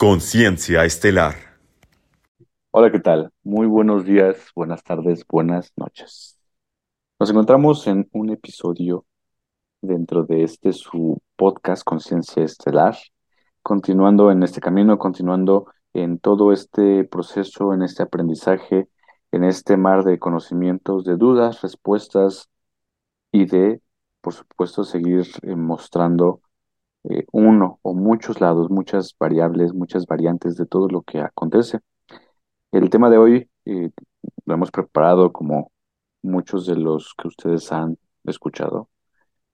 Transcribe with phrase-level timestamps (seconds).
[0.00, 1.34] Conciencia Estelar.
[2.70, 3.34] Hola, ¿qué tal?
[3.42, 6.38] Muy buenos días, buenas tardes, buenas noches.
[7.18, 9.04] Nos encontramos en un episodio
[9.82, 12.96] dentro de este su podcast Conciencia Estelar,
[13.60, 18.88] continuando en este camino, continuando en todo este proceso, en este aprendizaje,
[19.32, 22.48] en este mar de conocimientos, de dudas, respuestas
[23.32, 23.82] y de,
[24.22, 26.40] por supuesto, seguir eh, mostrando
[27.04, 31.80] eh, uno o muchos lados, muchas variables, muchas variantes de todo lo que acontece.
[32.72, 33.90] El tema de hoy eh,
[34.46, 35.72] lo hemos preparado como
[36.22, 38.88] muchos de los que ustedes han escuchado.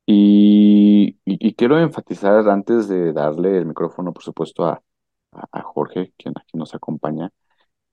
[0.06, 1.18] Y,
[1.56, 7.30] quiero enfatizar antes de darle el micrófono, por supuesto, a Jorge, quien aquí nos acompaña,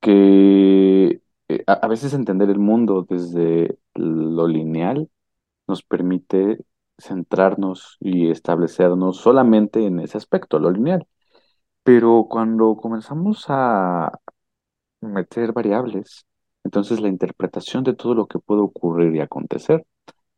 [0.01, 5.09] que eh, a, a veces entender el mundo desde lo lineal
[5.67, 6.65] nos permite
[6.97, 11.07] centrarnos y establecernos solamente en ese aspecto, lo lineal.
[11.83, 14.19] Pero cuando comenzamos a
[15.01, 16.25] meter variables,
[16.63, 19.85] entonces la interpretación de todo lo que puede ocurrir y acontecer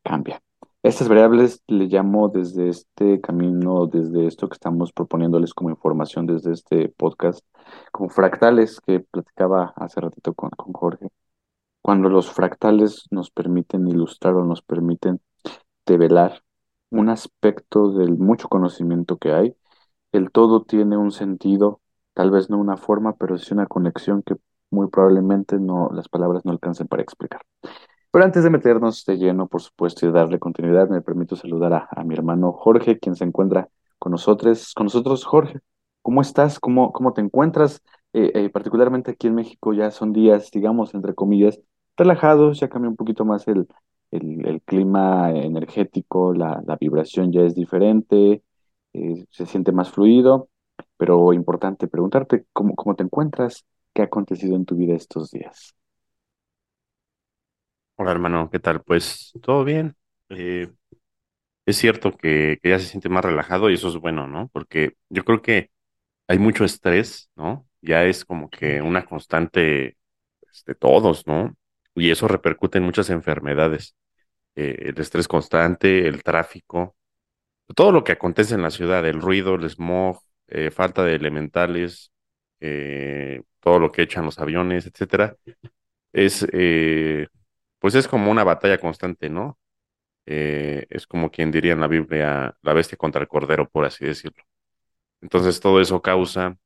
[0.03, 0.41] cambia.
[0.83, 6.53] Estas variables le llamo desde este camino, desde esto que estamos proponiéndoles como información desde
[6.53, 7.43] este podcast,
[7.91, 11.09] como fractales que platicaba hace ratito con, con Jorge.
[11.81, 15.21] Cuando los fractales nos permiten ilustrar o nos permiten
[15.85, 16.43] develar
[16.89, 19.55] un aspecto del mucho conocimiento que hay.
[20.11, 21.81] El todo tiene un sentido,
[22.13, 24.35] tal vez no una forma, pero sí una conexión que
[24.71, 27.41] muy probablemente no, las palabras no alcancen para explicar.
[28.11, 31.87] Pero antes de meternos de lleno, por supuesto, y darle continuidad, me permito saludar a,
[31.91, 34.73] a mi hermano Jorge, quien se encuentra con nosotros.
[34.73, 35.59] Con nosotros, Jorge,
[36.01, 36.59] ¿cómo estás?
[36.59, 37.81] ¿Cómo, cómo te encuentras?
[38.13, 41.59] Eh, eh, particularmente aquí en México ya son días, digamos, entre comillas,
[41.97, 43.67] relajados, ya cambió un poquito más el,
[44.11, 48.43] el, clima energético, la, vibración ya es diferente,
[48.93, 50.49] eh, se siente más fluido,
[50.97, 55.75] pero importante preguntarte cómo, cómo te encuentras, qué ha acontecido en tu vida estos días.
[57.97, 58.81] Hola hermano, ¿qué tal?
[58.83, 59.95] Pues todo bien.
[60.29, 60.69] Eh,
[61.65, 64.49] es cierto que, que ya se siente más relajado y eso es bueno, ¿no?
[64.53, 65.71] Porque yo creo que
[66.27, 67.67] hay mucho estrés, ¿no?
[67.81, 69.97] Ya es como que una constante
[70.41, 71.55] pues, de todos, ¿no?
[71.95, 73.95] Y eso repercute en muchas enfermedades.
[74.55, 76.95] Eh, el estrés constante, el tráfico,
[77.75, 82.11] todo lo que acontece en la ciudad, el ruido, el smog, eh, falta de elementales,
[82.61, 85.35] eh, todo lo que echan los aviones, etcétera,
[86.13, 86.47] es,
[87.79, 89.59] pues es como una batalla constante, ¿no?
[90.25, 94.43] es como quien diría en la Biblia, la bestia contra el cordero, por así decirlo.
[95.21, 96.57] Entonces todo eso causa,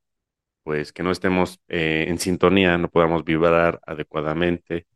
[0.64, 4.88] pues, que no estemos en sintonía, no podamos vibrar adecuadamente,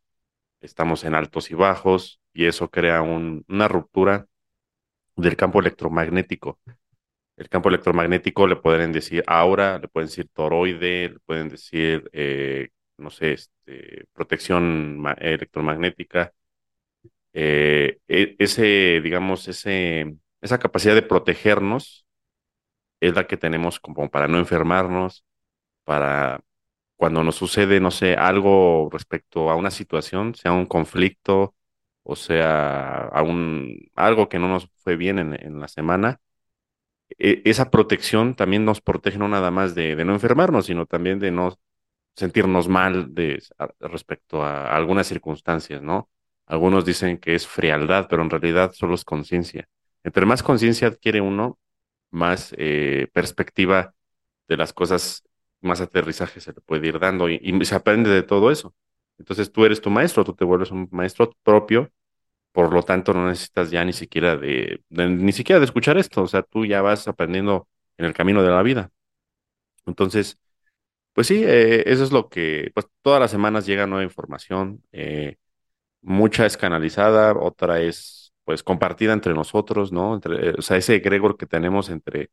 [0.64, 4.28] estamos en altos y bajos, y eso crea un- una ruptura
[5.16, 6.60] del campo electromagnético.
[7.38, 12.70] El campo electromagnético le pueden decir aura, le pueden decir toroide, le pueden decir, eh,
[12.98, 16.34] no sé, este, protección ma- electromagnética
[17.34, 22.06] eh, e- ese, digamos, ese, esa capacidad de protegernos
[23.02, 25.26] es la que tenemos como para no enfermarnos,
[25.86, 26.42] para
[27.04, 31.54] cuando nos sucede, no sé, algo respecto a una situación, sea un conflicto
[32.04, 36.22] o sea a un, algo que no nos fue bien en, la semana,
[37.20, 41.32] e- esa protección también nos protege no nada más de, no enfermarnos, sino también de
[41.32, 41.60] no
[42.16, 43.44] sentirnos mal de,
[43.82, 46.10] respecto a algunas circunstancias, ¿no?
[46.46, 49.68] Algunos dicen que es frialdad, pero en realidad solo es conciencia.
[50.06, 51.60] Entre más conciencia adquiere uno,
[52.12, 53.94] más eh, perspectiva
[54.48, 55.26] de las cosas,
[55.64, 58.76] más aterrizaje se le puede ir dando y, se aprende de todo eso.
[59.18, 61.92] Entonces tú eres tu maestro, tú te vuelves un maestro propio,
[62.54, 66.24] por lo tanto no necesitas ya ni siquiera de, de- ni siquiera de escuchar esto,
[66.24, 67.68] o sea, tú ya vas aprendiendo
[67.98, 68.92] en el camino de la vida.
[69.86, 70.38] Entonces,
[71.14, 75.38] pues sí, eh, eso es lo que, pues todas las semanas llega nueva información, eh,
[76.02, 80.16] mucha es canalizada, otra es pues compartida entre nosotros, ¿no?
[80.16, 82.32] Entre, eh, o sea, ese egregor que tenemos entre,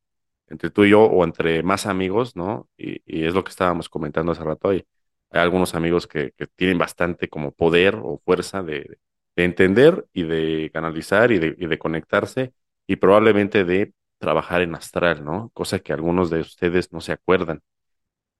[0.50, 2.68] entre tú y yo o entre más amigos, ¿no?
[2.76, 4.70] Y, es lo que estábamos comentando hace rato.
[4.70, 4.84] Hay,
[5.30, 8.98] hay algunos amigos que, tienen bastante como poder o fuerza de,
[9.36, 12.52] de entender y de canalizar y de, y de conectarse
[12.86, 15.50] y probablemente de trabajar en astral, ¿no?
[15.54, 17.62] Cosa que algunos de ustedes no se acuerdan.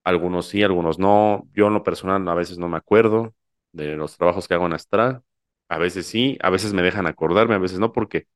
[0.05, 1.49] Algunos sí, algunos no.
[1.55, 3.35] Yo en lo personal a veces no me acuerdo
[3.73, 5.23] de los trabajos que hago en Astral.
[5.69, 8.27] A veces sí, a veces me dejan acordarme, a veces no, porque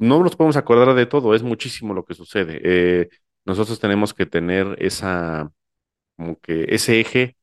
[0.00, 2.60] no nos podemos acordar de todo, es muchísimo lo que sucede.
[2.64, 3.08] Eh,
[3.44, 5.52] nosotros tenemos que tener esa,
[6.16, 7.36] como que ese eje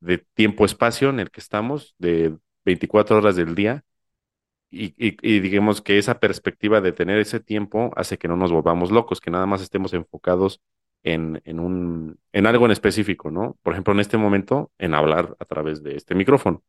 [0.00, 3.84] de tiempo-espacio en el que estamos, de 24 horas del día,
[4.70, 8.52] y, y, y digamos que esa perspectiva de tener ese tiempo hace que no nos
[8.52, 10.60] volvamos locos, que nada más estemos enfocados
[11.02, 13.58] en, en un, en algo en específico, ¿no?
[13.62, 16.62] Por ejemplo, en este momento, en hablar a través de este micrófono.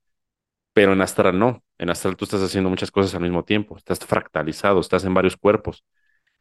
[0.74, 1.64] Pero en astral no.
[1.82, 3.76] En astral tú estás haciendo muchas cosas al mismo tiempo.
[3.76, 5.84] Estás fractalizado, estás en varios cuerpos.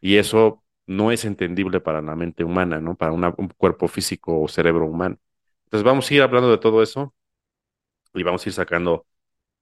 [0.01, 2.95] Y eso no es entendible para la mente humana, ¿no?
[2.97, 5.19] Para un cuerpo físico o cerebro humano.
[5.65, 7.15] Entonces vamos a ir hablando de todo eso
[8.15, 9.07] y vamos a ir sacando,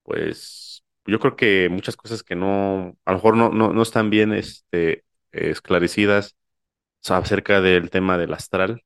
[0.05, 4.11] pues, yo creo que muchas cosas que no, a lo mejor no, no, no están
[4.11, 6.37] bien este, esclarecidas
[7.09, 8.85] acerca del tema del astral.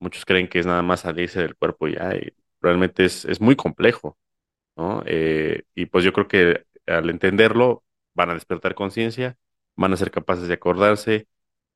[0.00, 3.56] Muchos creen que es nada más salirse del cuerpo ya, y realmente es, es muy
[3.56, 4.18] complejo,
[4.76, 5.02] ¿no?
[5.06, 7.84] Eh, y pues yo creo que al entenderlo
[8.14, 9.38] van a despertar conciencia,
[9.76, 11.28] van a ser capaces de acordarse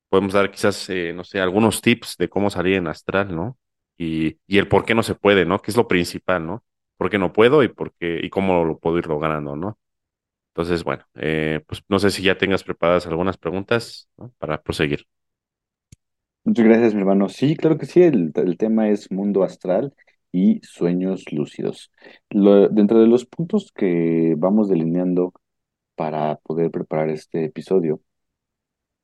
[0.09, 3.57] podemos dar quizás, eh, no sé, algunos tips de cómo salir en astral, ¿no?
[3.97, 5.61] Y, y el por qué no se puede, ¿no?
[5.61, 6.63] Que es lo principal, ¿no?
[6.97, 9.79] ¿Por qué no puedo y por qué, y cómo lo puedo ir logrando, ¿no?
[10.53, 14.09] Entonces, bueno, eh, pues no sé si ya tengas preparadas algunas preguntas.
[14.39, 15.07] Para proseguir.
[16.43, 17.29] Muchas gracias, mi hermano.
[17.29, 19.93] Sí, claro que sí, el, el tema es mundo astral
[20.31, 21.91] y sueños lúcidos.
[22.29, 25.33] Dentro de los puntos que vamos delineando
[25.95, 28.01] para poder preparar este episodio,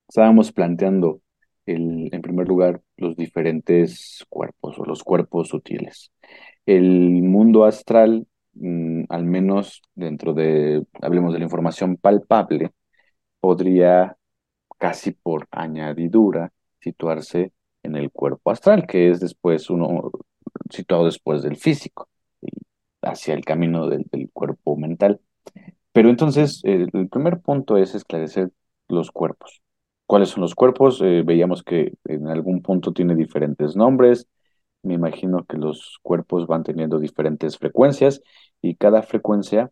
[0.07, 1.21] estábamos planteando
[1.65, 6.11] el, en primer lugar los diferentes cuerpos o los cuerpos sutiles.
[6.65, 12.71] El mundo astral, mm, al menos dentro de, hablemos de la información palpable,
[13.39, 14.17] podría
[14.77, 17.53] casi por añadidura situarse
[17.83, 20.11] en el cuerpo astral, que es después uno
[20.69, 22.09] situado después del físico,
[23.01, 25.21] hacia el camino del, cuerpo mental.
[25.93, 28.51] Pero entonces, el, el primer punto es esclarecer
[28.87, 29.61] los cuerpos.
[30.05, 31.01] ¿Cuáles son los cuerpos?
[31.01, 34.27] Eh, veíamos que en algún punto tiene diferentes nombres.
[34.83, 38.21] Me imagino que los cuerpos van teniendo diferentes frecuencias
[38.61, 39.71] y cada frecuencia,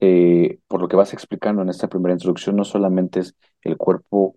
[0.00, 4.36] eh, por lo que vas explicando en esta primera introducción, no solamente es el cuerpo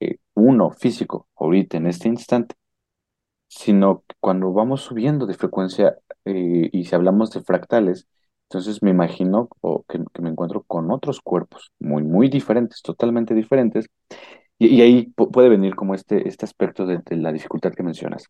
[0.00, 2.56] eh, uno físico, ahorita en este instante,
[3.48, 8.06] sino cuando vamos subiendo de frecuencia eh, y si hablamos de fractales,
[8.48, 13.86] entonces me imagino o que, me encuentro con otros cuerpos muy, muy diferentes, totalmente diferentes,
[14.58, 18.26] y, ahí pu- puede venir como este, este aspecto de la dificultad que mencionas.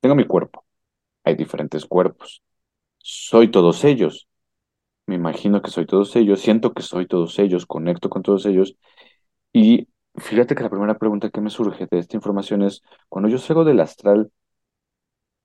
[0.00, 0.64] Tengo mi cuerpo,
[1.24, 2.42] hay diferentes cuerpos,
[2.98, 4.28] soy todos ellos,
[5.06, 8.76] me imagino que soy todos ellos, siento que soy todos ellos, conecto con todos ellos,
[9.54, 13.38] y fíjate que la primera pregunta que me surge de esta información es, cuando yo
[13.38, 14.30] salgo del astral,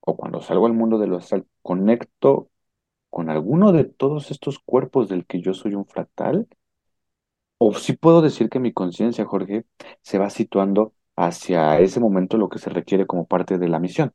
[0.02, 2.50] o cuando salgo al mundo de lo astral, conecto
[3.10, 6.48] con alguno de todos estos cuerpos del que yo soy un fractal,
[7.58, 9.66] o sí puedo decir que mi conciencia, Jorge,
[10.02, 14.14] se va situando hacia ese momento lo que se requiere como parte de la misión,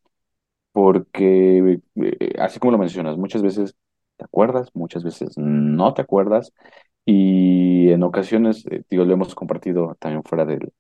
[0.73, 3.77] porque eh, así como lo mencionas, muchas veces
[4.17, 6.53] te acuerdas, muchas veces no te acuerdas,
[7.05, 10.73] y en ocasiones, eh, digo, lo hemos compartido también fuera del,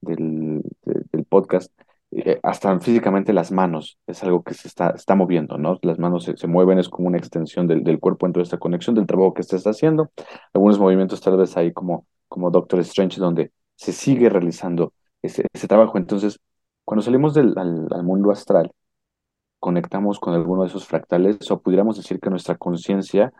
[0.00, 1.72] del, de- del podcast,
[2.12, 5.78] eh, hasta físicamente las manos es algo que se está, está moviendo, ¿no?
[5.82, 8.58] Las manos se, se mueven, es como una extensión del, del cuerpo en toda esta
[8.58, 10.10] conexión del trabajo que estés haciendo.
[10.52, 14.92] Algunos movimientos tal vez ahí como, como Doctor Strange, donde se sigue realizando
[15.22, 15.96] ese, trabajo.
[15.98, 16.38] Entonces,
[16.84, 18.72] cuando salimos del, al mundo astral,
[19.58, 23.32] conectamos con alguno de esos fractales o pudiéramos decir que nuestra conciencia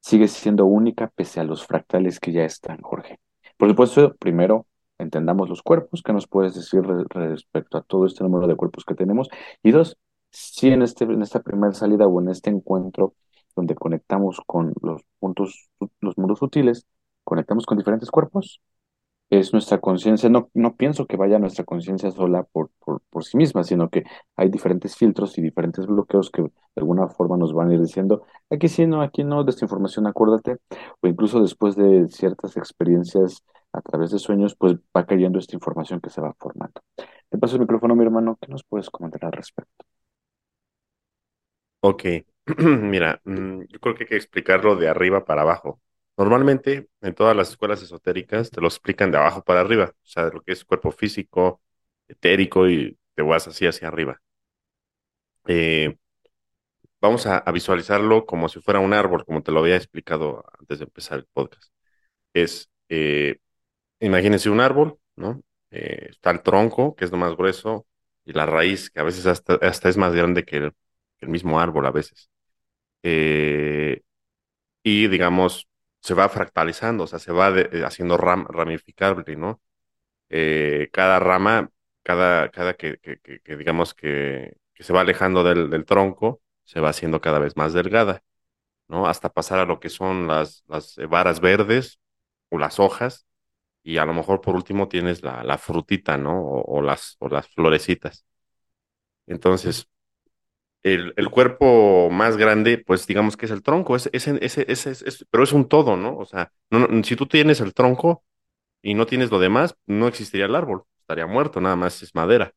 [0.00, 3.18] sigue siendo única pese a los fractales que ya están, Jorge.
[3.56, 4.66] Por supuesto, primero
[4.98, 8.84] entendamos los cuerpos, ¿qué nos puedes decir re- respecto a todo este número de cuerpos
[8.84, 9.28] que tenemos?
[9.62, 9.96] Y dos,
[10.30, 13.14] si en este, en esta primera salida o en este encuentro
[13.56, 15.68] donde conectamos con los puntos,
[16.00, 16.86] los mundos sutiles,
[17.24, 18.60] conectamos con diferentes cuerpos,
[19.30, 23.36] es nuestra conciencia, no, no pienso que vaya nuestra conciencia sola por, por, por sí
[23.36, 24.04] misma, sino que
[24.36, 28.24] hay diferentes filtros y diferentes bloqueos que de alguna forma nos van a ir diciendo,
[28.50, 30.58] aquí sí, no, aquí no, de esta información acuérdate,
[31.00, 36.00] o incluso después de ciertas experiencias a través de sueños, pues va cayendo esta información
[36.00, 36.80] que se va formando.
[37.30, 39.84] Te paso el micrófono, mi hermano, ¿qué nos puedes comentar al respecto?
[41.80, 42.04] Ok,
[42.58, 45.80] mira, mm, yo creo que hay que explicarlo de arriba para abajo.
[46.20, 50.24] Normalmente en todas las escuelas esotéricas te lo explican de abajo para arriba, o sea,
[50.24, 51.62] lo que es cuerpo físico,
[52.08, 54.20] etérico y te vas así hacia arriba.
[55.46, 55.96] Eh,
[57.00, 60.84] vamos a, visualizarlo como si fuera un árbol, como te lo había explicado antes de
[60.84, 61.72] empezar el podcast.
[62.34, 63.38] Es, eh,
[64.00, 65.42] imagínense un árbol, ¿no?
[65.70, 67.86] Eh, está el tronco, que es lo más grueso,
[68.26, 70.72] y la raíz, que a veces hasta, hasta es más grande que el,
[71.18, 72.30] que el mismo árbol a veces.
[73.02, 74.02] Eh,
[74.82, 75.69] y digamos,
[76.00, 79.60] se va fractalizando, o sea, se va eh, haciendo ram- ramificable, ¿no?
[80.30, 81.70] Eh, cada rama,
[82.02, 82.98] cada, cada que,
[83.58, 88.22] digamos que, se va alejando del, tronco, se va haciendo cada vez más delgada,
[88.88, 89.06] ¿no?
[89.08, 90.64] Hasta pasar a lo que son las,
[90.98, 92.00] eh, varas verdes
[92.50, 93.26] o las hojas,
[93.84, 96.40] y a lo mejor por último tienes la, la frutita, ¿no?
[96.42, 98.24] O las florecitas.
[99.26, 99.88] Entonces,
[100.82, 104.56] el, el cuerpo más grande, pues digamos que es el tronco, es, ese, es,
[104.86, 106.16] es- pero es un todo, ¿no?
[106.18, 106.52] O sea,
[107.04, 108.24] si tú tienes el tronco
[108.82, 112.54] y no tienes lo demás, no existiría el árbol, estaría muerto, nada más es madera.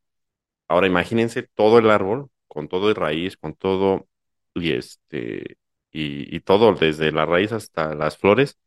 [0.67, 4.07] Ahora imagínense todo el árbol, con todo de raíz, con todo,
[4.55, 5.57] y este,
[5.91, 8.57] y, y todo, desde la raíz hasta las flores,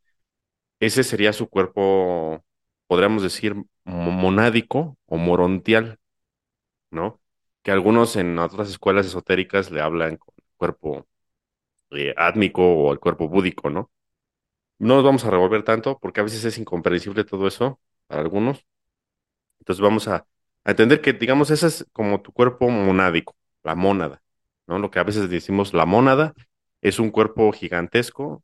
[0.79, 2.43] ese sería su cuerpo,
[2.87, 5.99] podríamos decir, mo- monádico o morontial,
[6.91, 7.21] ¿no?
[7.67, 11.05] Que algunos en otras escuelas esotéricas le hablan con cuerpo
[11.91, 13.91] eh, átmico o el cuerpo búdico, ¿no?
[14.79, 18.65] No nos vamos a revolver tanto porque a veces es incomprensible todo eso para algunos.
[19.59, 20.27] Entonces vamos a,
[20.65, 24.21] a entender que, digamos, ese es como tu cuerpo monádico, la mónada,
[24.67, 24.79] ¿no?
[24.79, 26.33] Lo que a veces decimos la mónada
[26.81, 28.43] es un cuerpo gigantesco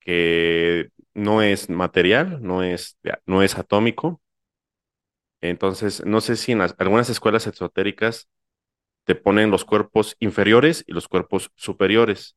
[0.00, 4.22] que no es material, no es, no es atómico.
[5.50, 8.30] Entonces, no sé si en algunas escuelas esotéricas
[9.04, 12.34] te ponen los cuerpos inferiores y los cuerpos superiores.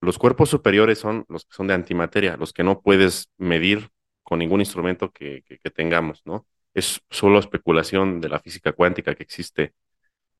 [0.00, 3.88] Los cuerpos superiores son los que son de antimateria, los que no puedes medir
[4.22, 5.42] con ningún instrumento que,
[5.74, 6.46] tengamos, ¿no?
[6.72, 9.74] Es solo especulación de la física cuántica que existe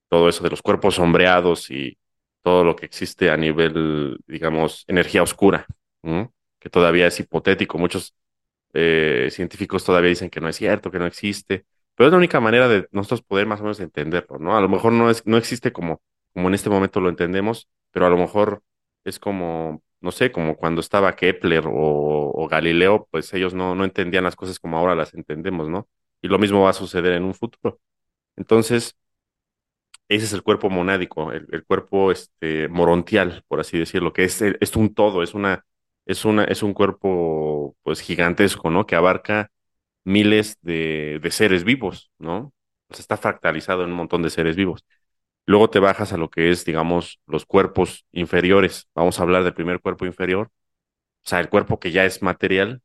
[0.08, 1.98] todo eso de los cuerpos sombreados y
[2.42, 5.66] todo lo que existe a nivel, digamos, energía oscura.
[6.60, 7.78] Que todavía es hipotético.
[7.78, 8.14] Muchos
[8.74, 12.40] eh, científicos todavía dicen que no es cierto, que no existe, pero es la única
[12.40, 14.56] manera de nosotros poder más o menos entenderlo, ¿no?
[14.56, 16.02] A lo mejor no es, no existe como,
[16.34, 18.62] como en este momento lo entendemos, pero a lo mejor
[19.04, 24.24] es como, no sé, como cuando estaba Kepler o, Galileo, pues ellos no, no entendían
[24.24, 25.88] las cosas como ahora las entendemos, ¿no?
[26.22, 27.80] Y lo mismo va a suceder en un futuro.
[28.36, 28.96] Entonces,
[30.08, 34.40] ese es el cuerpo monádico, el, el cuerpo este, morontial, por así decirlo, que es,
[34.42, 35.64] es un todo, es una,
[36.06, 38.86] es una, es un cuerpo pues gigantesco, ¿no?
[38.86, 39.50] Que abarca
[40.06, 42.54] miles de, seres vivos, ¿no?
[42.88, 44.84] O sea, está fractalizado en un montón de seres vivos.
[45.46, 48.88] Luego te bajas a lo que es, digamos, los cuerpos inferiores.
[48.94, 50.48] Vamos a hablar del primer cuerpo inferior,
[51.24, 52.82] o sea, el cuerpo que ya es material,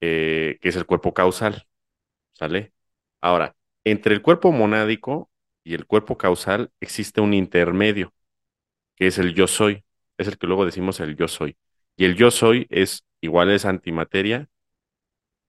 [0.00, 1.66] eh, que es el cuerpo causal,
[2.34, 2.72] ¿sale?
[3.20, 5.30] Ahora, entre el cuerpo monádico
[5.64, 8.14] y el cuerpo causal existe un intermedio,
[8.96, 9.84] que es el yo soy,
[10.18, 11.56] es el que luego decimos el yo soy.
[11.96, 14.48] Y el yo soy es igual es antimateria,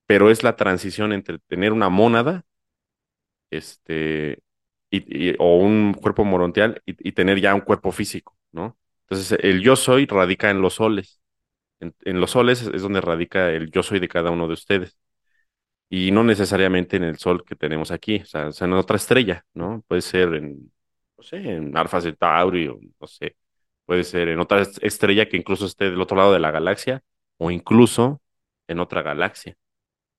[0.07, 2.45] pero es la transición entre tener una mónada,
[3.49, 4.39] este,
[4.91, 8.77] y, o un cuerpo morontial y, tener ya un cuerpo físico, ¿no?
[9.09, 11.21] Entonces, el yo soy radica en los soles.
[11.81, 14.97] En, los soles es donde radica el yo soy de cada uno de ustedes.
[15.89, 19.83] y no necesariamente en el Sol que tenemos aquí, o sea, en otra estrella, ¿no?
[19.87, 20.71] Puede ser en,
[21.17, 22.67] no sé, en Alpha Centauri,
[22.99, 23.37] no sé,
[23.85, 27.03] puede ser en otra est- estrella que incluso esté del otro lado de la galaxia,
[27.37, 28.21] o incluso
[28.67, 29.55] en otra galaxia.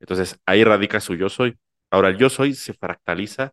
[0.01, 1.59] Entonces, ahí radica su yo soy.
[1.91, 3.53] Ahora, el yo soy se fractaliza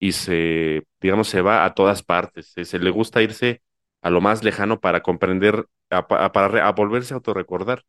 [0.00, 2.52] y se, digamos, se va a todas partes.
[2.64, 3.62] Se, le gusta irse
[4.02, 7.84] a lo más lejano para comprender, a, pa- a- para a volverse a autorrecordar.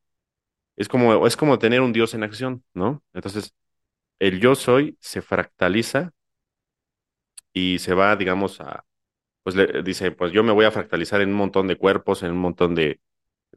[0.78, 3.04] Es como, es como tener un Dios en acción, ¿no?
[3.14, 3.54] Entonces,
[4.20, 6.14] el yo soy se fractaliza
[7.54, 8.86] y se va, digamos, a,
[9.44, 12.32] pues le dice, pues yo me voy a fractalizar en un montón de cuerpos, en
[12.34, 13.02] un montón de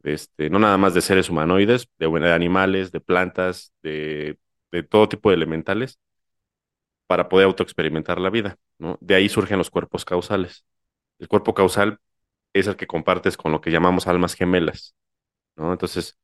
[0.03, 4.37] este, no nada más de seres humanoides, de, de animales, de plantas, de,
[4.89, 5.99] todo tipo de elementales,
[7.07, 8.97] para poder autoexperimentar la vida, ¿no?
[9.01, 10.65] De ahí surgen los cuerpos causales.
[11.19, 11.99] El cuerpo causal
[12.53, 14.95] es el que compartes con lo que llamamos almas gemelas,
[15.57, 15.71] ¿no?
[15.73, 16.17] Entonces,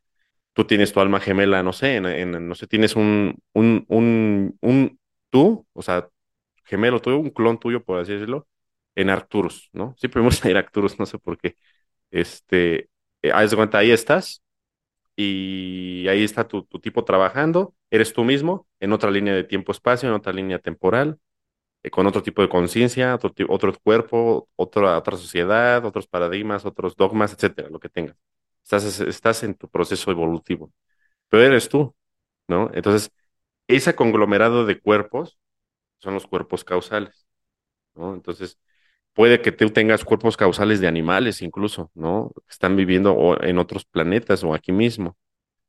[0.54, 5.00] tú tienes tu alma gemela, no sé, en- no sé, tienes un, un, un, un
[5.32, 6.10] tú, o sea,
[6.66, 8.48] gemelo tuyo, un clon tuyo, por así decirlo,
[8.96, 9.96] en Arcturus, ¿no?
[9.98, 11.58] Siempre me gusta ir a Arcturus, no sé por qué.
[12.12, 12.90] Este,
[13.22, 14.42] eh, ahí estás
[15.16, 20.16] y ahí está tu, tipo trabajando, eres tú mismo, en otra línea de tiempo-espacio, en
[20.16, 21.20] otra línea temporal,
[21.84, 26.96] eh, con otro tipo de conciencia, otro, otro cuerpo, otra, otra sociedad, otros paradigmas, otros
[26.96, 28.18] dogmas, etcétera, lo que tengas.
[28.64, 30.72] Estás, estás en tu proceso evolutivo,
[31.30, 31.96] pero eres tú,
[32.48, 32.72] ¿no?
[32.74, 33.12] Entonces,
[33.68, 35.40] ese conglomerado de cuerpos
[36.00, 37.28] son los cuerpos causales,
[37.96, 38.14] ¿no?
[38.16, 38.60] Entonces,
[39.14, 42.32] puede que tú tengas cuerpos causales de animales incluso, ¿no?
[42.50, 45.18] Están viviendo en otros planetas o aquí mismo,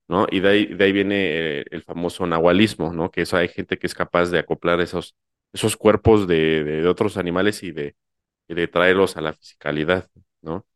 [0.09, 0.27] ¿no?
[0.31, 3.11] Y de ahí, de ahí viene eh, el famoso nahualismo, ¿no?
[3.11, 5.17] Que eso hay gente que es capaz de acoplar esos,
[5.53, 7.97] esos cuerpos de, de, otros animales y de,
[8.49, 10.09] de traerlos a la fisicalidad,
[10.43, 10.67] ¿no?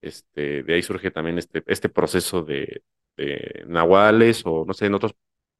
[0.00, 2.82] Este, de ahí surge también este, este proceso de,
[3.66, 5.14] nahuales o no sé, en otros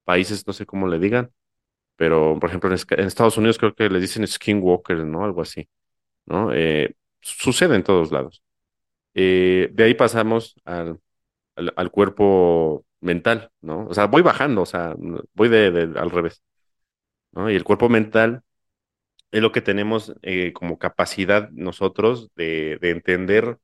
[0.04, 1.32] países, no sé cómo le digan,
[1.96, 5.24] pero por ejemplo en, Estados Unidos creo que les dicen skinwalkers, ¿no?
[5.24, 5.68] Algo así,
[6.26, 6.52] ¿no?
[6.54, 8.42] Eh, sucede en todos lados.
[9.14, 11.00] Eh, de ahí pasamos al,
[11.76, 13.86] al, cuerpo mental, ¿no?
[13.88, 14.94] O sea, voy bajando, o sea,
[15.34, 16.42] voy de, al revés.
[17.48, 18.42] Y el cuerpo mental
[19.30, 23.58] es lo que tenemos eh, como capacidad nosotros de, de entender,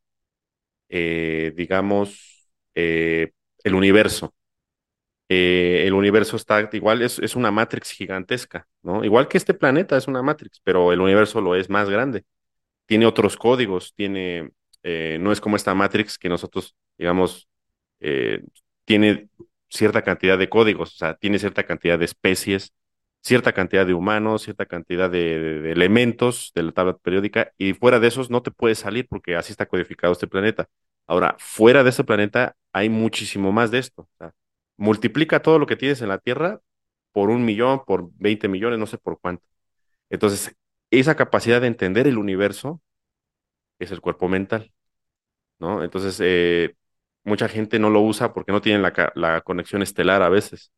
[0.88, 4.34] digamos, el universo.
[5.28, 9.04] El universo está igual, es, es una matrix gigantesca, ¿no?
[9.04, 12.24] Igual que este planeta es una matrix, pero el universo lo es más grande.
[12.92, 14.50] Tiene otros códigos, tiene,
[14.82, 17.48] eh, no es como esta matrix que nosotros, digamos,
[18.00, 18.42] eh,
[18.84, 19.30] tiene
[19.70, 22.74] cierta cantidad de códigos, o sea, tiene cierta cantidad de especies,
[23.22, 28.08] cierta cantidad de humanos, cierta cantidad de, elementos de la tabla periódica, y fuera de
[28.08, 30.68] esos no te puedes salir porque así está codificado este planeta.
[31.06, 34.02] Ahora, fuera de este planeta hay muchísimo más de esto.
[34.02, 34.34] O sea,
[34.76, 36.60] multiplica todo lo que tienes en la Tierra
[37.12, 39.44] por un millón, por 20 millones, no sé por cuánto.
[40.10, 40.54] Entonces,
[41.00, 42.80] esa capacidad de entender el universo
[43.78, 44.72] es el cuerpo mental.
[45.58, 45.84] ¿no?
[45.84, 46.74] Entonces, eh,
[47.24, 50.72] mucha gente no lo usa porque no tienen la, la conexión estelar a veces,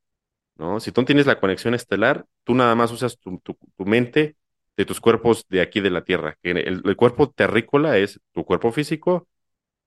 [0.57, 0.81] ¿no?
[0.81, 4.37] Si tú no tienes la conexión estelar, tú nada más usas tu, tu- mente
[4.77, 9.29] de tus cuerpos de aquí de la Tierra, el, cuerpo terrícola es tu cuerpo físico,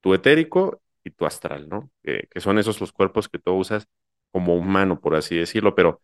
[0.02, 1.92] tu etérico y tu astral, ¿no?
[2.04, 3.88] Que son esos los cuerpos que tú usas
[4.32, 6.02] como humano, por así decirlo, pero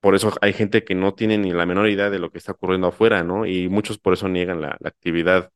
[0.00, 2.52] por eso hay gente que no tiene ni la menor idea de lo que está
[2.52, 3.46] ocurriendo afuera, ¿no?
[3.46, 5.52] Y muchos por eso niegan la, actividad,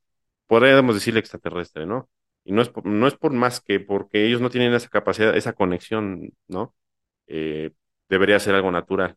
[0.46, 2.08] podríamos decirle extraterrestre, ¿no?
[2.44, 5.36] Y no es por, no es por más que porque ellos no tienen esa capacidad,
[5.36, 6.74] esa conexión, ¿no?
[7.28, 7.72] Eh,
[8.08, 9.16] debería ser algo natural.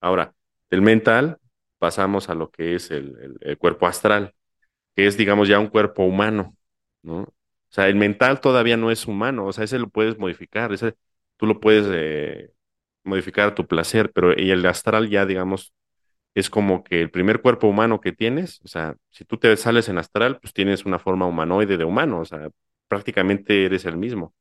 [0.00, 0.34] Ahora,
[0.70, 1.38] del mental
[1.78, 4.34] pasamos a lo que es el cuerpo astral,
[4.96, 6.56] que es, digamos, ya un cuerpo humano,
[7.02, 7.34] ¿no?
[7.72, 10.94] O sea, el mental todavía no es humano, o sea, ese lo puedes modificar, ese
[11.38, 12.50] tú lo puedes eh,
[13.04, 15.74] modificar tu placer, pero y el astral ya, digamos,
[16.34, 19.88] es como que el primer cuerpo humano que tienes, o sea, si tú te sales
[19.88, 22.48] en astral, pues tienes una forma humanoide de humano, o sea,
[22.88, 24.34] prácticamente eres el mismo,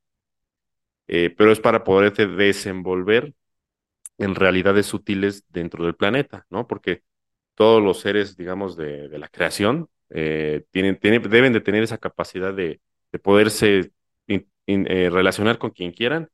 [1.07, 3.33] Eh, pero es para poderte desenvolver
[4.17, 6.67] en realidades sutiles dentro del planeta, ¿no?
[6.67, 7.03] Porque
[7.55, 11.97] todos los seres, digamos, de, de la creación eh, tienen, tienen- deben de tener esa
[11.99, 13.91] capacidad de, de poderse
[14.67, 16.29] eh, relacionar con quien quieran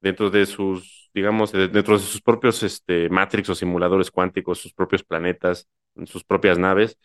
[0.00, 4.72] dentro de sus, digamos, de- dentro de sus propios este, matrix o simuladores cuánticos, sus
[4.74, 5.68] propios planetas,
[6.06, 6.98] sus propias naves,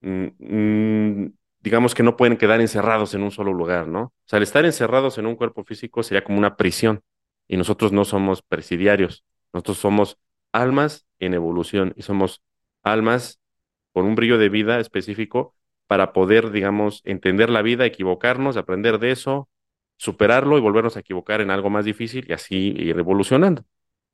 [0.00, 4.02] mm, mm, digamos que no pueden quedar encerrados en un solo lugar, ¿no?
[4.04, 7.02] O sea, al estar encerrados en un cuerpo físico sería como una prisión
[7.48, 10.18] y nosotros no somos presidiarios, nosotros somos
[10.52, 12.42] almas en evolución y somos
[12.82, 13.40] almas
[13.92, 15.54] con un brillo de vida específico
[15.86, 19.48] para poder, digamos, entender la vida, equivocarnos, aprender de eso,
[20.00, 23.64] superarlo y volvernos a equivocar en algo más difícil y así ir evolucionando,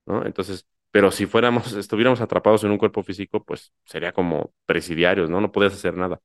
[0.07, 0.27] ¿no?
[0.27, 5.40] Entonces, pero si fuéramos, estuviéramos atrapados en un cuerpo físico, pues sería como presidiarios, ¿no?
[5.40, 6.20] No podías hacer nada.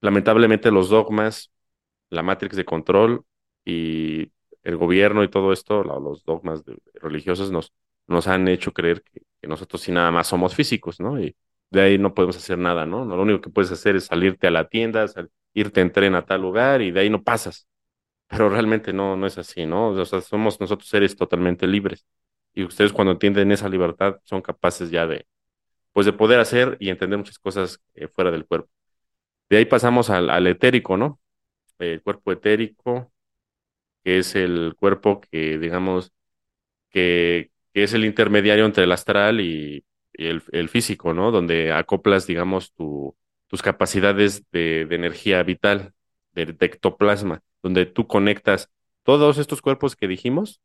[0.00, 1.50] Lamentablemente los dogmas,
[2.10, 3.24] la matrix de control
[3.64, 4.32] y
[4.64, 7.72] el gobierno y todo esto, los dogmas de- religiosos nos,
[8.28, 11.20] han hecho creer que, nosotros sí nada más somos físicos, ¿no?
[11.20, 11.36] Y
[11.70, 13.04] de ahí no podemos hacer nada, ¿no?
[13.04, 15.06] Lo único que puedes hacer es salirte a la tienda,
[15.54, 17.66] irte en tren a tal lugar y de ahí no pasas.
[18.28, 19.90] Pero realmente no, no es así, ¿no?
[19.90, 22.06] O sea, somos nosotros seres totalmente libres.
[22.54, 25.26] Y ustedes cuando entienden esa libertad son capaces ya de,
[25.92, 28.70] pues de poder hacer y entender muchas cosas eh, fuera del cuerpo.
[29.50, 31.20] De ahí pasamos al, al etérico, ¿no?
[31.78, 33.12] El cuerpo etérico,
[34.04, 36.12] que es el cuerpo que, digamos,
[36.90, 39.84] que, es el intermediario entre el astral y,
[40.14, 41.30] el, el físico, ¿no?
[41.30, 43.16] Donde acoplas, digamos, tu,
[43.48, 45.92] tus capacidades de, de energía vital,
[46.32, 48.70] de, de ectoplasma, donde tú conectas
[49.02, 50.60] todos estos cuerpos que dijimos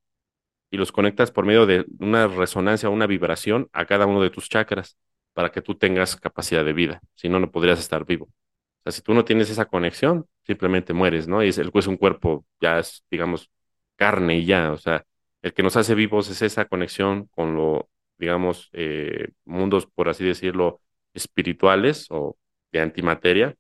[0.69, 4.49] y los conectas por medio de una resonancia, una vibración a cada uno de tus
[4.49, 4.97] chakras
[5.33, 7.01] para que tú tengas capacidad de vida.
[7.15, 8.25] Si no, no podrías estar vivo.
[8.25, 11.43] O sea, si tú no tienes esa conexión, simplemente mueres, ¿no?
[11.43, 13.49] Y es, es un cuerpo, ya es, digamos,
[13.95, 14.71] carne y ya.
[14.71, 15.03] O sea,
[15.41, 20.23] el que nos hace vivos es esa conexión con lo, digamos, eh, mundos, por así
[20.23, 20.81] decirlo,
[21.15, 22.37] espirituales o
[22.71, 23.55] de antimateria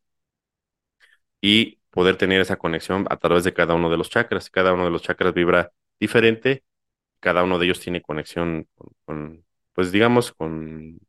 [1.41, 4.49] y poder tener esa conexión a través de cada uno de los chakras.
[4.49, 6.63] Cada uno de los chakras vibra diferente
[7.19, 10.99] cada uno de ellos tiene conexión con, con, pues digamos, con,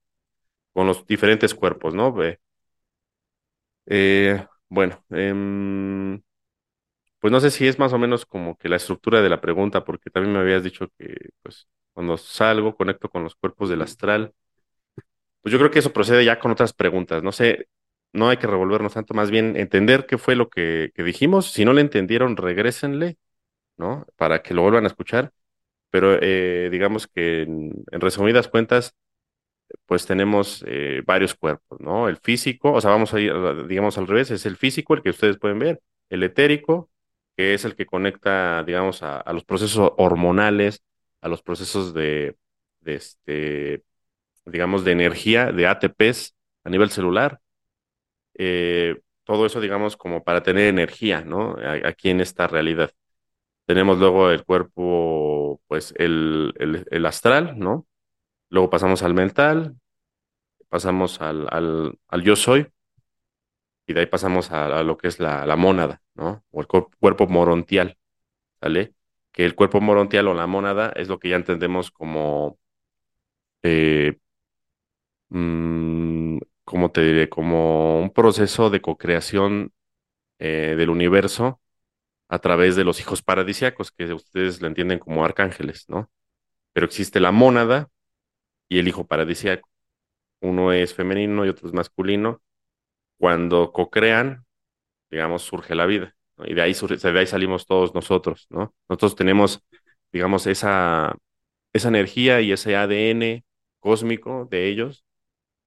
[0.72, 2.22] con los diferentes cuerpos, ¿no?
[2.24, 2.38] Eh,
[3.86, 6.20] eh, bueno, em,
[7.20, 9.84] pues no sé si es más o menos como que la estructura de la pregunta,
[9.84, 14.34] porque también me habías dicho que, pues, cuando salgo, conecto con los cuerpos del astral.
[15.40, 17.22] Pues yo creo que eso procede ya con otras preguntas.
[17.22, 17.68] No sé,
[18.12, 21.52] no hay que revolvernos tanto, más bien entender qué fue lo que, dijimos.
[21.52, 23.18] Si no le entendieron, regrésenle,
[23.76, 24.06] ¿no?
[24.16, 25.32] Para que lo vuelvan a escuchar.
[25.90, 28.94] Pero eh, digamos que en, resumidas cuentas,
[29.86, 32.08] pues tenemos eh, varios cuerpos, ¿no?
[32.08, 33.32] El físico, o sea, vamos a ir,
[33.68, 36.90] digamos, al revés, es el físico, el que ustedes pueden ver, el etérico,
[37.36, 40.82] que es el que conecta, digamos, a, a los procesos hormonales,
[41.20, 42.36] a los procesos de,
[42.80, 43.84] de este,
[44.46, 47.40] digamos, de energía, de ATPs, a nivel celular.
[48.36, 51.56] Eh, todo eso, digamos, como para tener energía, ¿no?
[51.84, 52.90] Aquí en esta realidad.
[53.66, 56.54] Tenemos luego el cuerpo, pues el,
[56.90, 57.86] el, astral, ¿no?
[58.50, 59.76] Luego pasamos al mental,
[60.68, 62.68] pasamos al, al, yo soy,
[63.86, 66.44] y de ahí pasamos a, lo que es la, la mónada, ¿no?
[66.50, 67.98] O el cuer- cuerpo morontial,
[68.60, 68.94] ¿sale?
[69.32, 72.58] Que el cuerpo morontial o la mónada es lo que ya entendemos como,
[73.62, 74.16] eh,
[75.30, 77.28] mm, ¿cómo te diré?
[77.28, 79.72] Como un proceso de cocreación
[80.38, 81.60] eh, del universo
[82.28, 86.10] a través de los hijos paradisiacos, que ustedes lo entienden como arcángeles, ¿no?
[86.72, 87.90] Pero existe la mónada
[88.68, 89.68] y el hijo paradisiaco.
[90.40, 92.42] Uno es femenino y otro es masculino.
[93.18, 94.46] Cuando cocrean,
[95.10, 96.16] digamos, surge la vida.
[96.38, 98.74] Y de ahí, de ahí salimos todos nosotros, ¿no?
[98.88, 99.62] Nosotros tenemos,
[100.12, 101.16] digamos, esa,
[101.72, 103.44] esa energía y ese ADN
[103.80, 105.04] cósmico de ellos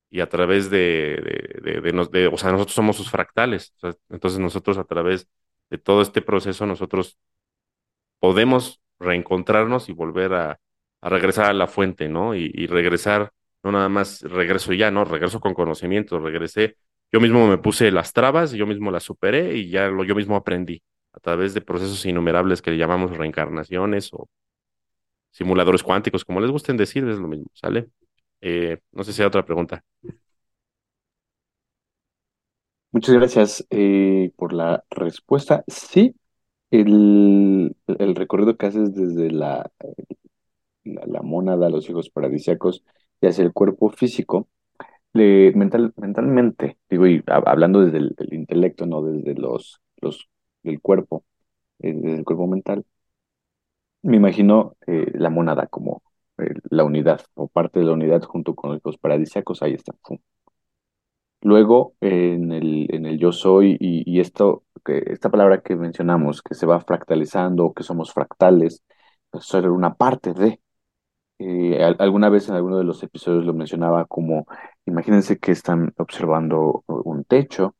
[0.09, 3.73] y a través de, de, de, o sea, nosotros somos sus fractales.
[4.09, 5.27] Entonces nosotros a través
[5.69, 7.17] de todo este proceso, nosotros
[8.19, 10.59] podemos reencontrarnos y volver a,
[11.01, 12.35] regresar a la fuente, ¿no?
[12.35, 13.31] Y, y regresar,
[13.63, 15.05] no nada más regreso ya, ¿no?
[15.05, 16.77] Regreso con conocimiento, regresé,
[17.11, 20.35] yo mismo me puse las trabas, yo mismo las superé y ya lo, yo mismo
[20.35, 20.81] aprendí
[21.13, 24.27] a través de procesos innumerables que le llamamos reencarnaciones o
[25.31, 27.89] simuladores cuánticos, como les gusten decir, es lo mismo, ¿sale?
[28.47, 29.83] Eh, no sé si hay otra pregunta.
[32.91, 35.63] Muchas gracias eh, por la respuesta.
[35.67, 36.15] Sí,
[36.71, 39.71] el, el recorrido que haces desde la,
[40.83, 41.21] la, la
[41.69, 42.83] los hijos paradisíacos
[43.21, 44.47] y hacia el cuerpo físico,
[45.13, 50.29] le- mental, mentalmente, digo, y hab- hablando desde el, el intelecto, no desde los, los,
[50.63, 51.25] el cuerpo,
[51.79, 52.85] eh, desde el cuerpo mental,
[54.03, 54.75] me imagino
[55.13, 56.01] la mónada como
[56.69, 59.93] la unidad o parte de la unidad junto con los paradisíacos, ahí está.
[61.41, 66.55] Luego, en el, en el yo soy y, esto, que, esta palabra que mencionamos, que
[66.55, 68.83] se va fractalizando, que somos fractales,
[69.29, 70.59] pues ser una parte de.
[71.39, 74.47] Eh, al- alguna vez en alguno de los episodios lo mencionaba como,
[74.85, 77.75] imagínense que están observando un techo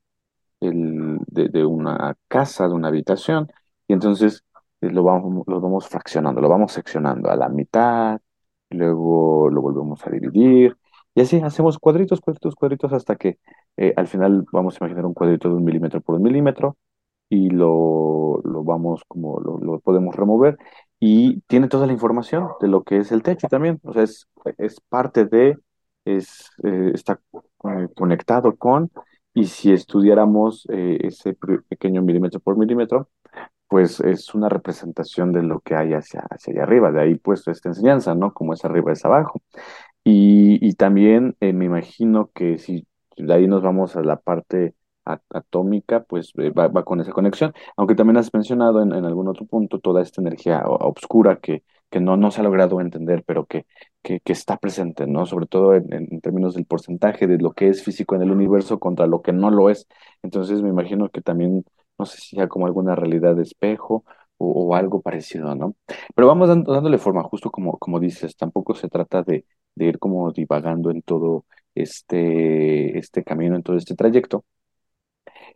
[0.62, 3.52] el, de, de una casa, de una habitación,
[3.88, 4.44] y entonces
[4.82, 8.20] eh, lo vamos, lo vamos fraccionando, lo vamos seccionando a la mitad,
[8.70, 10.78] luego lo volvemos a dividir,
[11.14, 13.40] y así hacemos cuadritos, cuadritos, cuadritos, hasta que
[13.78, 16.78] eh, al final vamos a imaginar un cuadrito de un milímetro por un milímetro,
[17.30, 20.58] y lo, lo vamos como, lo, lo podemos remover,
[21.00, 24.28] y tiene toda la información de lo que es el techo también, o sea, es,
[24.58, 25.58] es parte de,
[26.06, 27.20] es, eh, está
[27.70, 28.92] eh, conectado con
[29.34, 31.36] y si estudiáramos ese
[31.68, 33.10] pequeño milímetro por milímetro,
[33.68, 36.92] pues es una representación de lo que hay hacia, hacia allá arriba.
[36.92, 38.34] De ahí pues esta enseñanza, ¿no?
[38.34, 39.42] Como es arriba es abajo.
[40.04, 44.76] Y, y también eh, me imagino que si de ahí nos vamos a la parte
[45.30, 47.54] atómica, pues eh, va, va con esa conexión.
[47.78, 52.00] Aunque también has mencionado en, algún otro punto toda esta energía o- obscura que, que
[52.00, 53.66] no, no se ha logrado entender, pero que,
[54.02, 55.26] que, está presente, ¿no?
[55.26, 59.08] Sobre todo en términos del porcentaje de lo que es físico en el universo contra
[59.08, 59.88] lo que no lo es.
[60.24, 61.66] Entonces me imagino que también,
[61.98, 64.04] no sé si sea como alguna realidad de espejo
[64.38, 65.76] o, algo parecido, ¿no?
[66.16, 69.46] Pero vamos dando- dándole forma, justo como, como dices, tampoco se trata de
[69.78, 74.46] de ir como divagando en todo este, este camino, en todo este trayecto.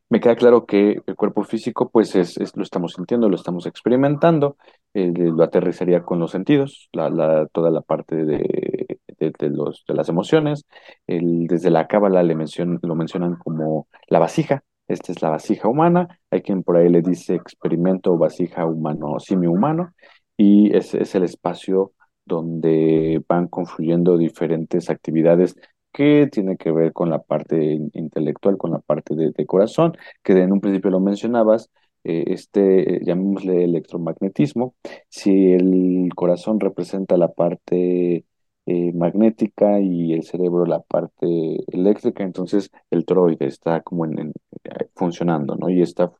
[0.09, 3.65] Me queda claro que el cuerpo físico, pues es, es- lo estamos sintiendo, lo estamos
[3.65, 4.57] experimentando,
[4.93, 9.93] eh, lo aterrizaría con los sentidos, la, la- toda la parte de, de, los, de
[9.93, 10.65] las emociones.
[11.07, 14.63] El, desde la cábala le lo mencionan como la vasija.
[14.89, 16.19] Esta es la vasija humana.
[16.31, 19.93] Hay quien por ahí le dice experimento vasija humano, simio humano,
[20.37, 21.93] y es, es el espacio
[22.25, 25.55] donde van confluyendo diferentes actividades
[25.91, 29.97] que tienen que ver con la parte in- intelectual, con la parte de de corazón
[30.23, 31.69] que en un principio lo mencionabas,
[32.03, 34.75] eh, este, eh, llamémosle electromagnetismo,
[35.09, 38.25] si el corazón representa la parte
[38.69, 41.25] eh, magnética y el cerebro la parte
[41.73, 44.33] eléctrica, entonces el toroide está como en, en-
[44.65, 45.69] eh, funcionando, ¿no?
[45.69, 46.11] Y está,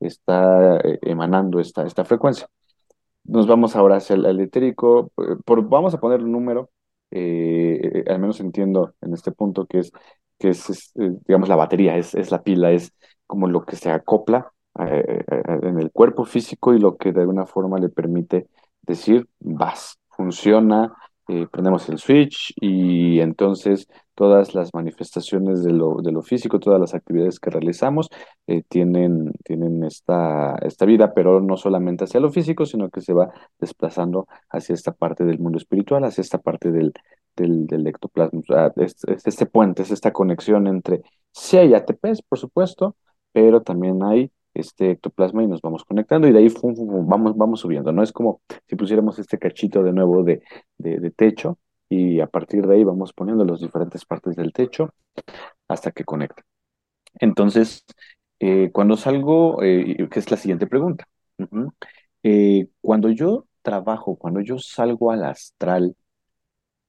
[0.00, 2.48] está eh, emanando esta, esta frecuencia.
[3.24, 5.12] Nos vamos ahora hacia el, el etérico.
[5.18, 6.70] eh, Por, vamos a poner un número,
[7.10, 9.92] eh, al menos entiendo en este punto que es,
[10.38, 12.92] que es, es, digamos, la batería, es, es la pila, es
[13.26, 14.52] como lo que se acopla
[15.62, 18.48] en el cuerpo físico y lo que de alguna forma le permite
[18.82, 20.94] decir, vas, funciona,
[21.28, 26.80] eh, prendemos el switch y entonces todas las manifestaciones de lo, de lo físico, todas
[26.80, 28.08] las actividades que realizamos,
[28.46, 33.12] eh, tienen, tienen esta, esta vida, pero no solamente hacia lo físico, sino que se
[33.12, 36.92] va desplazando hacia esta parte del mundo espiritual, hacia esta parte del,
[37.36, 38.42] del, del ectoplasma.
[38.76, 42.96] Es este puente, es esta conexión entre, sí hay ATPs, por supuesto,
[43.32, 46.48] pero también hay este ectoplasma y nos vamos conectando y de ahí
[47.04, 47.92] vamos, vamos subiendo.
[47.92, 50.42] No es como si pusiéramos este cachito de nuevo de,
[50.78, 54.94] de, techo y a partir de ahí vamos poniendo las diferentes partes del techo
[55.68, 56.42] hasta que conecta.
[57.20, 57.84] Entonces,
[58.40, 61.06] eh, cuando salgo, eh, que es la siguiente pregunta.
[62.22, 65.96] Eh, cuando yo trabajo, cuando yo salgo al astral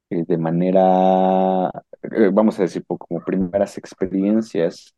[0.10, 1.72] eh, de manera,
[2.34, 4.96] vamos a decir, como primeras experiencias,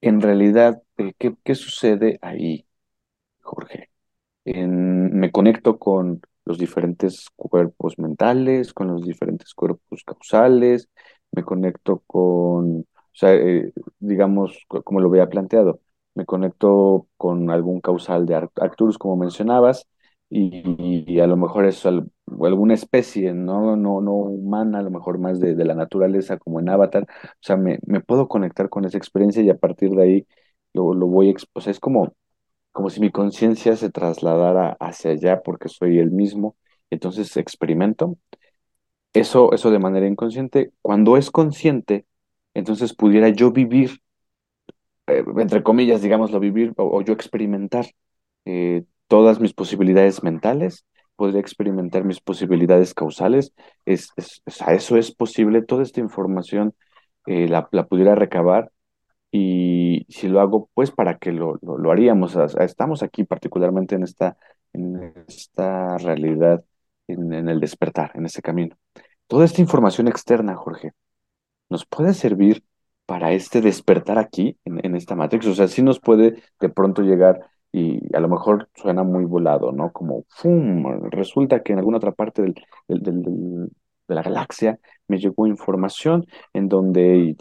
[0.00, 0.82] en realidad,
[1.18, 2.66] ¿qué, qué sucede ahí,
[3.42, 3.90] Jorge?
[4.44, 10.88] me conecto con los diferentes cuerpos mentales, con los diferentes cuerpos causales,
[11.32, 15.80] me conecto con, o sea, eh, digamos, co- como lo había planteado,
[16.14, 19.86] me conecto con algún causal de Ar- Arcturus, como mencionabas,
[20.28, 22.10] y, a lo mejor es al-
[22.42, 23.76] alguna especie, ¿no?
[23.76, 27.56] No, no humana, a lo mejor más de, la naturaleza, como en Avatar, o sea,
[27.86, 30.26] me puedo conectar con esa experiencia y a partir de ahí
[30.74, 32.14] lo, lo voy, o sea, es como
[32.72, 36.56] como si mi conciencia se trasladara hacia allá porque soy el mismo,
[36.90, 38.18] entonces experimento.
[39.12, 40.72] Eso, eso de manera inconsciente.
[40.82, 42.06] Cuando es consciente,
[42.54, 44.00] entonces pudiera yo vivir,
[45.06, 47.86] eh, entre comillas, digámoslo, vivir o, yo experimentar
[48.44, 50.84] eh, todas mis posibilidades mentales,
[51.16, 53.52] podría experimentar mis posibilidades causales.
[53.84, 56.74] Es, es- eso es posible, toda esta información
[57.26, 58.70] eh, la, la pudiera recabar
[59.32, 62.36] y si lo hago, pues para qué lo, lo, haríamos.
[62.58, 64.36] Estamos aquí particularmente en esta,
[64.72, 66.64] en esta realidad,
[67.06, 68.76] en, el despertar, en ese camino.
[69.28, 70.92] Toda esta información externa, Jorge,
[71.68, 72.64] nos puede servir
[73.06, 75.46] para este despertar aquí, en, en esta Matrix.
[75.46, 77.40] O sea, sí nos puede de pronto llegar
[77.72, 79.92] y a lo mejor suena muy volado, ¿no?
[79.92, 80.84] Como, ¡fum!
[81.10, 82.54] Resulta que en alguna otra parte del,
[82.88, 83.68] del- del-
[84.08, 87.36] de la galaxia me llegó información en donde,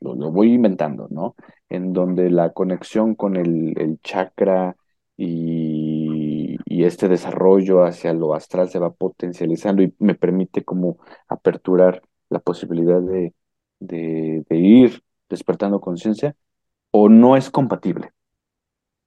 [0.00, 1.34] lo, lo voy inventando, ¿no?
[1.68, 4.76] En donde la conexión con el, el chakra
[5.16, 12.02] y, y este desarrollo hacia lo astral se va potencializando y me permite como aperturar
[12.28, 13.34] la posibilidad de
[13.78, 16.34] de, ir despertando conciencia
[16.92, 18.12] o no es compatible.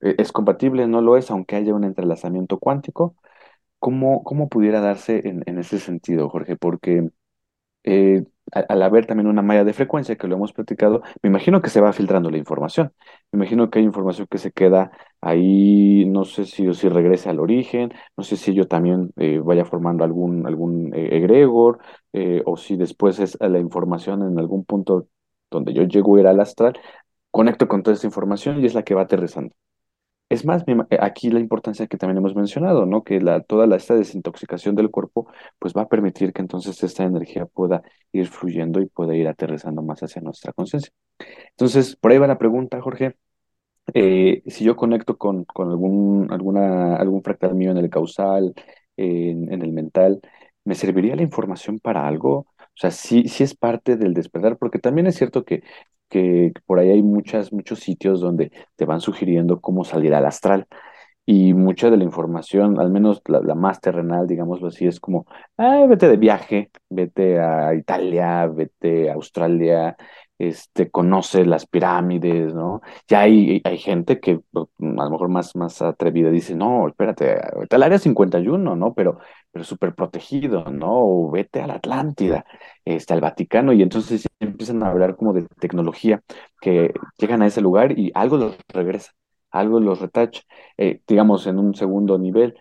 [0.01, 3.15] E- Es compatible, no lo es, aunque haya un entrelazamiento cuántico.
[3.79, 6.57] ¿Cómo, cómo pudiera darse en, en ese sentido, Jorge?
[6.57, 7.09] Porque
[7.83, 11.69] eh, al haber también una malla de frecuencia, que lo hemos platicado, me imagino que
[11.69, 12.93] se va filtrando la información.
[13.31, 17.29] Me imagino que hay información que se queda ahí, no sé si o si regrese
[17.29, 21.79] al origen, no sé si yo también eh, vaya formando algún, algún eh, egregor,
[22.13, 25.07] eh, o si después es la información en algún punto
[25.51, 26.79] donde yo llego a ir al astral,
[27.31, 29.55] conecto con toda esta información y es la que va aterrizando.
[30.29, 33.03] Es más, eh, aquí la importancia que también hemos mencionado, ¿no?
[33.03, 37.81] Que toda esta desintoxicación del cuerpo, pues va a permitir que entonces esta energía pueda
[38.11, 40.91] ir fluyendo y pueda ir aterrizando más hacia nuestra conciencia.
[41.51, 43.15] Entonces, por ahí va la pregunta, Jorge.
[43.93, 48.53] Eh, si yo conecto con, con algún, alguna, algún fractal mío en el causal,
[48.97, 50.21] en, en el mental,
[50.65, 52.47] ¿me serviría la información para algo?
[52.59, 55.63] O sea, sí, sí es parte del despertar, porque también es cierto que,
[56.09, 60.67] que por ahí hay muchas, muchos sitios donde te van sugiriendo cómo salir al astral.
[61.25, 65.87] Y mucha de la información, al menos la, más terrenal, digámoslo así, es como, "Ay,
[65.87, 69.95] vete de viaje, vete a Italia, vete a Australia,
[70.39, 72.81] este, conoce las pirámides, ¿no?
[73.07, 77.35] Ya hay, hay gente que pues, a lo mejor más, más atrevida dice, no, espérate,
[77.69, 78.93] al área 51, ¿no?
[78.93, 79.19] Pero,
[79.51, 80.87] pero súper protegido, ¿no?
[80.91, 82.45] O vete a la Atlántida,
[82.85, 86.21] este, al Vaticano, y entonces empiezan a hablar como de tecnología,
[86.61, 89.11] que llegan a ese lugar y algo los regresa,
[89.51, 90.43] algo los retacha,
[90.77, 92.55] eh, digamos, en un segundo nivel.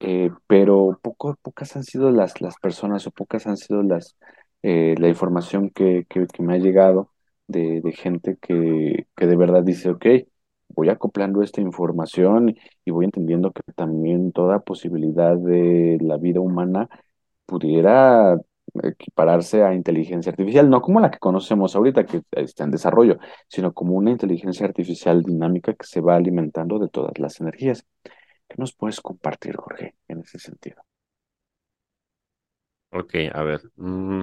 [0.00, 4.16] eh, pero poco, pocas han sido las, las personas o pocas han sido las,
[4.62, 7.10] eh, la información que, que, que me ha llegado
[7.46, 10.06] de, de gente que, que de verdad dice, ok,
[10.74, 16.88] voy acoplando esta información y voy entendiendo que también toda posibilidad de la vida humana
[17.46, 18.38] pudiera
[18.82, 23.72] equipararse a inteligencia artificial, no como la que conocemos ahorita, que está en desarrollo, sino
[23.72, 27.84] como una inteligencia artificial dinámica que se va alimentando de todas las energías.
[28.48, 30.82] ¿Qué nos puedes compartir, Jorge, en ese sentido?
[32.92, 33.60] Ok, a ver.
[33.76, 34.22] mm,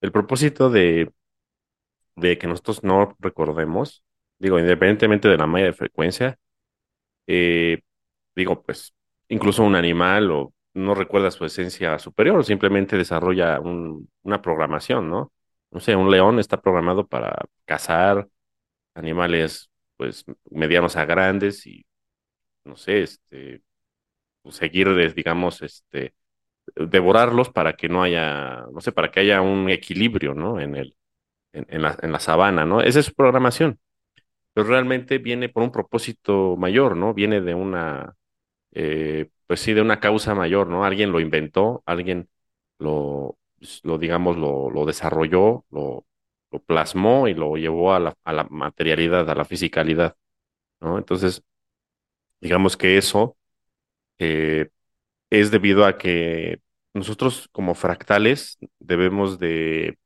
[0.00, 1.12] el propósito de,
[2.16, 4.04] de que nosotros no recordemos,
[4.42, 6.38] digo, independientemente de la malla de frecuencia,
[7.26, 7.80] eh,
[8.36, 8.94] digo, pues,
[9.28, 15.10] incluso un animal o no recuerda su esencia superior o simplemente desarrolla un- una programación,
[15.10, 15.32] ¿no?
[15.70, 18.28] No sé, un león está programado para cazar
[18.94, 21.86] animales, pues, medianos a grandes y,
[22.64, 23.62] no sé, este,
[24.42, 26.14] pues, seguir, digamos, este
[26.76, 30.60] devorarlos para que no haya, no sé, para que haya un equilibrio, ¿no?
[30.60, 30.96] En el,
[31.52, 32.80] en la, en la sabana, ¿no?
[32.82, 33.80] Esa es su programación,
[34.52, 37.14] pero realmente viene por un propósito mayor, ¿no?
[37.14, 38.16] Viene de una,
[38.72, 40.84] eh, pues sí, de una causa mayor, ¿no?
[40.84, 42.28] Alguien lo inventó, alguien
[42.78, 43.38] lo,
[43.84, 46.06] lo digamos, lo, lo desarrolló, lo,
[46.52, 50.16] lo plasmó y lo llevó a la, a la materialidad, a la fisicalidad,
[50.80, 50.98] ¿no?
[50.98, 51.42] Entonces,
[52.40, 53.36] digamos que eso
[54.18, 54.70] eh,
[55.30, 56.60] es debido a que
[56.94, 59.98] nosotros como fractales debemos de,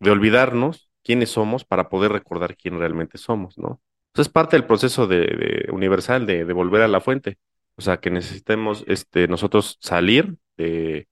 [0.00, 3.80] de olvidarnos quiénes somos para poder recordar quién realmente somos, ¿no?
[4.08, 7.38] Entonces es parte del proceso de, universal de, volver a la fuente.
[7.76, 11.08] O sea, que necesitemos este, nosotros salir de,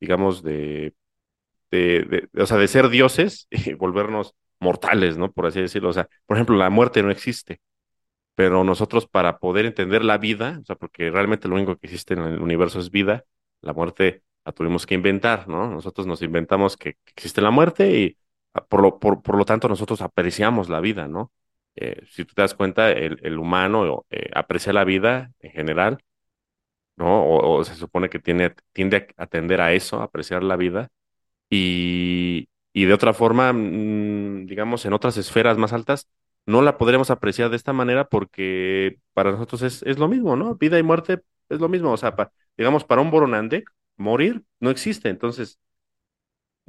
[0.00, 0.94] digamos, de,
[1.70, 5.32] de, o sea, de ser dioses y volvernos mortales, ¿no?
[5.32, 5.90] Por así decirlo.
[5.90, 7.60] O sea, por ejemplo, la muerte no existe.
[8.34, 12.14] Pero nosotros para poder entender la vida, o sea, porque realmente lo único que existe
[12.14, 13.24] en el universo es vida,
[13.62, 15.70] la muerte la tuvimos que inventar, ¿no?
[15.70, 18.16] Nosotros nos inventamos que, existe la muerte y
[18.68, 21.32] por lo, por, por lo tanto nosotros apreciamos la vida, ¿no?
[21.76, 25.98] Eh, si tú te das cuenta, el, el humano eh, aprecia la vida en general,
[26.96, 27.26] ¿no?
[27.26, 30.88] O, se supone que tiene, tiende a atender a eso, apreciar la vida
[31.50, 36.08] y, y de otra forma, mm, digamos, en otras esferas más altas,
[36.46, 40.54] no la podremos apreciar de esta manera porque para nosotros es, es lo mismo, ¿no?
[40.56, 41.92] Vida y muerte es lo mismo.
[41.92, 42.14] O sea,
[42.56, 45.08] digamos, para un Boronandek, morir no existe.
[45.08, 45.58] Entonces,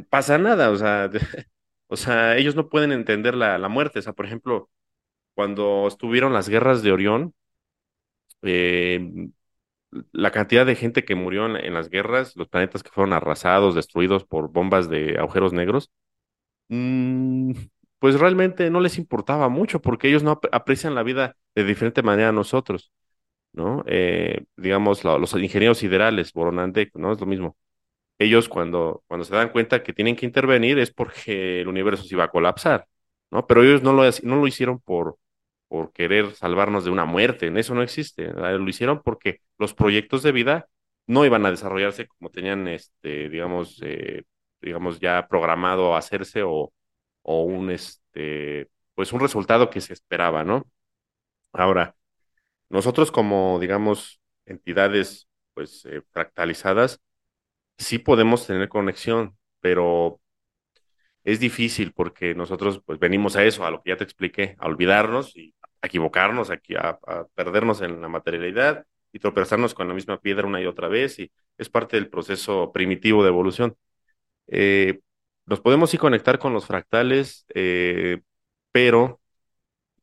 [0.10, 0.70] pasa nada.
[0.72, 1.10] O sea,
[1.88, 4.00] o sea, ellos no pueden entender la, la muerte.
[4.00, 4.70] O sea, por ejemplo,
[5.36, 7.36] cuando estuvieron las guerras de Orión,
[8.44, 9.30] eh,
[10.12, 14.26] la cantidad de gente que murió en, las guerras, los planetas que fueron arrasados, destruidos
[14.26, 15.92] por bombas de agujeros negros
[16.70, 17.54] Mm,
[18.00, 22.04] pues realmente no les importaba mucho porque ellos no ap- aprecian la vida de diferente
[22.04, 22.92] manera a nosotros,
[23.54, 23.84] ¿no?
[23.88, 27.14] Eh, digamos, lo- los ingenieros siderales, Boronandek, ¿no?
[27.14, 27.58] Es lo mismo.
[28.20, 32.16] Ellos cuando, cuando se dan cuenta que tienen que intervenir es porque el universo se
[32.16, 32.88] iba a colapsar,
[33.32, 33.46] ¿no?
[33.48, 35.18] Pero ellos no lo, no lo hicieron por,
[35.68, 38.28] por querer salvarnos de una muerte, en eso no existe.
[38.34, 40.68] Lo hicieron porque los proyectos de vida
[41.08, 44.24] no iban a desarrollarse como tenían, este, digamos, eh,
[44.62, 46.74] digamos, ya programado a hacerse o,
[47.24, 50.66] o un, este, pues un resultado que se esperaba, ¿no?
[51.54, 51.96] Ahora,
[52.70, 57.02] nosotros como, digamos, entidades, pues, eh, fractalizadas,
[57.78, 60.20] sí podemos tener conexión, pero
[61.24, 64.68] es difícil porque nosotros pues venimos a eso, a lo que ya te expliqué, a
[64.68, 70.48] olvidarnos y a equivocarnos, a perdernos en la materialidad y tropezarnos con la misma piedra
[70.48, 73.76] una y otra vez y es parte del proceso primitivo de evolución.
[74.48, 75.02] Eh,
[75.46, 78.22] nos podemos sí conectar con los fractales, eh,
[78.72, 79.22] pero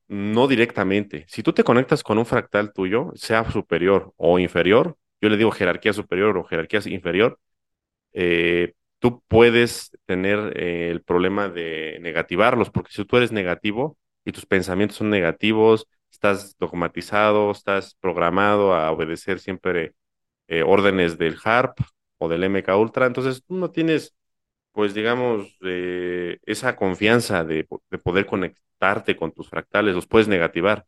[0.08, 1.24] no directamente.
[1.28, 5.50] Si tú te conectas con un fractal tuyo, sea superior o inferior, yo le digo
[5.50, 7.40] jerarquía superior o jerarquía inferior,
[8.14, 14.33] eh, tú puedes tener eh, el problema de negativarlos, porque si tú eres negativo y
[14.33, 19.94] tus pensamientos son negativos, estás dogmatizado, estás programado a obedecer siempre
[20.48, 21.79] eh, órdenes del HARP
[22.18, 24.14] o del MK Ultra, entonces tú no tienes,
[24.72, 25.57] pues digamos,
[26.46, 30.87] esa confianza de, de poder conectarte con tus fractales, los puedes negativar,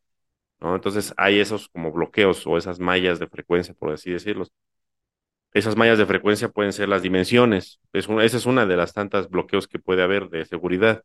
[0.61, 0.75] ¿no?
[0.75, 4.47] Entonces hay esos como bloqueos o esas mallas de frecuencia, por así decirlo.
[5.57, 7.81] Esas mallas de frecuencia pueden ser las dimensiones.
[7.95, 11.03] Es una, esa es una de las tantas bloqueos que puede haber de seguridad.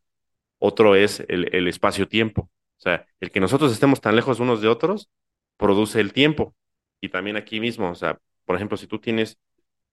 [0.58, 2.42] Otro es el, el espacio-tiempo.
[2.42, 5.08] O sea, el que nosotros estemos tan lejos unos de otros
[5.56, 6.54] produce el tiempo.
[7.00, 9.38] Y también aquí mismo, o sea, por ejemplo, si tú tienes,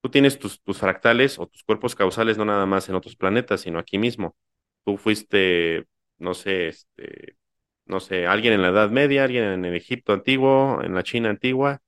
[0.01, 3.61] tú tienes tus, tus fractales o tus cuerpos causales no nada más en otros planetas,
[3.61, 4.35] sino aquí mismo.
[4.83, 5.85] Tú fuiste,
[6.17, 7.37] no sé, este,
[7.85, 11.29] no sé, alguien en la Edad Media, alguien en el Egipto antiguo, en la China
[11.29, 11.81] antigua.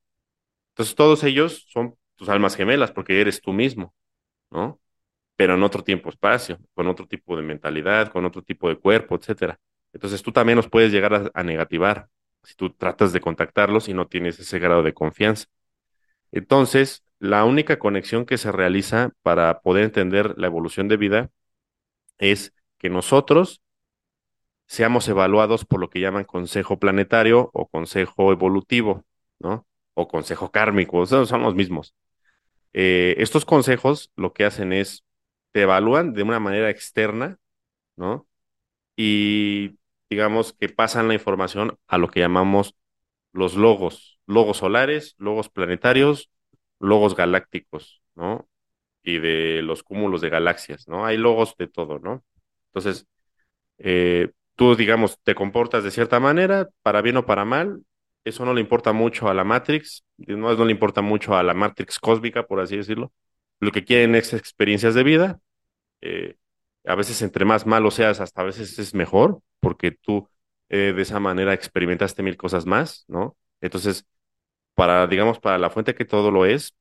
[0.69, 3.95] Entonces todos ellos son tus almas gemelas porque eres tú mismo,
[4.51, 4.79] ¿no?
[5.35, 9.59] Pero en otro tiempo-espacio, con otro tipo de mentalidad, con otro tipo de cuerpo, etcétera.
[9.91, 12.09] Entonces tú también los puedes llegar a, negativar
[12.43, 15.47] si tú tratas de contactarlos y no tienes ese grado de confianza.
[16.31, 21.31] Entonces, la única conexión que se realiza para poder entender la evolución de vida
[22.19, 23.63] es que nosotros
[24.67, 29.05] seamos evaluados por lo que llaman consejo planetario o consejo evolutivo,
[29.39, 29.65] ¿no?
[29.95, 31.95] O consejo kármico, o sea, son los mismos.
[32.73, 35.05] Eh, estos consejos lo que hacen es
[35.51, 37.37] te evalúan de una manera externa,
[37.97, 38.27] ¿no?
[38.95, 39.77] Y
[40.09, 42.75] digamos que pasan la información a lo que llamamos
[43.33, 46.31] los logos, logos solares, logos planetarios,
[46.79, 48.49] logos galácticos, ¿no?
[49.03, 51.05] Y de los cúmulos de galaxias, ¿no?
[51.05, 52.23] Hay logos de todo, ¿no?
[52.67, 53.07] Entonces,
[53.79, 57.83] eh, tú, digamos, te comportas de cierta manera, para bien o para mal,
[58.23, 61.53] eso no le importa mucho a la Matrix, no, no le importa mucho a la
[61.53, 63.11] Matrix cósmica, por así decirlo.
[63.59, 65.39] Lo que quieren es experiencias de vida.
[66.01, 66.35] eh,
[66.85, 70.27] a veces entre más malo seas, hasta a veces es mejor, porque tú
[70.69, 73.37] eh, de esa manera experimentaste mil cosas más, ¿no?
[73.61, 74.05] Entonces,
[74.75, 76.75] para, digamos, para la fuente que todo lo es,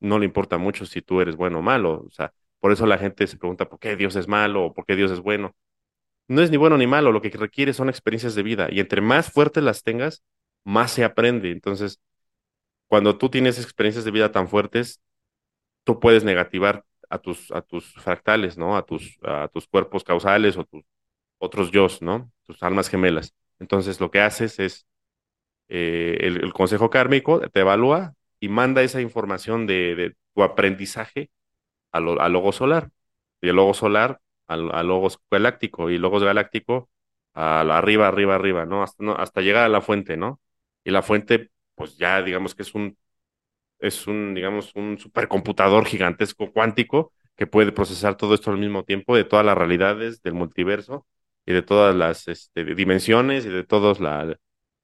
[0.00, 2.04] no le importa mucho si tú eres bueno o malo.
[2.06, 4.86] O sea, por eso la gente se pregunta por qué Dios es malo o por
[4.86, 5.54] qué Dios es bueno.
[6.28, 9.00] No es ni bueno ni malo, lo que requiere son experiencias de vida y entre
[9.00, 10.22] más fuertes las tengas,
[10.64, 11.50] más se aprende.
[11.52, 12.00] Entonces,
[12.88, 15.02] cuando tú tienes experiencias de vida tan fuertes,
[15.84, 18.76] tú puedes negativar a tus, a tus fractales, ¿no?
[18.76, 20.84] A tus, a tus cuerpos causales o tus
[21.38, 22.30] otros yo, ¿no?
[22.44, 23.34] Tus almas gemelas.
[23.60, 24.86] Entonces, lo que haces es,
[25.68, 31.30] eh, el, consejo kármico te evalúa y manda esa información de, de tu aprendizaje
[31.92, 32.90] al, lo- al logo solar.
[33.42, 35.90] Y el logo solar al, al logos galáctico.
[35.90, 36.90] Y logos galáctico
[37.34, 38.84] a la- arriba, arriba, arriba, ¿no?
[38.84, 40.40] hasta llegar a la fuente, ¿no?
[40.88, 42.96] Y la fuente, pues ya digamos que es un
[43.80, 49.16] es un, digamos, un supercomputador gigantesco cuántico que puede procesar todo esto al mismo tiempo
[49.16, 51.06] de todas las realidades del multiverso
[51.46, 54.00] y de todas las este, dimensiones y de todos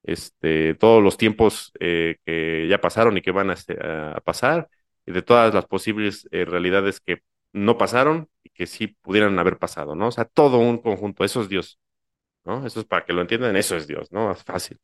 [0.05, 3.57] este, los tiempos eh, que ya pasaron y que van a,
[4.17, 4.69] a pasar
[5.07, 9.59] y de todas las posibles eh, realidades que no pasaron y que sí pudieran haber
[9.59, 10.09] pasado, ¿no?
[10.09, 11.79] O sea, todo un conjunto, eso es Dios,
[12.45, 12.67] ¿no?
[12.67, 14.33] Eso es para que lo entiendan, eso es Dios, ¿no?
[14.33, 14.79] Es fácil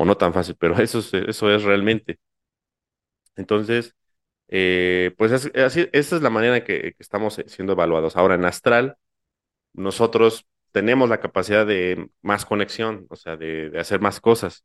[0.00, 2.18] o no tan fácil, pero eso es, eso es realmente.
[3.36, 3.94] Entonces,
[4.48, 8.16] eh, pues esa es la manera en que, estamos eh, siendo evaluados.
[8.16, 8.96] Ahora, en Astral,
[9.74, 14.64] nosotros tenemos la capacidad de más conexión, o sea, de, de hacer más cosas.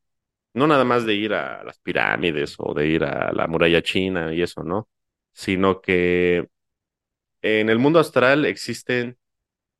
[0.53, 4.33] No nada más de ir a las pirámides o de ir a la muralla china
[4.33, 4.89] y eso, ¿no?
[5.33, 6.47] Sino que
[7.41, 9.17] en el mundo astral existen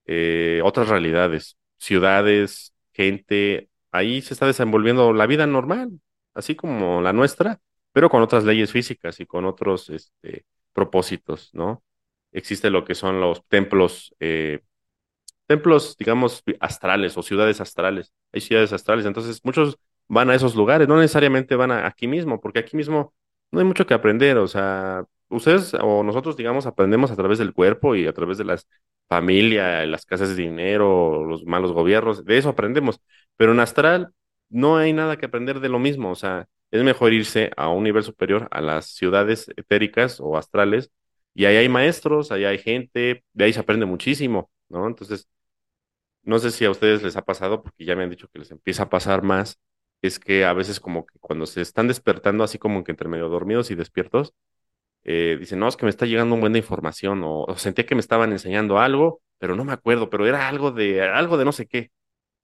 [0.05, 5.99] eh, otras realidades, ciudades, gente, ahí se está desenvolviendo la vida normal,
[6.33, 7.59] así como la nuestra,
[7.91, 11.83] pero con otras leyes físicas y con otros este, propósitos, ¿no?
[12.31, 14.61] Existe lo que son los templos, eh,
[15.47, 18.13] templos, digamos, astrales o ciudades astrales.
[18.33, 19.77] Hay ciudades astrales, entonces muchos
[20.07, 23.13] van a esos lugares, no necesariamente van a aquí mismo, porque aquí mismo
[23.51, 27.53] no hay mucho que aprender, o sea, ustedes o nosotros, digamos, aprendemos a través del
[27.53, 28.67] cuerpo y a través de las
[29.07, 32.99] familia, las casas de dinero, los malos gobiernos, de eso aprendemos,
[33.37, 34.11] pero en astral
[34.49, 37.83] no hay nada que aprender de lo mismo, o sea, es mejor irse a un
[37.83, 40.91] nivel superior, a las ciudades etéricas o astrales,
[41.33, 44.87] y ahí hay maestros, ahí hay gente, de ahí se aprende muchísimo, ¿no?
[44.87, 45.27] Entonces,
[46.23, 48.51] no sé si a ustedes les ha pasado, porque ya me han dicho que les
[48.51, 49.59] empieza a pasar más,
[50.01, 53.29] es que a veces como que cuando se están despertando así como que entre medio
[53.29, 54.33] dormidos y despiertos,
[55.05, 57.95] eh, dicen, no, es que me está llegando un buen de información, o, sentía que
[57.95, 61.51] me estaban enseñando algo, pero no me acuerdo, pero era algo de, algo de no
[61.53, 61.91] sé qué.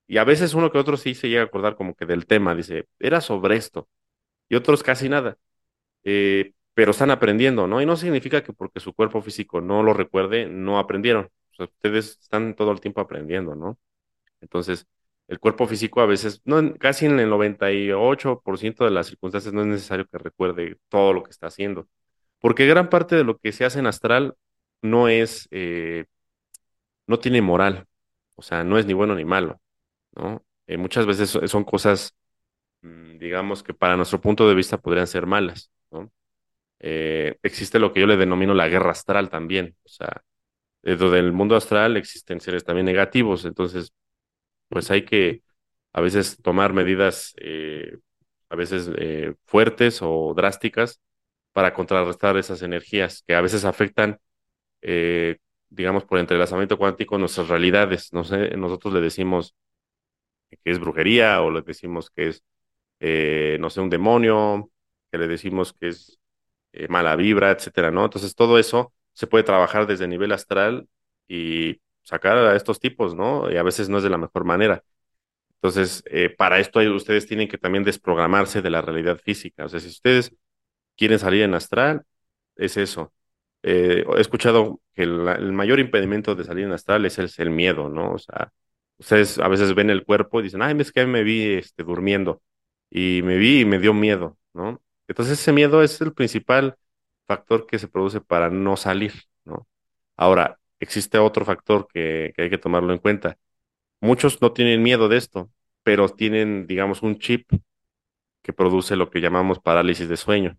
[0.07, 2.55] Y a veces uno que otro sí se llega a acordar como que del tema,
[2.55, 3.89] dice, era sobre esto,
[4.49, 5.37] y otros casi nada,
[6.03, 7.81] eh, pero están aprendiendo, ¿no?
[7.81, 11.29] Y no significa que porque su cuerpo físico no lo recuerde, no aprendieron.
[11.59, 13.77] Ustedes están todo el tiempo aprendiendo, ¿no?
[14.41, 14.87] Entonces,
[15.27, 19.67] el cuerpo físico a veces, no, casi en el 98% de las circunstancias no es
[19.67, 21.87] necesario que recuerde todo lo que está haciendo,
[22.41, 24.35] porque gran parte de lo que se hace en astral
[24.83, 26.05] no es, eh,
[27.07, 27.87] no tiene moral,
[28.35, 29.61] o sea, no es ni bueno ni malo,
[30.15, 30.45] ¿no?
[30.67, 32.15] Eh, muchas veces so- son cosas,
[32.83, 36.11] mm, digamos, que para nuestro punto de vista podrían ser malas, ¿no?
[36.79, 40.23] Eh, existe lo que yo le denomino la guerra astral también, o sea,
[40.83, 43.93] dentro del mundo astral existen seres también negativos, entonces
[44.69, 45.43] pues hay que
[45.93, 47.35] a veces tomar medidas
[48.49, 48.89] a veces
[49.45, 50.99] fuertes o drásticas
[51.53, 54.19] para contrarrestar esas energías que a veces afectan,
[54.81, 55.37] eh,
[55.69, 58.13] digamos, por entrelazamiento cuántico nuestras realidades.
[58.13, 59.55] No sé, nosotros le decimos
[60.49, 62.43] que es brujería o le decimos que es,
[62.99, 64.71] eh, no sé, un demonio,
[65.11, 66.19] que le decimos que es
[66.73, 68.05] eh, mala vibra, etcétera, ¿no?
[68.05, 70.87] Entonces todo eso se puede trabajar desde el nivel astral
[71.27, 73.51] y sacar a estos tipos, ¿no?
[73.51, 74.83] Y a veces no es de la mejor manera.
[75.55, 76.03] Entonces,
[76.37, 79.65] para esto ustedes tienen que también desprogramarse de la realidad física.
[79.65, 80.33] O sea, si ustedes
[81.01, 82.03] quieren salir en astral,
[82.55, 83.13] es eso.
[83.63, 88.13] Eh, he escuchado que el, mayor impedimento de salir en astral es el, miedo, ¿no?
[88.13, 88.51] O sea,
[88.99, 92.41] ustedes a veces ven el cuerpo y dicen, ay, es que me vi este, durmiendo
[92.89, 94.81] y me vi y me dio miedo, ¿no?
[95.07, 96.77] Entonces ese miedo es el principal
[97.27, 99.13] factor que se produce para no salir,
[99.45, 99.67] ¿no?
[100.17, 103.37] Ahora, existe otro factor que hay que tomarlo en cuenta
[104.01, 105.51] Muchos no tienen miedo de esto,
[105.83, 107.47] pero tienen, digamos, un chip
[108.41, 110.57] que produce lo que llamamos parálisis de sueño.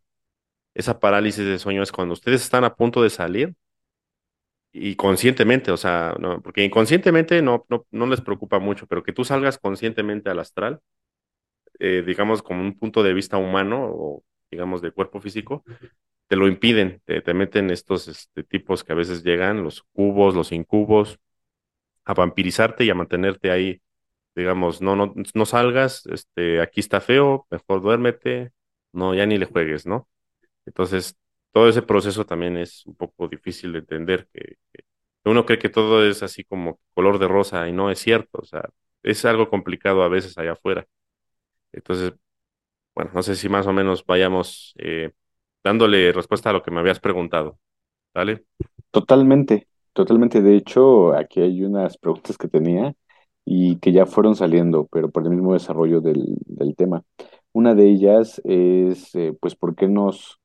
[0.74, 3.54] Esa parálisis de sueño es cuando ustedes están a punto de salir
[4.72, 9.12] y conscientemente, o sea, no, porque inconscientemente no, no, no les preocupa mucho, pero que
[9.12, 10.80] tú salgas conscientemente al astral,
[11.78, 15.64] eh, digamos, como un punto de vista humano o, digamos, de cuerpo físico,
[16.28, 20.34] te lo impiden, te, te meten estos este, tipos que a veces llegan, los cubos,
[20.34, 21.18] los incubos,
[22.04, 23.82] a vampirizarte y a mantenerte ahí,
[24.34, 28.52] digamos, no, no, no salgas, este, aquí está feo, mejor duérmete,
[28.92, 30.08] no, ya ni le juegues, ¿no?
[30.66, 31.16] Entonces,
[31.52, 34.56] todo ese proceso también es un poco difícil de entender, que,
[35.24, 38.44] uno cree que todo es así como color de rosa y no es cierto, o
[38.44, 38.68] sea,
[39.02, 40.86] es algo complicado a veces allá afuera.
[41.72, 42.12] Entonces,
[42.94, 45.12] bueno, no sé si más o menos vayamos eh,
[45.62, 47.58] dándole respuesta a lo que me habías preguntado,
[48.14, 48.44] ¿vale?
[48.90, 50.42] Totalmente, totalmente.
[50.42, 52.94] De hecho, aquí hay unas preguntas que tenía
[53.44, 57.04] y que ya fueron saliendo, pero por el mismo desarrollo del, del tema.
[57.52, 60.40] Una de ellas es, eh, pues, ¿por qué nos,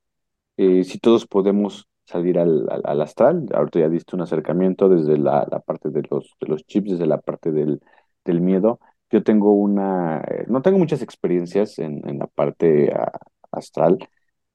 [0.58, 3.46] eh, si todos podemos salir al, al, al astral?
[3.54, 7.06] Ahorita ya diste un acercamiento desde la, la parte de los, de los chips, desde
[7.06, 7.80] la parte del,
[8.26, 8.80] del miedo.
[9.10, 13.12] Yo tengo una, eh, no tengo muchas experiencias en, en la parte ah,
[13.52, 13.98] astral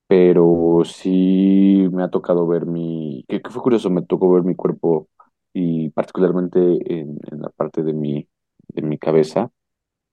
[0.07, 4.55] pero sí me ha tocado ver mi, que, que fue curioso, me tocó ver mi
[4.55, 5.09] cuerpo
[5.53, 8.27] y particularmente en, en la parte de mi,
[8.69, 9.51] de mi cabeza.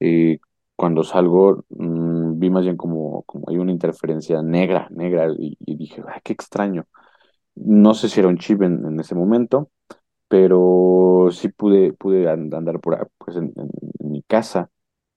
[0.01, 0.39] Eh,
[0.77, 6.03] cuando salgo, mm, vi más bien como, como hay una interferencia negra, negra, y, dije,
[6.09, 6.87] "Ay, qué extraño.
[7.57, 9.71] No sé si era un chip en, en ese momento,
[10.29, 13.53] pero sí pude, pude and- andar por, pues en,
[14.01, 14.71] mi casa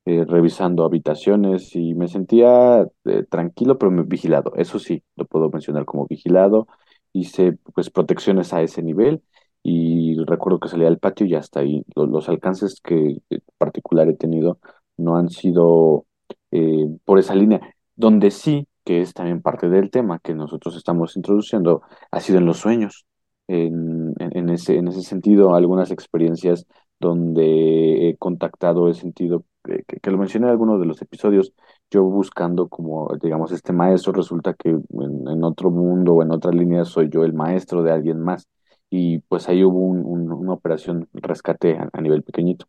[0.06, 4.54] eh, revisando habitaciones y me sentía eh, tranquilo, pero me- vigilado.
[4.56, 6.68] Eso sí, lo puedo mencionar como vigilado.
[7.14, 9.24] Hice pues protecciones a ese nivel
[9.64, 11.84] y recuerdo que salí al patio y hasta ahí.
[11.96, 14.60] Lo- Los, alcances que en particular he tenido
[14.98, 16.06] no han sido
[16.54, 17.62] eh, por esa línea.
[17.96, 21.82] Donde sí, que es también parte del tema que nosotros estamos introduciendo,
[22.12, 23.06] ha sido en los sueños.
[23.48, 26.66] En, en, ese, en ese sentido, algunas experiencias
[27.00, 31.54] donde he contactado, he sentido, que, que- lo mencioné en algunos de los episodios,
[31.92, 36.86] yo buscando como, digamos, este maestro, resulta que en, otro mundo o en otra línea
[36.86, 38.48] soy yo el maestro de alguien más.
[38.90, 42.66] Y pues ahí hubo un- un- una operación rescate a nivel pequeñito.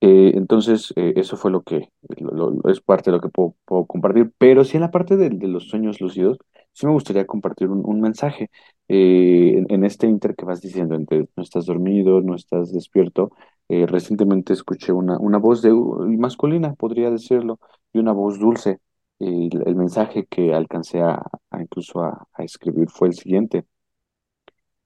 [0.00, 1.90] Eh, entonces, eh, eso fue lo que
[2.20, 5.30] lo- lo- es parte de lo que puedo, compartir, pero sí en la parte de,
[5.48, 6.38] los sueños lúcidos,
[6.72, 8.50] sí me gustaría compartir un, mensaje
[8.88, 13.32] eh, en, este inter que vas diciendo, entre no estás dormido, no estás despierto.
[13.68, 17.58] eh, recientemente escuché una, voz de, masculina, podría decirlo,
[17.92, 18.78] y una voz dulce.
[19.18, 21.20] El, el mensaje que alcancé a,
[21.60, 23.64] incluso a escribir fue el siguiente,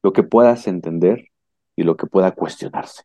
[0.03, 1.27] lo que puedas entender
[1.77, 3.03] y lo que pueda cuestionarse.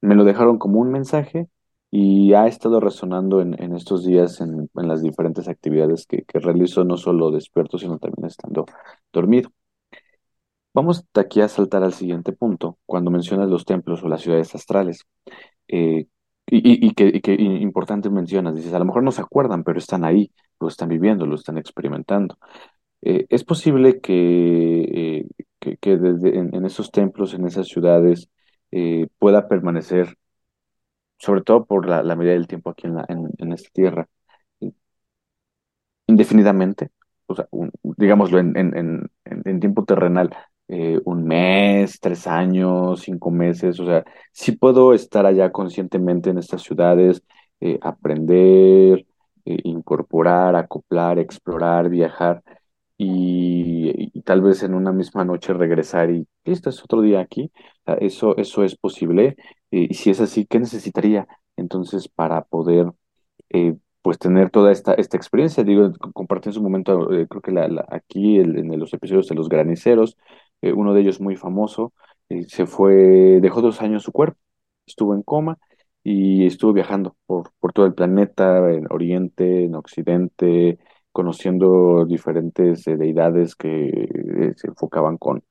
[0.00, 1.48] Me lo dejaron como un mensaje
[1.90, 6.38] y ha estado resonando en, en estos días en, en las diferentes actividades que, que
[6.40, 8.66] realizo, no solo despierto, sino también estando
[9.12, 9.50] dormido.
[10.74, 15.04] Vamos aquí a saltar al siguiente punto, cuando mencionas los templos o las ciudades astrales.
[15.68, 16.06] Eh,
[16.46, 17.34] y, y- y que, y que
[18.10, 21.36] mencionas, dices, a lo mejor no se acuerdan, pero están ahí, lo están viviendo, lo
[21.36, 22.38] están experimentando.
[23.02, 25.26] Eh, es posible que, eh,
[25.60, 28.30] que, que desde en, en esos templos, en esas ciudades,
[28.72, 30.16] eh, pueda permanecer
[31.18, 34.08] sobre todo por la, la medida del tiempo aquí en, la, en, esta tierra,
[36.06, 36.90] indefinidamente,
[37.26, 37.46] o sea,
[37.82, 38.56] digámoslo en-
[39.44, 40.30] en tiempo terrenal,
[40.68, 46.38] eh, un mes, tres años, cinco meses, o sea, sí puedo estar allá conscientemente en
[46.38, 47.22] estas ciudades,
[47.60, 49.06] eh, aprender,
[49.44, 52.42] eh, incorporar, acoplar, explorar, viajar.
[52.98, 57.52] Y, tal vez en una misma noche regresar y listo, es otro día aquí.
[57.86, 59.36] Sea, eso, eso es posible.
[59.70, 61.26] Eh, y si es así, ¿qué necesitaría
[61.56, 62.92] entonces para poder
[63.50, 65.64] eh, pues tener toda esta, esta experiencia.
[65.64, 69.28] Digo, compartí en su momento, eh, creo que la, la- aquí el- en los episodios
[69.28, 70.16] de los graniceros,
[70.62, 71.92] eh, uno de ellos muy famoso,
[72.48, 74.38] se fue, dejó dos años su cuerpo,
[74.86, 75.58] estuvo en coma
[76.04, 80.78] y estuvo viajando por, por todo el planeta, en Oriente, en Occidente,
[81.12, 85.42] conociendo diferentes eh, deidades que eh, se enfocaban con,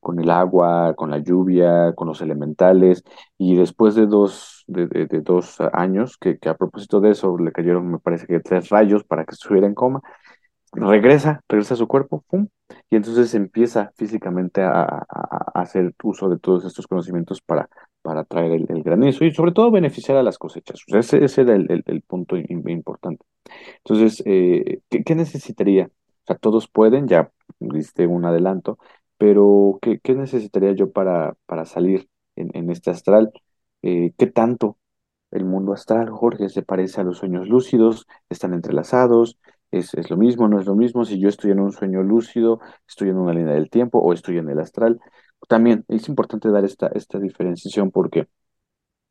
[0.00, 3.04] con el agua, con la lluvia, con los elementales.
[3.38, 7.52] Y después de dos, de, de- dos años, que, que a propósito de eso le
[7.52, 10.00] cayeron, me parece que tres rayos para que estuviera en coma,
[10.72, 12.24] regresa, regresa a su cuerpo.
[12.90, 17.68] Y entonces empieza físicamente a- a hacer uso de todos estos conocimientos para,
[18.02, 20.80] para traer el, granizo y sobre todo beneficiar a las cosechas.
[20.88, 23.24] Ese, era el, punto im- importante.
[23.78, 25.86] Entonces, eh, ¿qué, necesitaría?
[25.86, 27.30] O sea, todos pueden, ya
[27.60, 28.78] diste un adelanto,
[29.18, 33.32] pero ¿qué, necesitaría yo para, para salir en, en este astral?
[33.82, 34.78] Eh, ¿qué tanto
[35.30, 38.06] el mundo astral, Jorge, se parece a los sueños lúcidos?
[38.28, 39.38] ¿Están entrelazados?
[39.70, 40.48] ¿Es, es lo mismo?
[40.48, 41.04] ¿No es lo mismo?
[41.04, 44.38] Si yo estoy en un sueño lúcido, estoy en una línea del tiempo o estoy
[44.38, 45.00] en el astral.
[45.48, 48.28] También es importante dar esta, esta diferenciación porque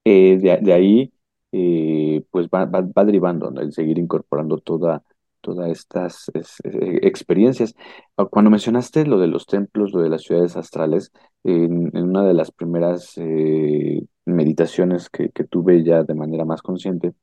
[0.06, 1.14] eh, de, ahí
[1.52, 3.62] eh, pues va, va, va derivando, ¿no?
[3.62, 5.04] El seguir incorporando toda,
[5.42, 7.76] todas estas es- eh, experiencias.
[8.18, 11.12] Ah, Cuando mencionaste lo de los templos, lo de las ciudades astrales,
[11.44, 13.18] en, una de las primeras
[14.26, 17.14] meditaciones que, tuve ya de manera más consciente,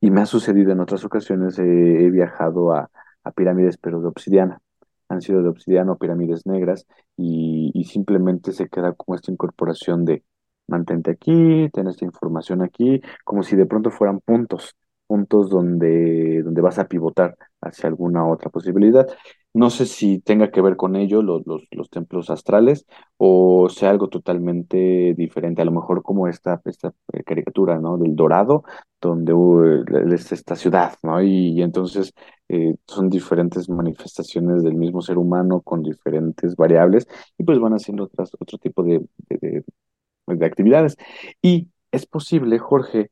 [0.00, 2.90] y me ha sucedido en otras ocasiones, he viajado a
[3.36, 4.62] pirámides, pero de obsidiana.
[5.10, 6.86] Han sido de obsidiana o pirámides negras
[7.16, 10.24] y, y simplemente se queda como esta incorporación de
[10.68, 16.60] mantente aquí, ten esta información aquí, como si de pronto fueran puntos, puntos donde, donde
[16.62, 19.06] vas a pivotar hacia alguna otra posibilidad.
[19.52, 22.86] No sé si tenga que ver con ello los, los, los templos astrales
[23.16, 27.98] o sea algo totalmente diferente, a lo mejor como esta, esta eh, caricatura, ¿no?
[27.98, 28.62] Del dorado
[29.00, 29.84] donde uh,
[30.14, 31.20] es esta ciudad, ¿no?
[31.22, 32.12] Y, entonces
[32.48, 37.06] eh, son diferentes manifestaciones del mismo ser humano con diferentes variables
[37.38, 39.64] y pues van haciendo otras, otro tipo de, de, de-
[40.36, 40.96] de actividades.
[41.42, 43.10] Y es posible, Jorge,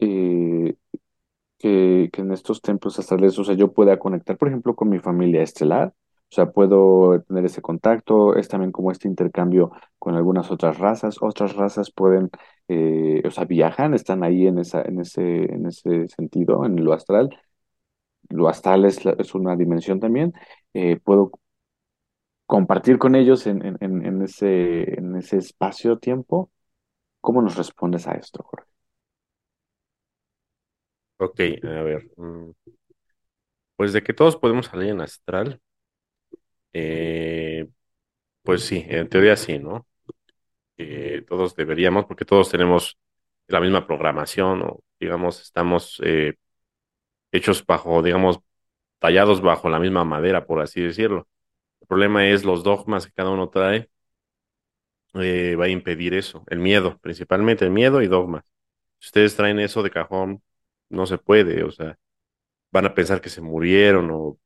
[0.00, 0.76] eh,
[1.62, 5.42] que, en estos templos astrales, o sea, yo pueda conectar, por ejemplo, con mi familia
[5.42, 5.94] estelar.
[6.30, 11.18] O sea, puedo tener ese contacto, es también como este intercambio con algunas otras razas.
[11.20, 12.30] Otras razas pueden,
[12.68, 15.22] eh, o sea, viajan, están ahí en esa, en ese,
[15.54, 17.30] en ese sentido, en lo astral.
[18.30, 20.32] Lo astral es, la- es una dimensión también.
[20.74, 21.32] Eh, puedo
[22.46, 26.50] compartir con ellos en, en, en en ese, en ese espacio-tiempo.
[27.22, 28.71] ¿Cómo nos respondes a esto, Jorge?
[31.22, 32.10] Ok, a ver.
[32.16, 32.50] mm,
[33.76, 35.60] Pues de que todos podemos salir en astral,
[36.72, 37.68] eh,
[38.42, 39.86] pues sí, en teoría sí, ¿no?
[41.28, 42.98] Todos deberíamos, porque todos tenemos
[43.48, 46.34] la misma programación o, digamos, estamos eh,
[47.32, 48.40] hechos bajo, digamos,
[49.00, 51.28] tallados bajo la misma madera, por así decirlo.
[51.82, 53.90] El problema es los dogmas que cada uno trae,
[55.14, 56.44] eh, va a impedir eso.
[56.48, 58.44] El miedo, principalmente el miedo y dogmas.
[59.00, 60.42] Si ustedes traen eso de cajón,
[60.92, 61.98] no se puede, o sea,
[62.72, 64.38] van a pensar que se murieron o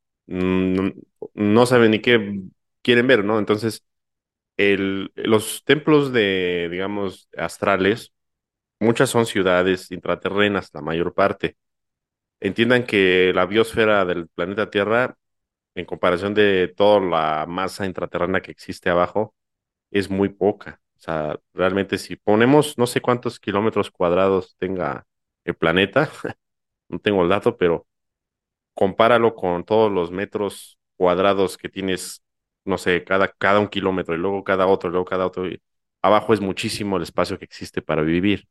[1.34, 2.40] no saben ni qué
[2.82, 3.38] quieren ver, ¿no?
[3.38, 3.84] Entonces,
[4.56, 8.12] el, los templos de, digamos, astrales,
[8.80, 11.56] muchas son ciudades intraterrenas, la mayor parte.
[12.40, 15.16] Entiendan que la biosfera del planeta Tierra,
[15.74, 19.34] en comparación de toda la masa intraterrena que existe abajo,
[19.90, 20.80] es muy poca.
[20.98, 25.06] O sea, realmente si ponemos, no sé cuántos kilómetros cuadrados tenga
[25.46, 26.10] el planeta,
[26.88, 27.86] no tengo el dato, pero
[28.74, 32.22] compáralo con todos los metros cuadrados que tienes,
[32.64, 35.44] no sé, cada, cada un kilómetro y luego cada otro, y luego cada otro.
[36.02, 38.48] abajo es muchísimo el espacio que existe para vivir.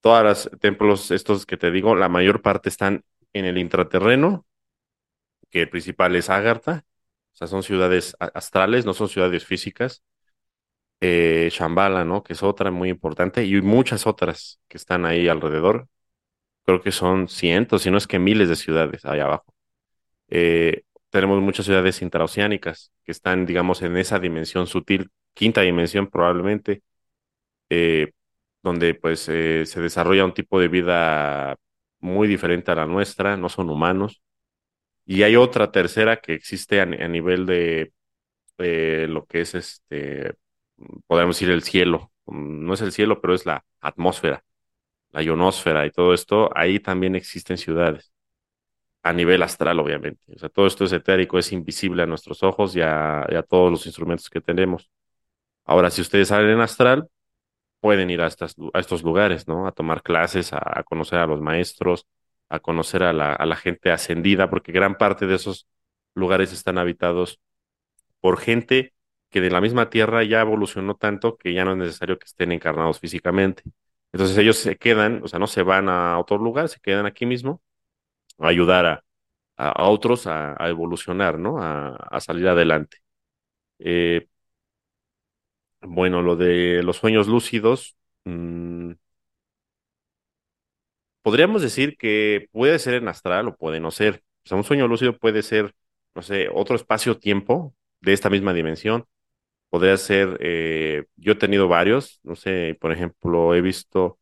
[0.00, 3.04] Todas las templos, estos que te digo, la mayor parte están
[3.34, 4.46] en el intraterreno,
[5.50, 6.84] que el principal es Agartha.
[7.32, 10.02] O sea, son ciudades astrales, no son ciudades físicas.
[11.00, 12.22] Eh, Shambhala, ¿no?
[12.22, 15.88] Que es otra muy importante, y muchas otras que están ahí alrededor.
[16.64, 19.54] Creo que son cientos, si no es que miles de ciudades ahí abajo.
[20.28, 26.82] eh, tenemos muchas ciudades intraoceánicas que están, digamos, en esa dimensión sutil, quinta dimensión probablemente,
[27.70, 28.12] eh,
[28.62, 31.56] donde pues eh, se desarrolla un tipo de vida
[32.00, 34.22] muy diferente a la nuestra, no son humanos.
[35.06, 37.92] Y hay otra tercera que existe a, a nivel de
[39.08, 40.34] lo que es este,
[41.06, 42.12] podríamos decir el cielo.
[42.26, 44.44] No es el cielo, pero es la atmósfera,
[45.12, 46.50] la ionosfera y todo esto.
[46.54, 48.12] Ahí también existen ciudades
[49.02, 50.22] a nivel astral, obviamente.
[50.34, 53.86] O sea, todo esto es etérico, es invisible a nuestros ojos y a, todos los
[53.86, 54.90] instrumentos que tenemos.
[55.64, 57.08] Ahora, si ustedes salen en astral,
[57.80, 59.66] pueden ir a, estas, a estos lugares, ¿no?
[59.66, 62.06] A tomar clases, a, a conocer a los maestros,
[62.48, 65.68] a conocer a la, a la gente ascendida, porque gran parte de esos
[66.14, 67.40] lugares están habitados
[68.20, 68.94] por gente
[69.30, 72.52] que de la misma tierra ya evolucionó tanto que ya no es necesario que estén
[72.52, 73.64] encarnados físicamente.
[74.12, 77.26] Entonces ellos se quedan, o sea, no se van a otro lugar, se quedan aquí
[77.26, 77.62] mismo
[78.38, 79.04] a ayudar
[79.56, 81.62] a otros a, evolucionar, ¿no?
[81.62, 82.98] A, a salir adelante.
[83.78, 84.28] Eh,
[85.82, 88.92] bueno, lo de los sueños lúcidos, mm,
[91.22, 94.22] podríamos decir que puede ser en astral o puede no ser.
[94.44, 95.74] O sea, un sueño lúcido puede ser,
[96.14, 99.06] no sé, otro espacio-tiempo de esta misma dimensión.
[99.72, 104.20] Podría ser, eh, yo he tenido varios, no sé, por ejemplo, he visto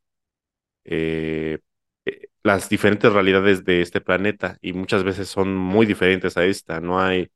[0.84, 1.60] eh,
[2.06, 6.80] eh, las diferentes realidades de este planeta y muchas veces son muy diferentes a esta.
[6.80, 7.30] No hay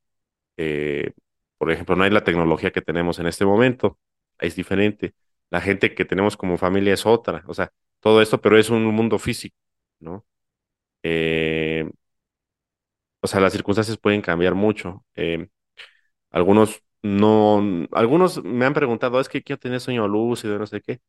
[1.58, 3.98] por ejemplo, no hay la tecnología que tenemos en este momento,
[4.38, 5.14] es diferente.
[5.50, 8.84] La gente que tenemos como familia es otra, o sea, todo esto, pero es un
[8.86, 9.56] mundo físico,
[10.00, 10.26] ¿no?
[13.20, 15.04] O sea, las circunstancias pueden cambiar mucho.
[16.30, 21.00] Algunos no, algunos me han preguntado, es que quiero tener sueño lúcido, no sé qué.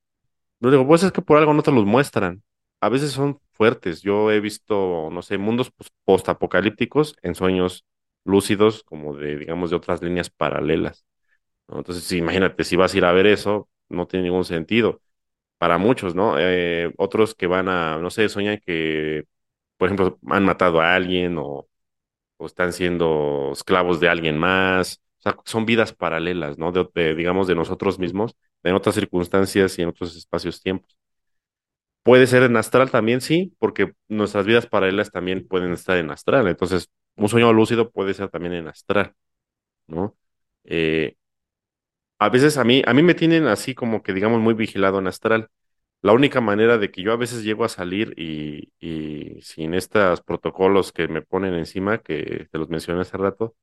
[0.61, 2.43] Yo digo, pues es que por algo no te los muestran.
[2.81, 4.01] a veces son fuertes.
[4.03, 7.85] Yo he visto, no sé, mundos pos- postapocalípticos en sueños
[8.25, 11.05] lúcidos, como de, digamos, de otras líneas paralelas.
[11.69, 15.01] Entonces, imagínate, si vas a ir a ver eso, no tiene ningún sentido
[15.59, 16.35] para muchos, ¿no?
[16.39, 19.25] Eh, otros que van a, no sé, sueñan que,
[19.77, 21.37] por ejemplo, han matado a alguien
[22.37, 25.01] o están siendo esclavos de alguien más.
[25.25, 26.71] Sea, son vidas paralelas, ¿no?
[26.73, 30.97] De, de, digamos, de nosotros mismos, en otras circunstancias y en otros espacios-tiempos.
[32.03, 36.47] Puede ser en astral también, sí, porque nuestras vidas paralelas también pueden estar en astral.
[36.47, 39.13] Entonces, un sueño lúcido puede ser también en astral,
[39.87, 40.17] ¿no?
[40.65, 41.15] Eh,
[42.19, 45.07] a veces a mí, a mí me tienen así como que, digamos, muy vigilado en
[45.07, 45.49] astral.
[46.01, 50.21] La única manera de que yo a veces llego a salir y, y sin estos
[50.21, 53.55] protocolos que me ponen encima, que te los mencioné hace rato,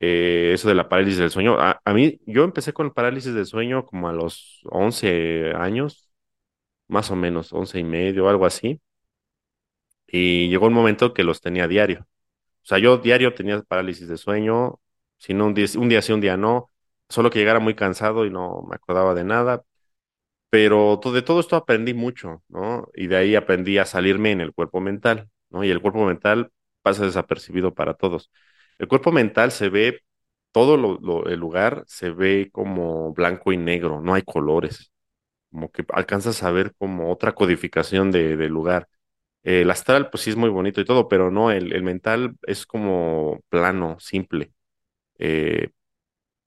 [0.00, 1.56] eh, eso de la parálisis del sueño.
[1.58, 6.10] A, mí, yo empecé con parálisis del sueño como a los 11 años,
[6.88, 8.80] más o menos, 11 y medio, algo así.
[10.06, 12.06] Y llegó un momento que los tenía diario.
[12.64, 14.80] O sea, yo diario tenía parálisis de sueño,
[15.18, 16.70] si no un día, un día sí, un día no,
[17.08, 19.64] solo que llegara muy cansado y no me acordaba de nada.
[20.50, 22.88] Pero de todo esto aprendí mucho, ¿no?
[22.94, 25.64] Y de ahí aprendí a salirme en el cuerpo mental, ¿no?
[25.64, 28.30] Y el cuerpo mental pasa desapercibido para todos.
[28.78, 30.00] El cuerpo mental se ve,
[30.52, 30.74] todo
[31.26, 34.92] el lugar se ve como blanco y negro, no hay colores,
[35.50, 38.88] como que alcanzas a ver como otra codificación de, del lugar.
[39.44, 42.66] Eh, el astral, pues sí es muy bonito y todo, pero no, el, mental es
[42.66, 44.52] como plano, simple.
[45.18, 45.70] Eh,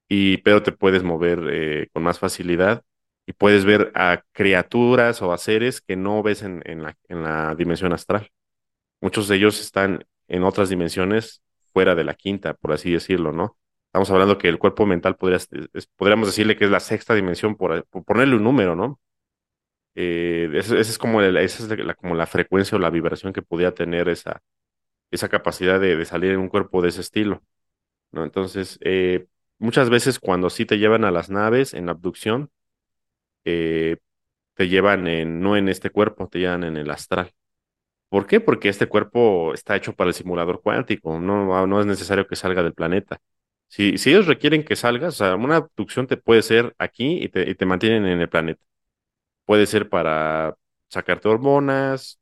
[0.08, 2.84] y pero te puedes mover eh, con más facilidad
[3.26, 7.94] y puedes ver a criaturas o a seres que no ves en, en la dimensión
[7.94, 8.32] astral.
[9.02, 11.42] Muchos de ellos están en otras dimensiones
[11.74, 13.58] fuera de la quinta, por así decirlo, ¿no?
[13.88, 15.18] Estamos hablando que el cuerpo mental
[15.74, 19.00] es- podríamos decirle que es la sexta dimensión, por, por ponerle un número, ¿no?
[19.96, 24.42] Eh, esa es como, la, frecuencia o la vibración que podía tener esa,
[25.12, 27.44] esa capacidad de, salir en un cuerpo de ese estilo.
[28.12, 28.24] ¿no?
[28.26, 29.28] Entonces, eh,
[29.60, 32.52] muchas veces cuando sí te llevan a las naves en abducción,
[33.46, 33.98] eh,
[34.56, 37.34] te llevan en, no en este cuerpo, te llevan en el astral.
[38.12, 38.42] ¿Por qué?
[38.42, 42.64] Porque este cuerpo está hecho para el simulador cuántico, no, no es necesario que salga
[42.64, 43.22] del planeta.
[43.70, 47.30] Si, si ellos requieren que salgas, o sea, una abducción te puede ser aquí y
[47.30, 48.62] te, y te mantienen en el planeta.
[49.46, 50.56] Puede ser para
[50.90, 52.20] sacarte hormonas,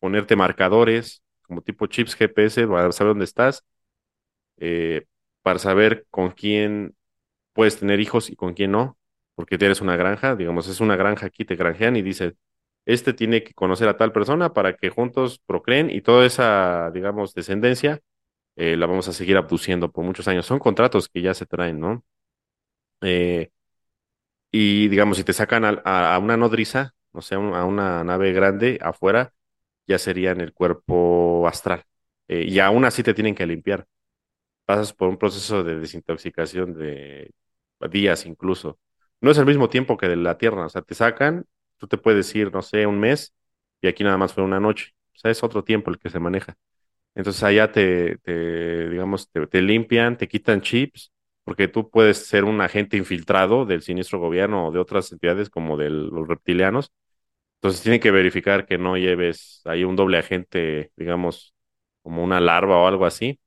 [0.00, 3.64] ponerte marcadores, como tipo chips GPS, para saber dónde estás,
[4.58, 5.04] eh,
[5.42, 6.94] para saber con quién
[7.54, 8.98] puedes tener hijos y con quién no,
[9.34, 12.34] porque tienes una granja, digamos, es una granja aquí, te granjean y dice,
[12.86, 17.34] este tiene que conocer a tal persona para que juntos procreen y toda esa, digamos,
[17.34, 18.00] descendencia
[18.56, 20.46] eh, la vamos a seguir abduciendo por muchos años.
[20.46, 22.04] Son contratos que ya se traen, ¿no?
[23.02, 23.50] Eh,
[24.50, 28.78] y digamos, si te sacan a, una nodriza, o sea, un- a una nave grande
[28.82, 29.32] afuera,
[29.86, 31.84] ya sería en el cuerpo astral.
[32.28, 33.86] Eh, y aún así te tienen que limpiar.
[34.66, 37.32] pasas por un proceso de desintoxicación de
[37.90, 38.78] días incluso.
[39.20, 41.46] No es el mismo tiempo que de la Tierra, o sea, te sacan,
[41.84, 43.34] tú te puedes ir, no sé, un mes
[43.80, 44.92] y aquí nada más fue una noche.
[45.14, 46.56] O sea, es otro tiempo el que se maneja.
[47.14, 51.12] Entonces allá te, te digamos, te, limpian, te quitan chips,
[51.44, 55.76] porque tú puedes ser un agente infiltrado del siniestro gobierno o de otras entidades como
[55.76, 56.92] de los reptilianos.
[57.56, 61.54] Entonces tienen que verificar que no lleves ahí un doble agente, digamos,
[62.02, 63.40] como una larva o algo así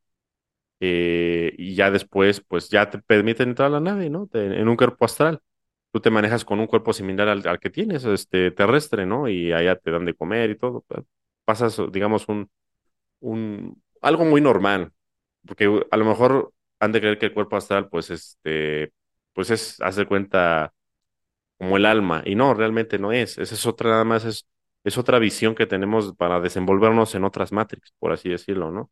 [0.79, 4.27] eh, y ya después, pues ya te permiten entrar a la nave, ¿no?
[4.27, 5.41] Te- en un cuerpo astral.
[5.91, 9.27] Tú te manejas con un cuerpo similar al, al que tienes, este, terrestre, ¿no?
[9.29, 10.81] Y allá te dan de comer y todo.
[10.87, 11.03] Pa-
[11.45, 12.49] Pasas, digamos, un,
[13.21, 14.91] un, algo muy normal,
[15.47, 18.93] porque a lo mejor han de creer que el cuerpo astral, pues, este,
[19.33, 20.73] pues es, haz de cuenta,
[21.57, 23.37] como el alma, y no, realmente no es.
[23.37, 24.47] Esa es otra, nada más es,
[24.83, 28.91] es otra visión que tenemos para desenvolvernos en otras Matrix, por así decirlo, ¿no?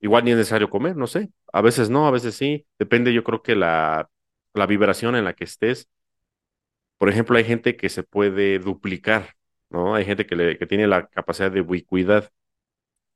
[0.00, 1.30] Igual ni es necesario comer, no sé.
[1.52, 2.66] A veces no, a veces sí.
[2.78, 4.10] Depende, yo creo que la,
[4.54, 5.88] la vibración en la que estés.
[7.02, 9.34] Por ejemplo, hay gente que se puede duplicar,
[9.70, 9.96] ¿no?
[9.96, 12.30] Hay gente que, le, tiene la capacidad de ubicuidad,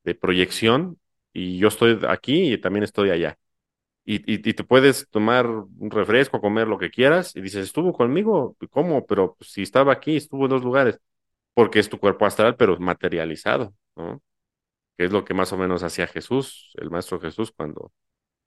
[0.03, 0.99] de proyección,
[1.31, 3.37] y yo estoy aquí y también estoy allá.
[4.03, 9.05] Y, te puedes tomar un refresco, comer lo que quieras, y dices, estuvo conmigo, ¿cómo?
[9.05, 10.99] Pero pues, si estaba aquí, estuvo en dos lugares,
[11.53, 14.21] porque es tu cuerpo astral, pero materializado, ¿no?
[14.97, 17.93] Que es lo que más o menos hacía Jesús, el Maestro Jesús, cuando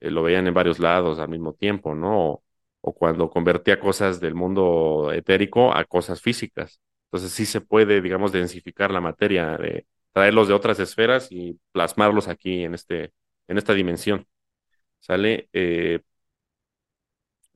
[0.01, 2.43] eh, lo veían en varios lados al mismo tiempo, ¿no?
[2.81, 6.81] O cuando convertía cosas del mundo etérico a cosas físicas.
[7.07, 12.29] Entonces sí se puede, digamos, densificar la materia, de traerlos de otras esferas y plasmarlos
[12.29, 13.13] aquí en este,
[13.49, 14.27] en esta dimensión.
[15.01, 15.49] ¿Sale?
[15.53, 16.01] Eh,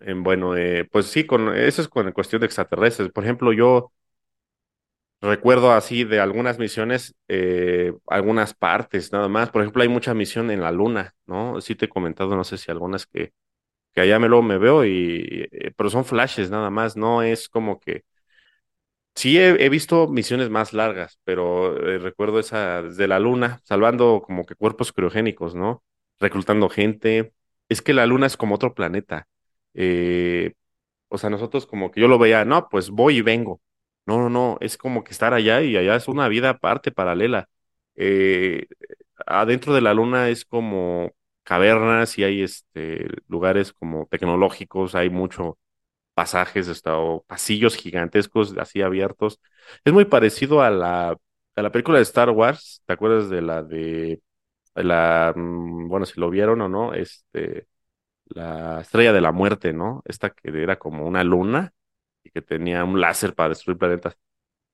[0.01, 3.11] en, bueno, eh, pues sí, con, eso es con cuestión de extraterrestres.
[3.11, 3.93] Por ejemplo, yo
[5.20, 9.51] recuerdo así de algunas misiones, eh, algunas partes nada más.
[9.51, 11.61] Por ejemplo, hay mucha misión en la luna, ¿no?
[11.61, 13.33] Sí te he comentado, no sé si algunas que,
[13.95, 17.49] que allá me lo me veo y, eh, pero son flashes nada más, no es
[17.49, 18.05] como que
[19.16, 24.45] Sí, he, visto misiones más largas, pero eh, recuerdo esa desde la Luna, salvando como
[24.45, 25.84] que cuerpos criogénicos, ¿no?
[26.18, 27.32] Reclutando gente.
[27.68, 29.28] Es que la Luna es como otro planeta.
[29.74, 30.55] Eh,
[31.09, 33.61] o sea, nosotros como que yo lo veía, no, pues voy y vengo.
[34.07, 37.49] No, no, no, es como que estar allá y allá es una vida aparte, paralela.
[39.26, 41.12] Adentro de la Luna es como
[41.45, 45.59] cavernas y hay este, lugares como tecnológicos, hay mucho
[46.14, 49.40] pasajes hasta, o pasillos gigantescos así abiertos.
[49.84, 51.16] Es muy parecido a la,
[51.57, 53.62] a la película de Star Wars, ¿te acuerdas de la
[54.74, 57.68] de la, mm, bueno, si lo vieron o no, este,
[58.26, 60.03] la Estrella de la Muerte, ¿no?
[60.07, 61.72] Esta que era como una luna
[62.24, 64.16] y que tenía un láser para destruir planetas.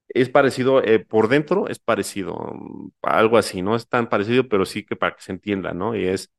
[0.08, 4.66] Es parecido, eh, por dentro es parecido, mm, algo así, no es tan parecido, pero
[4.66, 5.94] sí que para que se entienda, ¿no?
[5.96, 6.30] Y es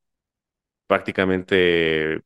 [0.91, 2.21] prácticamente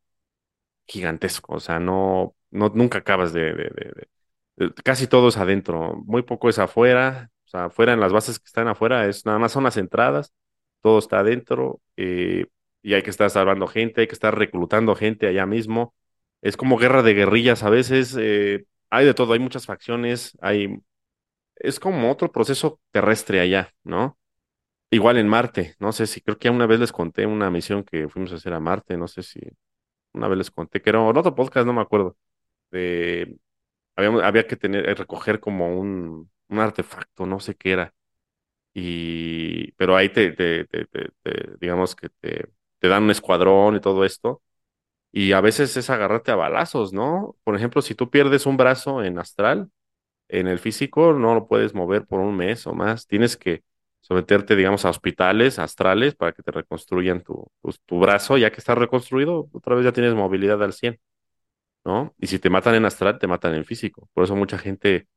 [0.87, 4.07] gigantesco, o sea, no, no nunca acabas de, de-
[4.57, 8.39] de- casi todo es adentro, muy poco es afuera, o sea, afuera en las bases
[8.39, 10.33] que están afuera es nada más son las entradas,
[10.81, 12.47] todo está adentro eh,
[12.83, 15.95] y hay que estar salvando gente, hay que estar reclutando gente allá mismo,
[16.41, 20.79] es como guerra de guerrillas a veces, eh, hay de todo, hay muchas facciones, hay,
[21.57, 24.17] es como otro proceso terrestre allá, ¿no?
[24.95, 28.07] Igual en Marte, no sé si creo que una vez les conté una misión que
[28.07, 29.39] fuimos a hacer a Marte, no sé si
[30.13, 32.17] una vez les conté que era en otro podcast, no me acuerdo
[32.71, 33.37] de,
[33.95, 37.95] había, había que tener, eh, recoger como un, un artefacto, no sé qué era,
[38.73, 42.09] y, pero ahí te, te, te- te- digamos que
[42.79, 44.41] te dan un escuadrón y todo esto,
[45.11, 47.35] y a veces es agarrarte a balazos, ¿no?
[47.43, 49.69] Por ejemplo, si tú pierdes un brazo en astral,
[50.29, 53.63] en el físico no lo puedes mover por un mes o más, tienes que
[54.07, 58.57] someterte, digamos, a hospitales astrales para que te reconstruyan tu, tu, tu brazo, ya que
[58.57, 60.99] está reconstruido, otra vez ya tienes movilidad al cien
[61.85, 62.15] ¿no?
[62.19, 64.09] Y si te matan en astral, te matan en físico.
[64.13, 65.07] Por eso mucha gente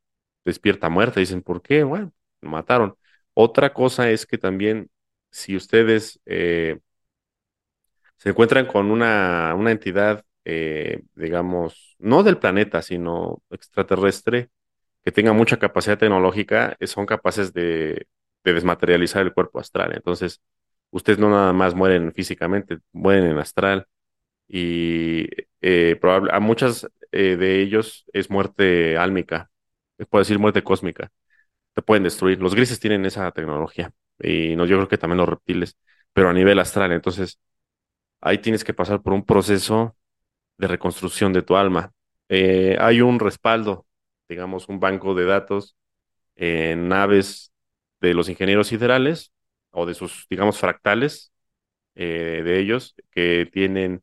[0.45, 1.21] despierta muerta.
[1.21, 1.85] Dicen, ¿por qué?
[1.85, 2.13] Bueno,
[2.43, 2.97] lo mataron.
[3.35, 4.91] Otra cosa es que también,
[5.31, 6.79] si ustedes eh,
[8.17, 14.51] se encuentran con una, una entidad, eh, digamos, no del planeta, sino extraterrestre,
[15.05, 18.07] que tenga mucha capacidad tecnológica, eh, son capaces de,
[18.45, 19.93] de desmaterializar el cuerpo astral.
[19.95, 20.41] Entonces,
[20.91, 23.87] ustedes no nada más mueren físicamente, mueren en astral
[24.49, 25.29] y
[25.61, 29.51] eh, probable, a muchas eh, de ellos es muerte álmica,
[29.99, 31.11] se puede decir muerte cósmica,
[31.75, 32.41] te pueden destruir.
[32.41, 35.77] Los grises tienen esa tecnología y no, yo creo que también los reptiles,
[36.13, 36.93] pero a nivel astral.
[36.93, 37.41] Entonces,
[38.21, 39.97] ahí tienes que pasar por un proceso
[40.59, 41.93] de reconstrucción de tu alma.
[42.29, 43.87] Eh, hay un respaldo,
[44.29, 45.77] digamos, un banco de datos
[46.37, 47.53] en naves
[48.01, 49.33] de los ingenieros siderales
[49.71, 51.33] o de sus, digamos, fractales
[51.95, 54.03] eh, de ellos que tienen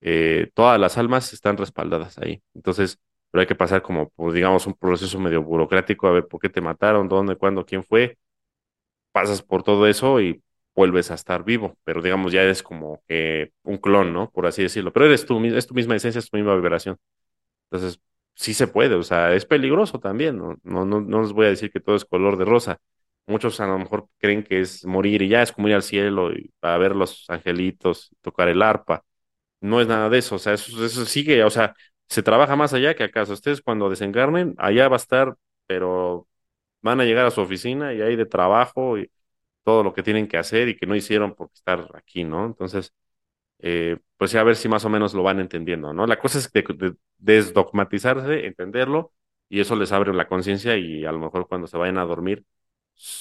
[0.00, 2.42] eh, todas las almas están respaldadas ahí.
[2.54, 2.98] Entonces,
[3.30, 6.60] pero hay que pasar como, digamos, un proceso medio burocrático, a ver por qué te
[6.60, 8.18] mataron, dónde, cuándo, quién fue.
[9.12, 10.42] Pasas por todo eso y
[10.74, 13.02] vuelves a estar vivo, pero digamos, ya eres como
[13.64, 14.30] un clon, ¿no?
[14.30, 14.92] Por así decirlo.
[14.92, 16.98] Pero eres tú, es tu misma esencia, es tu misma vibración.
[17.70, 18.00] Entonces,
[18.34, 20.56] sí se puede, o sea, es peligroso también, ¿no?
[20.62, 22.80] No, no, no les voy a decir que todo es color de rosa.
[23.26, 26.32] Muchos a lo mejor creen que es morir y ya es como ir al cielo
[26.32, 29.04] y a ver los angelitos, tocar el arpa
[29.60, 31.74] no es nada de eso, o sea, eso, eso sigue, o sea,
[32.08, 33.32] se trabaja más allá que acaso.
[33.32, 36.28] Ustedes cuando desencarnen, allá va a estar, pero
[36.82, 39.10] van a llegar a su oficina y hay de trabajo y
[39.64, 42.46] todo lo que tienen que hacer y que no hicieron por estar aquí, ¿no?
[42.46, 42.94] Entonces,
[43.60, 46.06] eh, pues ya a ver si más o menos lo van entendiendo, ¿no?
[46.06, 49.12] La cosa es de, de- desdogmatizarse, entenderlo,
[49.48, 52.44] y eso les abre la conciencia y a lo mejor cuando se vayan a dormir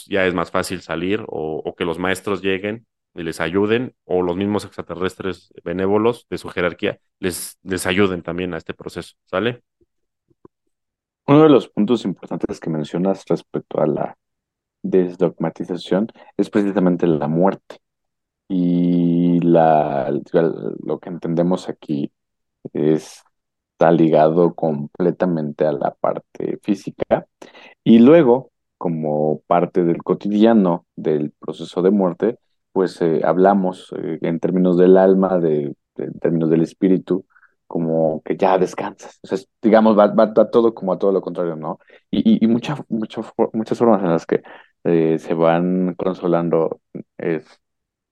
[0.07, 4.21] ya es más fácil salir o, o que los maestros lleguen y les ayuden, o
[4.21, 9.63] los mismos extraterrestres benévolos de su jerarquía les, les ayuden también a este proceso, ¿sale?
[11.27, 14.17] Uno de los puntos importantes que mencionas respecto a la
[14.83, 16.07] desdogmatización
[16.37, 17.77] es precisamente la muerte.
[18.49, 20.11] Y la,
[20.83, 22.11] lo que entendemos aquí
[22.73, 23.23] es-
[23.73, 27.25] está ligado completamente a la parte física.
[27.83, 28.51] Y luego,
[28.81, 32.37] como parte del cotidiano del proceso de muerte,
[32.71, 37.25] pues eh, hablamos eh, en términos del alma, de, en términos del espíritu,
[37.67, 39.19] como que ya descansas.
[39.23, 41.79] O sea, digamos, va, va- todo como a todo lo contrario, ¿no?
[42.09, 44.41] Y, y, y muchas formas en las que
[44.83, 46.81] eh, se van consolando
[47.17, 47.45] es,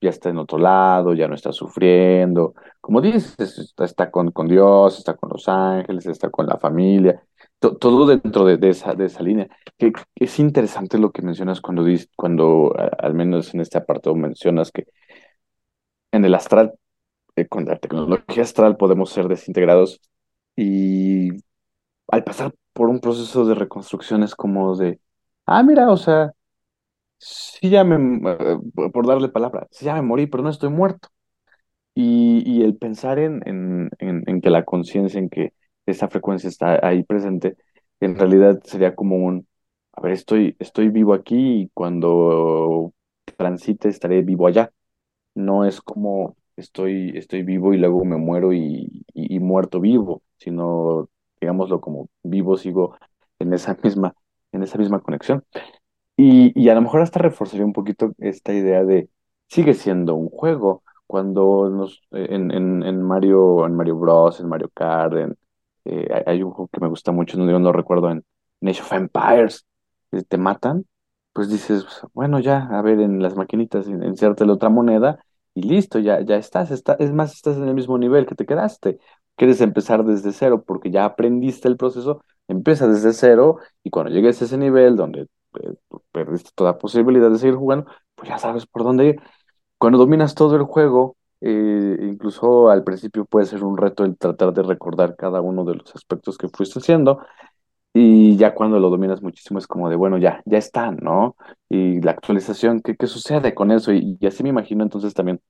[0.01, 2.53] ya está en otro lado, ya no está sufriendo.
[2.81, 7.21] Como dices, está, está con, con Dios, está con los ángeles, está con la familia.
[7.59, 9.47] To- todo dentro de, esa, de esa línea.
[9.77, 11.85] Que, es interesante lo que mencionas cuando,
[12.15, 14.85] cuando al menos en este apartado mencionas que
[16.11, 16.73] en el astral,
[17.35, 20.01] eh, con la tecnología astral podemos ser desintegrados
[20.55, 21.29] y
[22.09, 24.99] al pasar por un proceso de reconstrucción es como de,
[25.45, 26.31] ah, mira, o sea,
[27.17, 27.97] sí ya me,
[28.31, 28.57] eh,
[28.93, 31.09] por darle palabra, sí ya me morí, pero no estoy muerto.
[31.95, 35.53] Y, y el pensar en, en, en, en que la conciencia, en que
[35.91, 37.57] esa frecuencia está ahí presente,
[37.99, 39.47] en realidad sería como un,
[39.93, 42.93] a ver, estoy, estoy vivo aquí y cuando
[43.37, 44.71] transite estaré vivo allá.
[45.35, 50.23] No es como estoy, estoy vivo y luego me muero y, y, y muerto vivo,
[50.37, 51.09] sino,
[51.41, 52.97] digámoslo, como vivo sigo
[53.39, 54.15] en esa misma,
[54.51, 55.43] en esa misma conexión.
[56.17, 59.09] Y, y a lo mejor hasta reforzaría un poquito esta idea de
[59.47, 60.83] sigue siendo un juego.
[61.07, 65.37] Cuando nos, en, en, en Mario, en Mario Bros, en Mario Kart, en,
[65.89, 68.23] eh, hay un juego que me gusta mucho, no, no recuerdo, en
[68.67, 69.65] Age of Empires,
[70.27, 70.85] te matan,
[71.33, 75.23] pues dices, bueno, ya, a ver, en las maquinitas, en- insértale otra moneda
[75.53, 78.45] y listo, ya, ya estás, está, es más, estás en el mismo nivel que te
[78.45, 78.99] quedaste.
[79.35, 84.41] Quieres empezar desde cero porque ya aprendiste el proceso, empieza desde cero y cuando llegues
[84.41, 85.21] a ese nivel donde
[85.61, 85.73] eh,
[86.11, 89.21] perdiste toda posibilidad de seguir jugando, pues ya sabes por dónde ir.
[89.77, 94.53] Cuando dominas todo el juego, eh, incluso al principio puede ser un reto el tratar
[94.53, 97.19] de recordar cada uno de los aspectos que fuiste haciendo,
[97.93, 101.35] y ya cuando lo dominas muchísimo es como de, bueno, ya, ya están, ¿no?
[101.69, 103.91] Y la actualización, ¿qué, qué sucede con eso?
[103.93, 105.41] Y, y así me imagino entonces también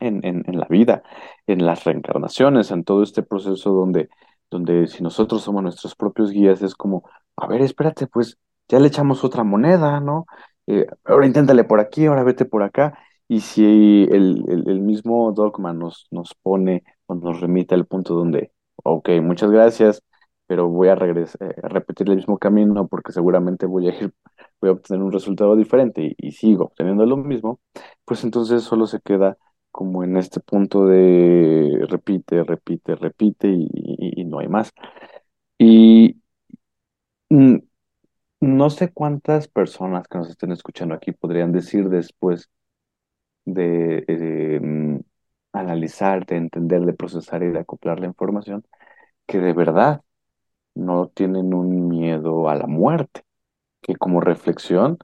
[0.00, 1.02] en, en, en la vida,
[1.46, 4.08] en las reencarnaciones, en todo este proceso donde,
[4.50, 8.38] donde si nosotros somos nuestros propios guías, es como, a ver, espérate, pues
[8.68, 10.26] ya le echamos otra moneda, ¿no?
[10.66, 12.98] Eh, ahora inténtale por aquí, ahora vete por acá.
[13.32, 13.64] Y si
[14.10, 18.52] el, el, el mismo dogma nos, nos pone o nos remite al punto donde,
[18.84, 20.02] ok, muchas gracias,
[20.46, 24.12] pero voy a regresar, a repetir el mismo camino porque seguramente voy a ir,
[24.60, 27.60] voy a obtener un resultado diferente y, y sigo obteniendo lo mismo,
[28.04, 29.38] pues entonces solo se queda
[29.70, 34.72] como en este punto de repite, repite, repite y, y- y no hay más.
[35.58, 36.16] Y
[38.40, 42.50] no sé cuántas personas que nos estén escuchando aquí podrían decir después
[43.44, 45.00] de eh, mm,
[45.52, 48.64] analizar, de entender, de procesar y de acoplar la información,
[49.26, 50.02] que de verdad
[50.74, 53.22] no tienen un miedo a la muerte,
[53.82, 54.98] que como reflexión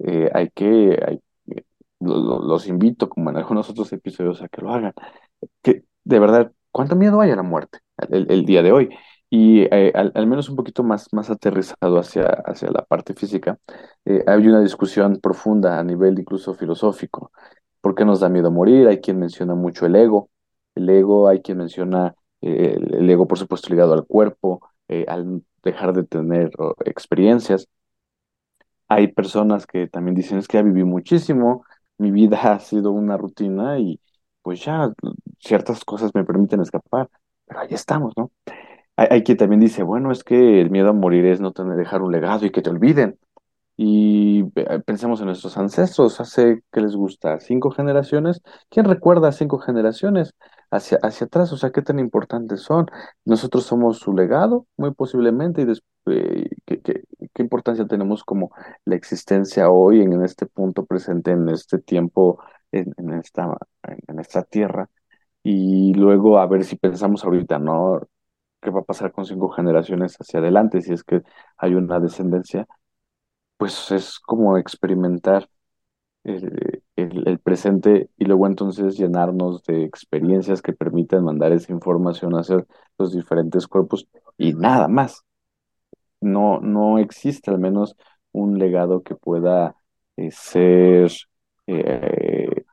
[0.00, 1.20] eh, hay que, hay-
[1.56, 1.64] eh,
[2.00, 4.94] lo- lo- los invito, como en algunos otros episodios, a que lo hagan.
[5.62, 7.78] Que de verdad, ¿cuánto miedo hay a la muerte
[8.10, 8.90] el, día de hoy?
[9.30, 9.66] Y
[9.96, 13.58] al, menos un poquito más, más aterrizado hacia, hacia la parte física,
[14.26, 17.32] hay una discusión profunda a nivel incluso filosófico.
[17.84, 18.88] ¿Por qué nos da miedo morir?
[18.88, 20.30] Hay quien menciona mucho el ego.
[20.74, 25.42] El ego, hay quien menciona eh, el, ego, por supuesto, ligado al cuerpo, eh, al
[25.62, 26.50] dejar de tener
[26.86, 27.68] experiencias.
[28.88, 31.66] Hay personas que también dicen, es que ya viví muchísimo,
[31.98, 34.00] mi vida ha sido una rutina y
[34.40, 34.90] pues ya
[35.38, 37.10] ciertas cosas me permiten escapar,
[37.44, 38.30] pero ahí estamos, ¿no?
[38.96, 41.76] Hay, hay quien también dice, bueno, es que el miedo a morir es no tener,
[41.76, 43.18] dejar un legado y que te olviden.
[43.76, 47.40] Y eh, pensemos en nuestros ancestros, hace, ¿qué les gusta?
[47.40, 48.40] ¿Cinco generaciones?
[48.70, 50.32] ¿Quién recuerda cinco generaciones
[50.70, 51.52] hacia, hacia atrás?
[51.52, 52.86] O sea, ¿qué tan importantes son?
[53.24, 55.66] Nosotros somos su legado, muy posiblemente, y
[56.12, 57.02] eh, ¿qué, qué,
[57.32, 58.52] qué importancia tenemos como
[58.84, 62.38] la existencia hoy en, en este punto presente, en este tiempo,
[62.72, 63.56] en, en esta,
[64.06, 64.88] en esta tierra?
[65.42, 68.00] Y luego a ver si pensamos ahorita, ¿no?
[68.62, 71.22] ¿Qué va a pasar con cinco generaciones hacia adelante si es que
[71.58, 72.66] hay una descendencia?
[73.56, 75.48] Pues es como experimentar
[76.24, 82.66] el, el- presente y luego entonces llenarnos de experiencias que permitan mandar esa información hacia
[82.98, 84.06] los diferentes cuerpos
[84.38, 85.24] y nada más.
[86.20, 87.96] No, no existe al menos
[88.32, 89.76] un legado que pueda
[90.16, 91.12] eh, ser
[91.66, 92.64] eh,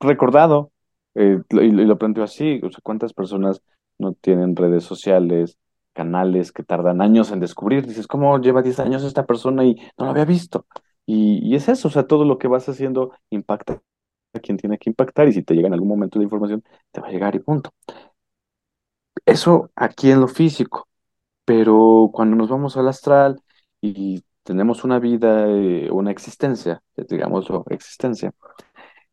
[0.00, 0.72] recordado.
[1.14, 3.62] Eh, y, y lo planteo así, o sea, ¿cuántas personas
[3.98, 5.58] no tienen redes sociales,
[5.94, 7.86] canales que tardan años en descubrir?
[7.86, 10.66] Dices, ¿cómo lleva 10 años esta persona y no lo había visto?
[11.06, 13.82] Y, y es eso, o sea, todo lo que vas haciendo impacta
[14.34, 17.00] a quien tiene que impactar y si te llega en algún momento la información, te
[17.00, 17.72] va a llegar y punto.
[19.26, 20.88] Eso aquí en lo físico,
[21.44, 23.40] pero cuando nos vamos al astral
[23.82, 28.32] y tenemos una vida, eh, una existencia, digámoslo, existencia,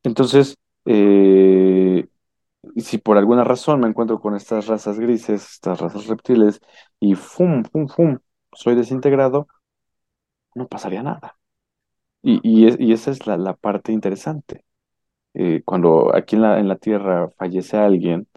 [0.04, 0.58] entonces...
[0.86, 2.08] eh,
[2.76, 6.62] y si por alguna razón me encuentro con estas razas grises, estas razas reptiles,
[7.00, 8.20] y fum, fum, fum,
[8.54, 9.48] soy desintegrado,
[10.56, 11.38] no pasaría nada.
[12.24, 14.66] Y, y, es- y esa es la, la parte interesante.
[15.36, 18.28] Eh, cuando aquí en la, en la Tierra fallece alguien,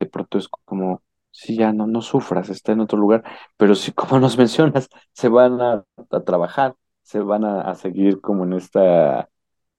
[0.00, 3.24] de pronto es como, sí, ya no, no sufras, está en otro lugar,
[3.56, 8.20] pero sí, como nos mencionas, se van a, a trabajar, se van a, a seguir
[8.22, 9.30] como en esta,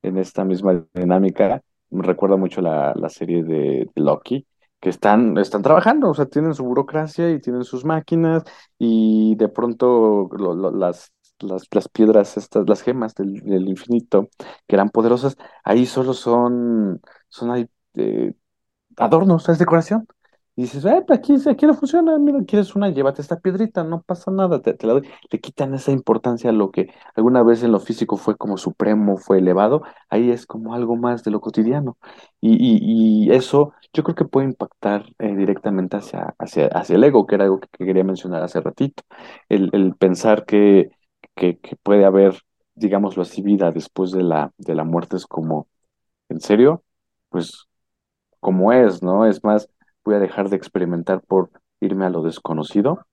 [0.04, 1.64] en esta misma dinámica.
[1.92, 4.48] Me recuerda mucho la, la serie de, Loki,
[4.80, 8.44] que están, están trabajando, o sea, tienen su burocracia y tienen sus máquinas
[8.80, 14.30] y de pronto lo- lo- las, las, piedras, estas, las gemas del, del infinito,
[14.68, 18.34] que eran poderosas, ahí solo son, son ahí, eh,
[18.98, 20.08] adornos, es decoración.
[20.62, 24.30] Dices, eh, pues aquí, aquí no funciona, mira, quieres una, llévate esta piedrita, no pasa
[24.32, 25.08] nada, te, te la doy.
[25.32, 29.18] Le quitan esa importancia a lo que alguna vez en lo físico fue como supremo,
[29.18, 31.98] fue elevado, ahí es como algo más de lo cotidiano.
[32.42, 37.26] Y, y, eso yo creo que puede impactar eh, directamente hacia, hacia, hacia el ego,
[37.26, 39.04] que era algo que, que quería mencionar hace ratito.
[39.50, 40.92] El, el pensar que,
[41.36, 42.40] que, que puede haber,
[42.76, 45.68] digámoslo así, vida después de la, de la muerte es como,
[46.30, 46.84] ¿en serio?
[47.30, 47.68] Pues
[48.40, 49.26] como es, ¿no?
[49.26, 49.70] Es más,
[50.06, 53.06] voy a dejar de experimentar por irme a lo desconocido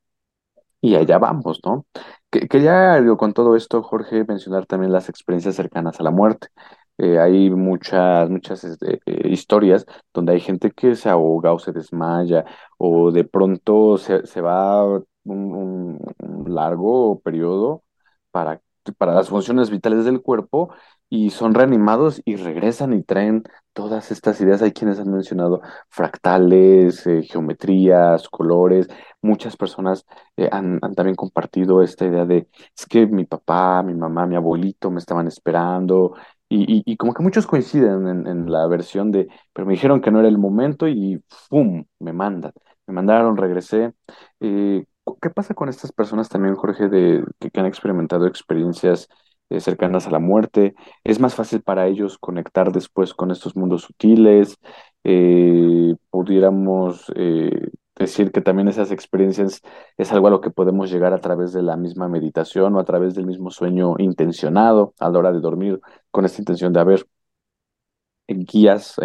[0.80, 1.86] y allá vamos, ¿no?
[2.30, 6.49] Que- Quería, con todo esto, Jorge, mencionar también las experiencias cercanas a la muerte.
[6.99, 11.72] Eh, hay muchas, muchas este, eh, historias donde hay gente que se ahoga o se
[11.72, 12.45] desmaya
[12.78, 17.84] o de pronto se, se va un- un largo periodo
[18.30, 18.61] para,
[18.99, 20.70] para las funciones vitales del cuerpo
[21.11, 24.62] y son reanimados y regresan y traen todas estas ideas.
[24.62, 28.88] Hay quienes han mencionado fractales, eh, geometrías, colores.
[29.22, 30.04] Muchas personas
[30.36, 34.90] eh, han, también compartido esta idea de, es que mi papá, mi mamá, mi abuelito
[34.90, 36.14] me estaban esperando
[36.48, 40.20] y, y, como que muchos coinciden en, la versión de, pero me dijeron que no
[40.20, 41.84] era el momento y ¡pum!
[41.98, 42.52] me mandan.
[42.86, 43.92] Me mandaron, regresé.
[44.40, 44.84] Eh,
[45.20, 49.09] ¿qué pasa con estas personas también, Jorge, de, que han experimentado experiencias
[49.51, 50.74] eh, cercanas a la muerte?
[51.05, 54.57] ¿Es más fácil para ellos conectar después con estos mundos sutiles?
[55.05, 59.62] Eh, pudiéramos eh, decir que también esas experiencias
[59.96, 62.84] es algo a lo que podemos llegar a través de la misma meditación o a
[62.84, 65.80] través del mismo sueño intencionado a la hora de dormir,
[66.11, 67.07] con esta intención de haber
[68.28, 68.96] guías,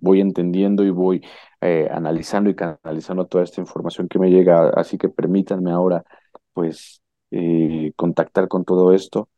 [0.00, 1.22] voy entendiendo y voy
[1.60, 6.04] analizando y canalizando toda esta información que me llega, así que permítanme ahora,
[6.52, 9.28] pues, eh, contactar con todo esto.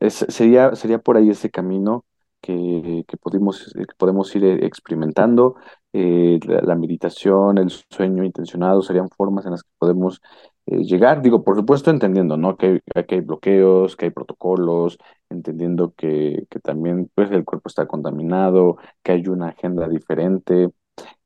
[0.00, 2.04] Es- sería, sería por ahí ese camino
[2.40, 5.56] que, que podemos, que podemos ir eh, experimentando.
[5.92, 10.20] Eh, la, meditación, el sueño intencionado serían formas en las que podemos
[10.66, 11.22] eh, llegar.
[11.22, 12.56] Digo, por supuesto, entendiendo, ¿no?
[12.56, 14.98] Que hay, que hay bloqueos, que hay protocolos,
[15.30, 20.70] entendiendo que, que también pues, el cuerpo está contaminado, que hay una agenda diferente,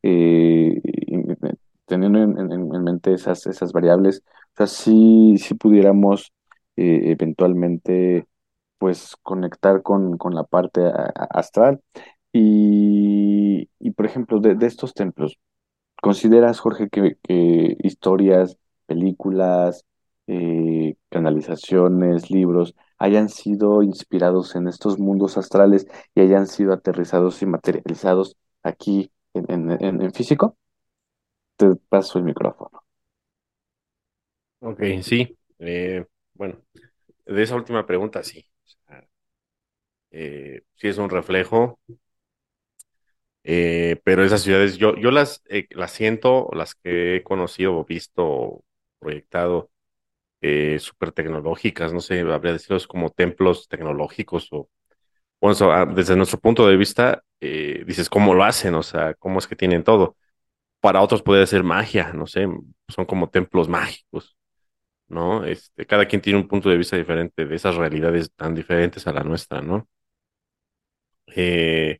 [0.03, 0.81] eh,
[1.89, 4.23] teniendo en, en- en mente esas, esas variables,
[4.55, 6.33] o sea, sí, sí pudiéramos
[6.77, 8.27] eh, eventualmente
[8.79, 10.83] pues conectar con, con la parte
[11.31, 11.83] astral.
[12.33, 15.39] Y, y, por ejemplo, de, de estos templos,
[16.03, 19.85] ¿Consideras, Jorge, que, que historias, películas,
[20.29, 27.47] eh, canalizaciones, libros hayan sido inspirados en estos mundos astrales y hayan sido aterrizados y
[27.47, 30.57] materializados aquí en, en- en físico?
[31.59, 32.83] Te paso el micrófono.
[34.61, 35.39] Ok, sí.
[35.59, 36.05] eh,
[36.35, 36.61] bueno,
[37.27, 38.45] de esa última pregunta, sí.
[40.11, 41.79] Eh, sí es un reflejo,
[43.45, 48.65] eh, pero esas ciudades, yo, yo las, eh, las siento, las que he conocido, visto,
[48.99, 49.71] proyectado,
[50.43, 54.71] eh, súper tecnológicas, no sé, habría decirlos como templos tecnológicos o,
[55.41, 58.75] bueno, desde nuestro punto de vista, eh, dices, ¿cómo lo hacen?
[58.77, 60.17] O sea, ¿cómo es que tienen todo?
[60.81, 62.47] Para otros puede ser magia, no sé,
[62.89, 64.37] son como templos mágicos.
[65.09, 65.45] ¿no?
[65.45, 69.13] Este, cada quien tiene un punto de vista diferente de esas realidades tan diferentes a
[69.13, 69.89] la nuestra, ¿no?
[71.27, 71.99] Eh,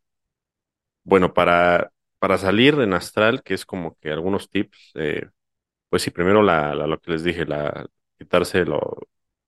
[1.05, 5.29] bueno, para, para salir en astral, que es como que algunos tips, eh,
[5.91, 7.87] pues sí, primero la, la- lo que les dije, la,
[8.19, 8.99] quitarse lo-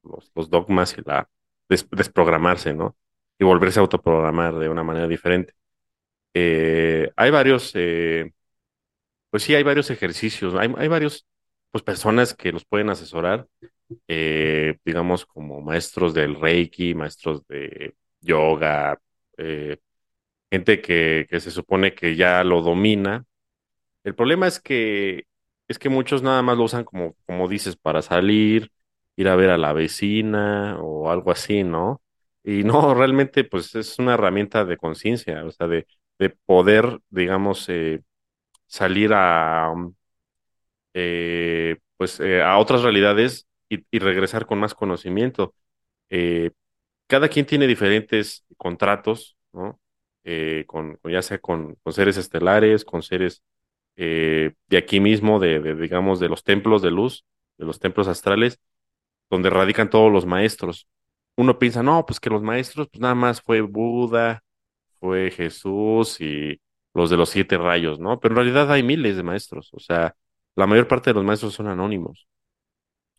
[0.05, 1.28] los, los dogmas y la
[1.70, 2.97] des- desprogramarse, ¿no?
[3.39, 5.55] Y volverse a autoprogramar de una manera diferente.
[6.35, 7.73] Eh, hay varios,
[9.31, 11.27] pues sí, hay varios ejercicios, hay, hay varios,
[11.70, 13.47] pues personas que los pueden asesorar
[14.09, 19.01] eh, digamos, como maestros del Reiki, maestros de yoga,
[19.39, 19.78] eh,
[20.51, 23.24] gente que, que se supone que ya lo domina.
[24.05, 25.24] El problema es que
[25.69, 28.73] es que muchos nada más lo usan como, como dices, para salir,
[29.16, 32.02] ir a ver a la vecina o algo así, ¿no?
[32.43, 35.86] Y no, realmente, pues es una herramienta de conciencia, o sea, de,
[36.19, 38.02] de poder, digamos, eh,
[38.70, 39.74] salir a,
[40.94, 45.55] eh, pues, eh, a otras realidades y, regresar con más conocimiento.
[46.10, 46.52] Eh,
[47.09, 49.80] cada quien tiene diferentes contratos, ¿no?
[50.66, 53.42] Con, ya sea con, seres estelares, con seres
[53.97, 57.24] de aquí mismo, de, de, digamos, de los templos de luz,
[57.59, 58.60] de los templos astrales,
[59.30, 60.88] donde radican todos los maestros.
[61.36, 64.42] Uno piensa, no, pues que los maestros, pues nada más fue Buda,
[65.01, 66.60] fue Jesús y
[66.94, 68.20] los de los siete rayos, ¿no?
[68.20, 70.16] Pero en realidad hay miles de maestros, o sea,
[70.56, 72.26] la mayor parte de los maestros son anónimos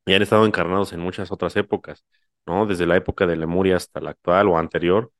[0.05, 2.03] y han estado encarnados en muchas otras épocas,
[2.45, 2.65] ¿no?
[2.65, 5.11] Desde la época de Lemuria hasta la actual o anterior.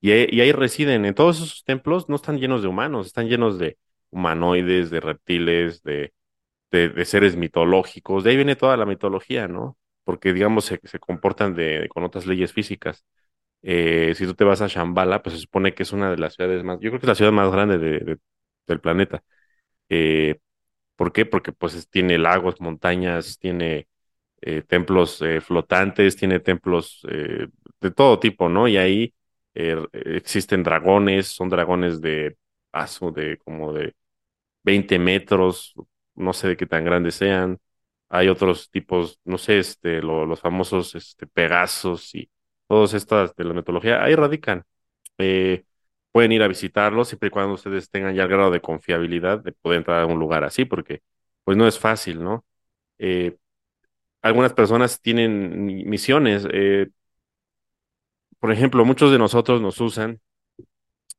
[0.00, 3.78] Y ahí, residen, en todos esos templos no están llenos de humanos, están llenos de
[4.10, 6.14] humanoides, de reptiles, de,
[6.70, 8.24] de, de seres mitológicos.
[8.24, 9.78] De ahí viene toda la mitología, ¿no?
[10.04, 13.04] Porque, digamos, se, se comportan de, con otras leyes físicas.
[13.62, 16.34] Eh, si tú te vas a Shambhala, pues se supone que es una de las
[16.34, 18.18] ciudades más, yo creo que es la ciudad más grande de, de-
[18.66, 19.22] del planeta.
[19.88, 20.40] Eh,
[20.96, 21.26] ¿por qué?
[21.26, 23.88] Porque pues es- tiene lagos, montañas, tiene
[24.42, 27.02] eh, templos flotantes, tiene templos
[27.80, 28.68] de todo tipo, ¿no?
[28.68, 29.14] Y ahí
[29.92, 32.36] existen dragones, son dragones de
[32.70, 33.94] paso, de como de
[34.62, 35.74] 20 metros,
[36.14, 37.58] no sé de qué tan grandes sean.
[38.08, 42.30] Hay otros tipos, no sé, este, lo- los famosos este, Pegasos y
[42.70, 44.64] todas estas de la mitología, ahí radican.
[45.18, 45.64] Eh,
[46.12, 49.52] pueden ir a visitarlos siempre y cuando ustedes tengan ya el grado de confiabilidad de
[49.52, 51.02] poder entrar a un lugar así, porque
[51.44, 52.44] pues no es fácil, ¿no?
[52.98, 53.38] Eh,
[54.22, 56.46] algunas personas tienen mi- misiones.
[56.52, 56.88] eh,
[58.38, 60.20] por ejemplo, muchos de nosotros nos usan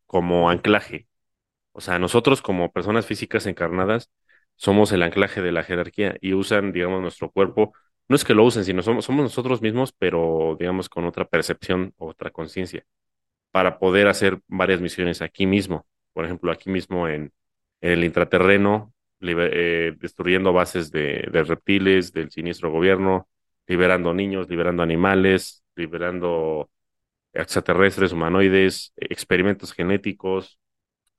[0.06, 1.08] como anclaje.
[1.74, 4.12] O sea, nosotros como personas físicas encarnadas
[4.58, 7.74] somos el anclaje de la jerarquía y usan, digamos, nuestro cuerpo.
[8.10, 11.94] No es que lo usen, sino somos, somos nosotros mismos, pero digamos con otra percepción,
[11.98, 12.86] otra conciencia,
[13.52, 15.86] para poder hacer varias misiones aquí mismo.
[16.14, 17.34] Por ejemplo, aquí mismo en,
[17.82, 23.28] el intraterreno, eh, destruyendo bases de, reptiles, del siniestro gobierno,
[23.68, 26.70] liberando niños, liberando animales, liberando
[27.34, 30.60] extraterrestres, humanoides, experimentos genéticos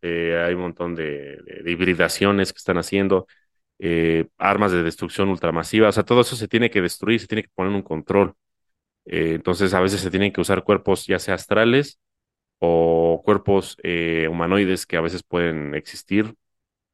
[0.02, 3.28] eh, hay un montón de hibridaciones que están haciendo,
[3.84, 7.42] eh, armas de destrucción ultramasiva, o sea, todo eso se tiene que destruir, se tiene
[7.42, 8.34] que poner un control.
[9.06, 12.00] Eh, entonces, a veces se tienen que usar cuerpos ya sea astrales
[12.60, 16.34] o cuerpos eh, humanoides que a veces pueden existir,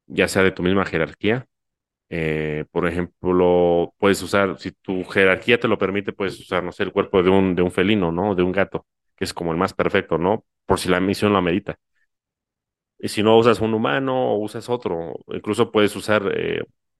[0.07, 1.47] ya sea de tu misma jerarquía.
[2.71, 6.91] Por ejemplo, puedes usar, si tu jerarquía te lo permite, puedes usar, no sé, el
[6.91, 8.35] cuerpo de un, de un felino, ¿no?
[8.35, 8.85] De un gato,
[9.15, 10.45] que es como el más perfecto, ¿no?
[10.65, 11.77] Por si la misión lo amerita.
[12.99, 16.23] Y si no usas un humano usas otro, incluso puedes usar,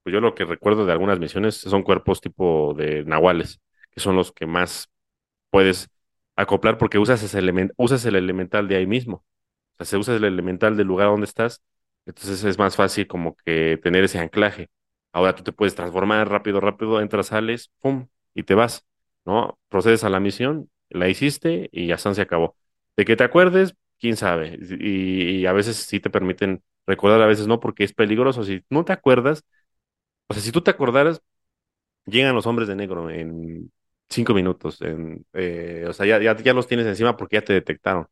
[0.09, 3.61] pues yo lo que recuerdo de algunas misiones son cuerpos tipo de nahuales,
[3.91, 4.89] que son los que más
[5.51, 5.89] puedes
[6.35, 9.17] acoplar porque usas ese element, usas el elemental de ahí mismo.
[9.17, 11.63] O sea, se usa el elemental del lugar donde estás,
[12.05, 14.69] entonces es más fácil como que tener ese anclaje.
[15.13, 18.85] Ahora tú te puedes transformar rápido, rápido, entras, sales, pum, y te vas,
[19.25, 19.59] ¿no?
[19.69, 22.55] Procedes a la misión, la hiciste y ya se acabó.
[22.97, 24.57] De que te acuerdes, quién sabe.
[24.79, 28.43] Y, y a veces sí te permiten recordar, a veces no, porque es peligroso.
[28.43, 29.43] Si no te acuerdas,
[30.29, 31.21] o sea, si tú te acordaras,
[32.05, 33.71] llegan los hombres de negro en
[34.09, 34.81] cinco minutos.
[34.81, 38.07] En, eh, o sea, ya, ya, ya los tienes encima porque ya te detectaron.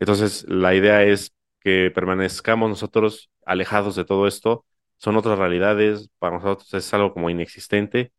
[0.00, 4.66] Entonces, la idea es que permanezcamos nosotros alejados de todo esto.
[4.98, 8.12] Son otras realidades, para nosotros es algo como inexistente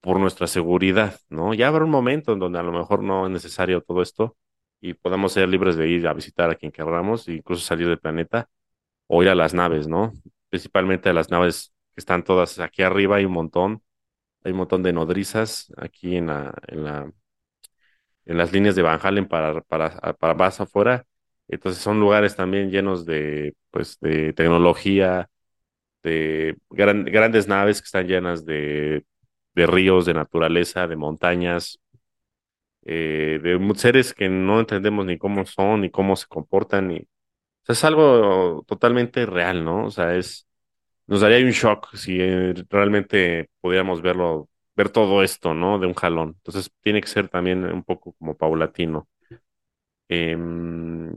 [0.00, 1.54] por nuestra seguridad, ¿no?
[1.54, 4.36] Ya habrá un momento en donde a lo mejor no es necesario todo esto
[4.80, 8.48] y podamos ser libres de ir a visitar a quien queramos, incluso salir del planeta
[9.08, 10.12] o ir a las naves, ¿no?
[10.50, 13.82] Principalmente a las naves están todas aquí arriba, hay un montón,
[14.44, 17.12] hay un montón de nodrizas aquí en la, en la,
[18.26, 21.06] en las líneas de Van Halen para, para, para más afuera.
[21.48, 25.28] Entonces son lugares también llenos de, pues, de tecnología,
[26.04, 29.04] de gran- grandes naves que están llenas de,
[29.54, 31.80] de ríos, de naturaleza, de montañas,
[32.84, 37.06] eh, de seres que no entendemos ni cómo son, ni cómo se comportan, ni,
[37.68, 39.86] es algo totalmente real, ¿no?
[39.86, 40.47] O sea, es,
[41.08, 45.78] nos daría un shock si eh, realmente pudiéramos verlo, ver todo esto, ¿no?
[45.80, 46.30] De un jalón.
[46.38, 49.08] Entonces, tiene que ser también un poco como paulatino.
[50.08, 51.12] Em,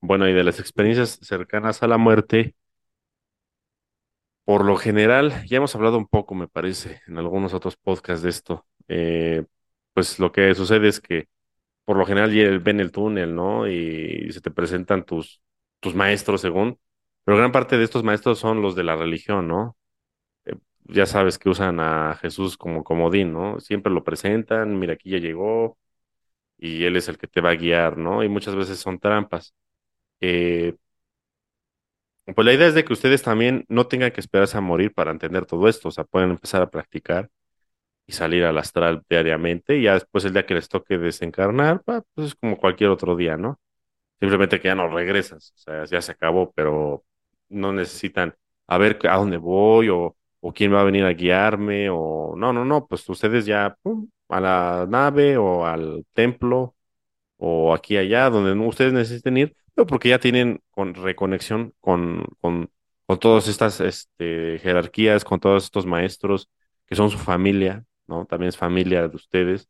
[0.00, 2.56] bueno, y de las experiencias cercanas a la muerte,
[4.44, 8.30] por lo general, ya hemos hablado un poco, me parece, en algunos otros podcasts de
[8.30, 8.66] esto.
[8.88, 9.44] Eh,
[9.92, 11.28] pues lo que sucede es que
[11.84, 13.68] por lo general ven el túnel, ¿no?
[13.68, 15.42] Y se te presentan tus,
[15.80, 16.78] tus maestros según,
[17.26, 19.76] pero gran parte de estos maestros son los de la religión, ¿no?
[20.46, 23.60] Eh, ya sabes que usan a Jesús como comodín, ¿no?
[23.60, 25.78] Siempre lo presentan, mira, aquí ya llegó
[26.58, 28.24] y él es el que te va a guiar, ¿no?
[28.24, 29.54] Y muchas veces son trampas.
[30.20, 30.76] Eh,
[32.34, 35.12] pues la idea es de que ustedes también no tengan que esperarse a morir para
[35.12, 37.30] entender todo esto, o sea, pueden empezar a practicar
[38.06, 42.02] y salir al astral diariamente y ya después el día que les toque desencarnar, pues
[42.28, 43.60] es como cualquier otro día, ¿no?
[44.20, 47.04] Simplemente que ya no regresas, o sea, ya se acabó, pero
[47.48, 48.34] no necesitan.
[48.66, 52.52] a ver a dónde voy o, o quién va a venir a guiarme o no,
[52.52, 56.74] no, no, pues ustedes ya pum, a la nave o al templo
[57.36, 62.70] o aquí allá donde ustedes necesiten ir, pero porque ya tienen con reconexión con, con,
[63.06, 66.50] con todas estas este, jerarquías, con todos estos maestros
[66.86, 68.26] que son su familia, ¿no?
[68.26, 69.68] También es familia de ustedes.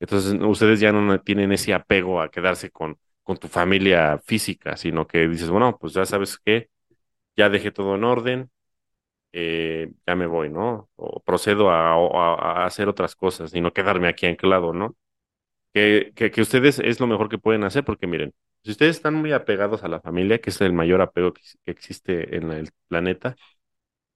[0.00, 5.06] Entonces, ustedes ya no tienen ese apego a quedarse con, con tu familia física, sino
[5.06, 6.68] que dices, bueno, pues ya sabes qué,
[7.36, 8.50] ya dejé todo en orden,
[9.32, 10.90] eh, ya me voy, ¿no?
[10.96, 14.96] O procedo a, hacer otras cosas y no quedarme aquí anclado, ¿no?
[15.72, 18.34] Que, que, que ustedes es lo mejor que pueden hacer, porque miren,
[18.64, 21.70] si ustedes están muy apegados a la familia, que es el mayor apego que, que
[21.70, 23.36] existe en el planeta,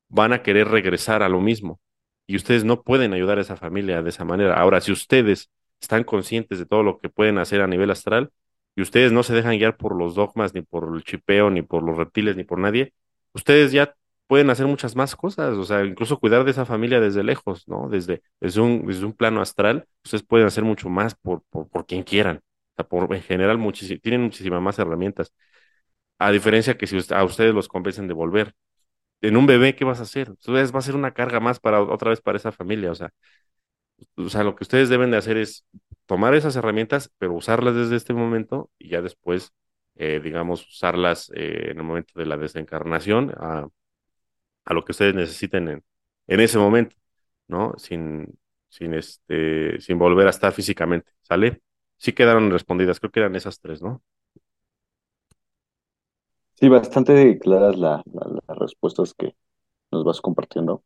[0.08, 1.80] van a querer regresar a lo mismo.
[2.26, 4.60] Y ustedes no pueden ayudar a esa familia de esa manera.
[4.60, 8.30] Ahora, si ustedes están conscientes de todo lo que pueden hacer a nivel astral
[8.76, 11.82] y ustedes no se dejan guiar por los dogmas, ni por el chipeo, ni por
[11.82, 12.94] los reptiles, ni por nadie,
[13.32, 13.94] ustedes ya
[14.26, 17.88] pueden hacer muchas más cosas, o sea, incluso cuidar de esa familia desde lejos, ¿no?
[17.88, 22.04] Desde, desde un, desde un plano astral, ustedes pueden hacer mucho más por, por, quien
[22.04, 22.36] quieran.
[22.38, 23.58] O sea, por, en general,
[24.02, 25.32] tienen muchísimas más herramientas.
[26.18, 28.54] A diferencia que si a ustedes los convencen de volver
[29.22, 30.28] en un bebé, ¿qué vas a hacer?
[30.28, 32.92] Entonces va a ser una carga más para otra vez para esa familia.
[32.92, 33.12] O sea,
[34.16, 35.64] o sea, lo que ustedes deben de hacer es
[36.06, 39.52] tomar esas herramientas, pero usarlas desde este momento y ya después,
[40.00, 43.68] eh, digamos, usarlas eh, en el momento de la desencarnación a,
[44.66, 46.96] lo que ustedes necesiten en, ese momento,
[47.48, 47.74] ¿no?
[47.76, 51.62] Sin, sin este, sin volver a estar físicamente, ¿sale?
[51.96, 54.02] Sí quedaron respondidas, creo que eran esas tres, ¿no?
[56.54, 59.34] Sí, bastante claras la- la- las respuestas que
[59.92, 60.84] nos vas compartiendo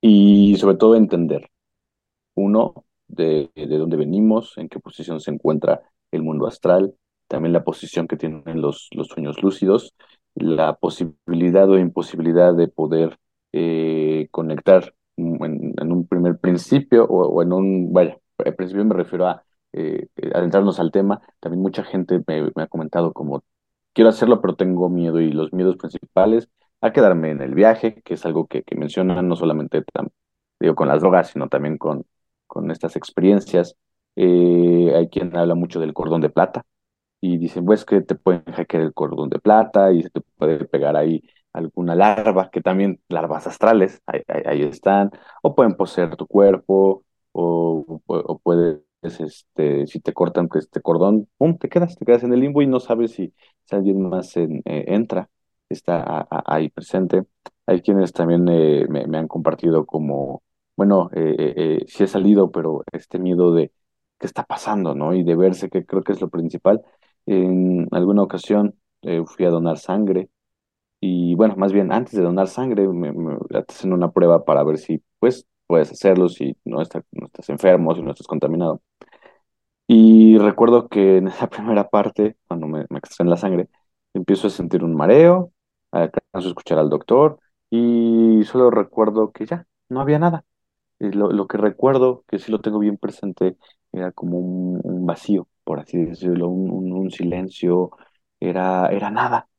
[0.00, 1.50] y sobre todo entender.
[2.34, 5.82] Uno, de, de dónde venimos, en qué posición se encuentra
[6.12, 6.96] el mundo astral,
[7.28, 9.94] también la posición que tienen los, los sueños lúcidos,
[10.34, 13.18] la posibilidad o imposibilidad de poder
[13.52, 19.44] eh, conectar en, un primer principio o, en un, vaya, al principio me refiero a
[19.72, 23.42] eh, adentrarnos al tema, también mucha gente me, ha comentado como,
[23.92, 26.48] quiero hacerlo, pero tengo miedo y los miedos principales
[26.80, 29.84] a quedarme en el viaje, que es algo que, mencionan no solamente
[30.60, 32.04] digo, con las drogas, sino también con
[32.46, 33.76] con estas experiencias.
[34.16, 36.64] Eh, hay quien habla mucho del cordón de plata
[37.20, 40.64] y dicen, pues que te pueden hackear el cordón de plata y se te puede
[40.66, 41.22] pegar ahí
[41.52, 45.10] alguna larva, que también larvas astrales, ahí, están,
[45.42, 51.56] o pueden poseer tu cuerpo, o, o, puedes, este, si te cortan este cordón, pum,
[51.58, 53.32] te quedas, te quedas en el limbo y no sabes si,
[53.64, 55.28] si alguien más en- eh, entra,
[55.68, 57.24] está a- ahí presente.
[57.66, 60.42] Hay quienes también eh, me, me han compartido como,
[60.76, 63.72] bueno, eh, eh, eh, sí he salido, pero este miedo de
[64.18, 65.14] qué está pasando, ¿no?
[65.14, 66.82] Y de verse, que creo que es lo principal.
[67.26, 70.30] En alguna ocasión eh, fui a donar sangre
[71.00, 73.38] y bueno, más bien antes de donar sangre me, me
[73.68, 77.94] hacen una prueba para ver si pues puedes hacerlo, si no, está- no estás enfermo,
[77.94, 78.82] si no estás contaminado.
[79.86, 83.68] Y recuerdo que en esa primera parte, cuando me, me extraen la sangre,
[84.14, 85.52] empiezo a sentir un mareo,
[85.92, 87.38] alcanzo a escuchar al doctor
[87.70, 90.44] y solo recuerdo que ya, no había nada.
[91.00, 93.56] Lo, lo que recuerdo, que sí lo tengo bien presente,
[93.92, 97.92] era como un, un vacío, por así decirlo, un, un- silencio,
[98.40, 99.50] era, era nada.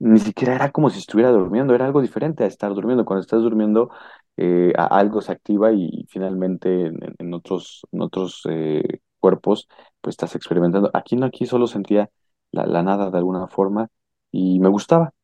[0.00, 3.04] Ni siquiera era como si estuviera durmiendo, era algo diferente a estar durmiendo.
[3.06, 3.90] Cuando estás durmiendo,
[4.38, 9.68] eh, algo se activa y finalmente en, en- otros, en otros eh, cuerpos,
[10.02, 10.90] pues estás experimentando.
[10.94, 12.10] Aquí no, aquí solo sentía
[12.52, 13.88] la, la nada de alguna forma
[14.32, 15.14] y me gustaba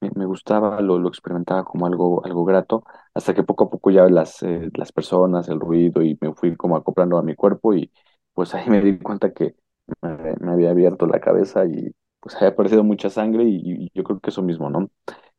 [0.00, 2.84] me, me gustaba, lo, lo experimentaba como algo, algo grato,
[3.14, 6.56] hasta que poco a poco ya las, eh, las personas, el ruido, y me fui
[6.56, 7.90] como acoplando a mi cuerpo y
[8.34, 9.56] pues ahí me di cuenta que
[10.02, 14.20] me, me había abierto la cabeza y pues había aparecido mucha sangre y, yo creo
[14.20, 14.90] que eso mismo, ¿no?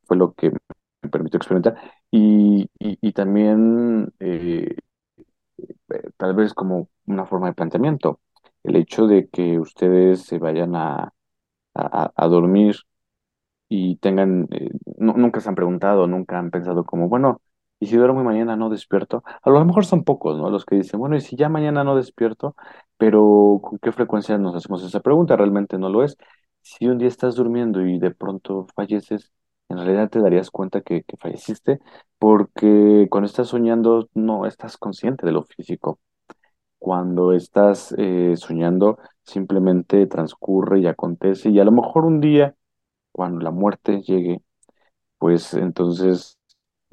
[0.05, 0.51] Fue lo que
[1.01, 1.77] me permitió experimentar.
[2.11, 4.75] Y, y, y también eh,
[5.89, 8.21] eh, tal vez como una forma de planteamiento,
[8.63, 11.13] el hecho de que ustedes se vayan a,
[11.75, 12.77] a, a dormir
[13.69, 17.41] y tengan, eh, nu- nunca se han preguntado, nunca han pensado como, bueno,
[17.79, 19.23] ¿y si duermo y mañana no despierto?
[19.43, 20.49] A lo mejor son pocos, ¿no?
[20.49, 22.55] Los que dicen, bueno, ¿y si ya mañana no despierto?
[22.97, 25.35] Pero ¿con qué frecuencia nos hacemos esa pregunta?
[25.37, 26.17] Realmente no lo es.
[26.61, 29.31] Si un día estás durmiendo y de pronto falleces,
[29.69, 31.79] en realidad te darías cuenta que, que falleciste
[32.19, 35.99] porque cuando estás soñando no estás consciente de lo físico.
[36.79, 42.55] Cuando estás eh, soñando simplemente transcurre y acontece y a lo mejor un día
[43.11, 44.41] cuando la muerte llegue,
[45.17, 46.37] pues entonces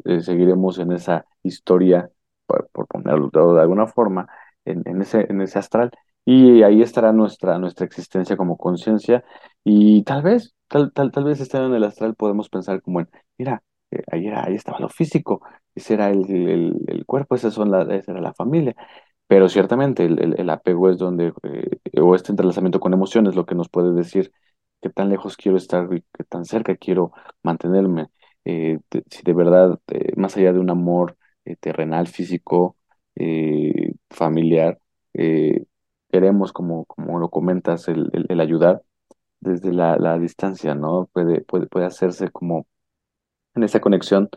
[0.05, 2.11] eh, seguiremos en esa historia,
[2.47, 4.29] por, por ponerlo de alguna forma,
[4.65, 5.91] en, ese, en ese astral.
[6.25, 9.25] Y ahí estará nuestra, nuestra existencia como conciencia.
[9.65, 13.09] Y tal vez, tal, tal, tal vez estando en el astral podemos pensar como en,
[13.39, 15.43] mira, eh, ahí, era- ahí estaba lo físico,
[15.75, 18.75] ese era el, el, el cuerpo, esa, son la, era la familia.
[19.27, 23.55] Pero ciertamente el, el- apego es donde, eh, o este entrelazamiento con emociones, lo que
[23.55, 24.33] nos puede decir
[24.83, 27.13] qué tan lejos quiero estar y qué tan cerca quiero
[27.43, 28.09] mantenerme.
[28.45, 28.79] Eh,
[29.11, 29.79] si de verdad,
[30.17, 31.17] más allá de un amor
[31.61, 32.77] terrenal, físico,
[33.17, 34.79] eh, familiar,
[35.15, 35.65] eh,
[36.11, 38.11] queremos, como, como lo comentas, el,
[38.41, 38.83] ayudar
[39.41, 41.09] desde la, la distancia, ¿no?
[41.13, 42.67] Puede, puede, puede hacerse como
[43.55, 44.29] en esa conexión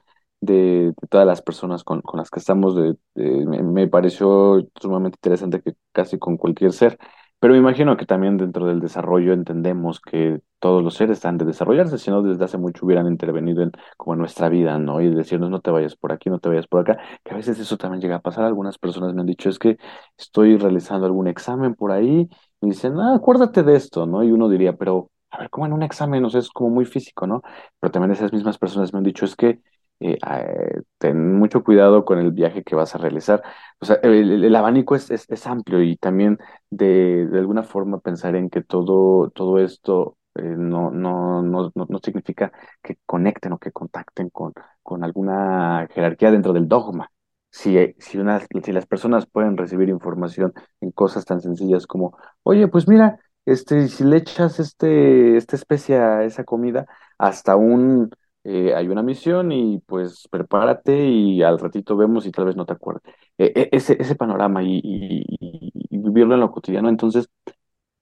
[0.41, 2.75] de, de todas las personas con, las que estamos.
[2.75, 6.97] de- de- me pareció sumamente interesante que casi con cualquier ser,
[7.39, 11.45] pero me imagino que también dentro del desarrollo entendemos que todos los seres están de
[11.45, 15.01] desarrollarse, si no desde hace mucho hubieran intervenido en como en nuestra vida, ¿no?
[15.01, 17.59] Y decirnos no te vayas por aquí, no te vayas por acá, que a veces
[17.59, 18.45] eso también llega a pasar.
[18.45, 19.77] Algunas personas me han dicho es que
[20.17, 22.27] estoy realizando algún examen por ahí
[22.61, 24.23] y dicen, ah, acuérdate de esto, ¿no?
[24.23, 26.85] Y uno diría, pero a ver, como en un examen, o sea, es como muy
[26.85, 27.41] físico, ¿no?
[27.79, 29.59] Pero también esas mismas personas me han dicho, es que
[29.99, 33.41] eh, eh, ten mucho cuidado con el viaje que vas a realizar.
[33.79, 36.37] O sea, el, abanico es, amplio y también
[36.69, 42.51] de, alguna forma pensar en que todo, todo esto eh, no, no, no, no, significa
[42.83, 44.53] que conecten o que contacten con,
[44.83, 47.11] con alguna jerarquía dentro del dogma.
[47.49, 52.17] Si, eh, si, una, si las personas pueden recibir información en cosas tan sencillas como,
[52.43, 56.85] oye, pues mira, este, si le echas este, esta especie a esa comida,
[57.17, 58.11] hasta un
[58.47, 62.65] eh, hay una misión y pues prepárate y al ratito vemos y tal vez no
[62.65, 63.03] te acuerdes.
[63.37, 64.81] E- e- ese, ese panorama y,
[65.91, 67.29] vivirlo en lo cotidiano, entonces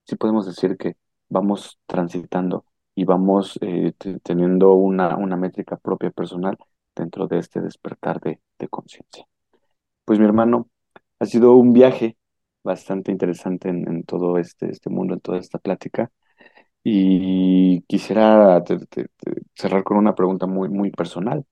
[0.06, 0.98] sí podemos decir que
[1.30, 2.66] vamos transitando
[2.96, 6.58] y vamos eh, te- teniendo una, una métrica propia personal
[6.96, 9.26] dentro de este despertar de, de conciencia.
[10.06, 10.70] Pues mi hermano,
[11.20, 12.18] ha sido un viaje
[12.64, 16.12] bastante interesante en, en todo este, este mundo, en toda esta plática.
[16.86, 18.80] Y quisiera te-
[19.56, 21.46] cerrar con una pregunta muy, muy personal.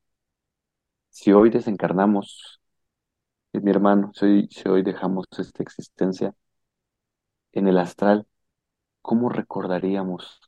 [1.09, 2.59] Si hoy desencarnamos,
[3.53, 6.35] eh, mi hermano, si hoy, si hoy dejamos esta existencia
[7.53, 8.27] en el astral,
[9.01, 10.41] ¿cómo recordaríamos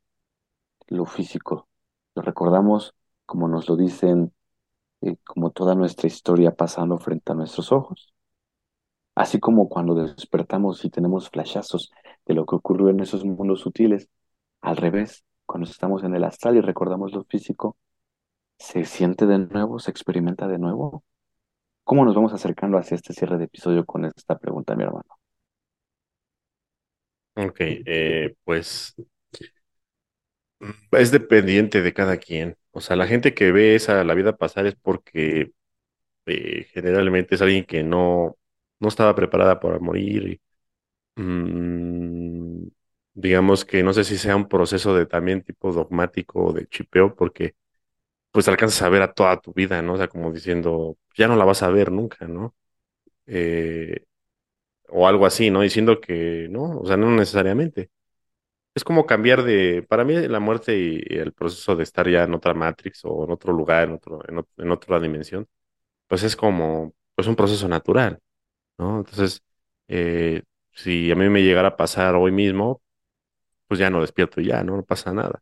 [0.87, 1.67] lo físico?
[2.15, 2.95] ¿Lo recordamos
[3.25, 4.33] como nos lo dicen,
[5.01, 8.13] eh, como toda nuestra historia pasando frente a nuestros ojos?
[9.15, 11.91] Así como cuando despertamos y tenemos flashazos
[12.25, 14.09] de lo que ocurrió en esos mundos sutiles,
[14.65, 17.77] al revés, cuando estamos en el astral y recordamos lo físico,
[18.59, 19.79] ¿Se siente de nuevo?
[19.79, 21.03] ¿Se experimenta de nuevo?
[21.83, 25.05] ¿Cómo nos vamos acercando hacia este cierre de episodio con esta pregunta, mi hermano?
[27.37, 28.95] Ok, eh, pues
[30.59, 32.57] mm, es dependiente de cada quien.
[32.71, 35.51] O sea, la gente que ve esa la vida pasar es porque
[36.27, 38.37] eh, generalmente es alguien que no,
[38.79, 40.41] no estaba preparada para morir.
[41.17, 42.24] y, mm,
[43.15, 47.15] digamos que no sé si sea un proceso de también tipo dogmático o de chipeo,
[47.15, 47.55] porque
[48.31, 49.93] pues alcanzas a ver a toda tu vida, ¿no?
[49.95, 52.55] O sea, como diciendo, ya no la vas a ver nunca, ¿no?
[53.27, 54.05] Eh,
[54.89, 55.61] o algo así, ¿no?
[55.61, 57.89] Diciendo que no, o sea, no necesariamente.
[58.73, 62.33] Es como cambiar de, para mí la muerte y el proceso de estar ya en
[62.33, 65.47] otra Matrix o en otro lugar, en otro, en, ot- en otra dimensión,
[66.07, 68.19] pues es como, pues un proceso natural,
[68.79, 68.99] ¿no?
[68.99, 69.43] Entonces,
[69.89, 70.43] eh,
[70.73, 72.81] si a mí me llegara a pasar hoy mismo,
[73.67, 74.77] pues ya no despierto ya, ¿no?
[74.77, 75.41] No pasa nada.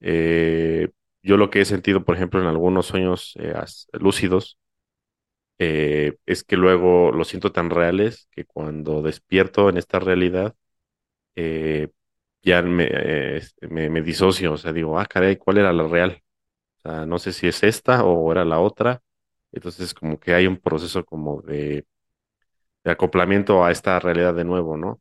[0.00, 0.90] Eh,
[1.22, 3.54] yo lo que he sentido, por ejemplo, en algunos sueños eh,
[3.94, 4.58] lúcidos,
[5.58, 10.54] eh, es que luego los siento tan reales que cuando despierto en esta realidad,
[11.36, 11.88] eh,
[12.42, 12.90] ya me,
[13.70, 16.22] me, me disocio, o sea, digo, ah, caray, ¿cuál era la real?
[16.84, 19.02] O sea, no sé si es esta o era la otra.
[19.52, 21.42] Entonces, como que hay un proceso como
[22.84, 25.00] de acoplamiento a esta realidad de nuevo, ¿no?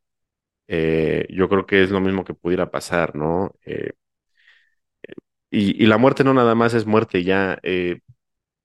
[0.68, 3.56] Eh, yo creo que es lo mismo que pudiera pasar, ¿no?
[3.66, 3.94] Eh,
[5.50, 8.00] y, la muerte no nada más es muerte, ya eh,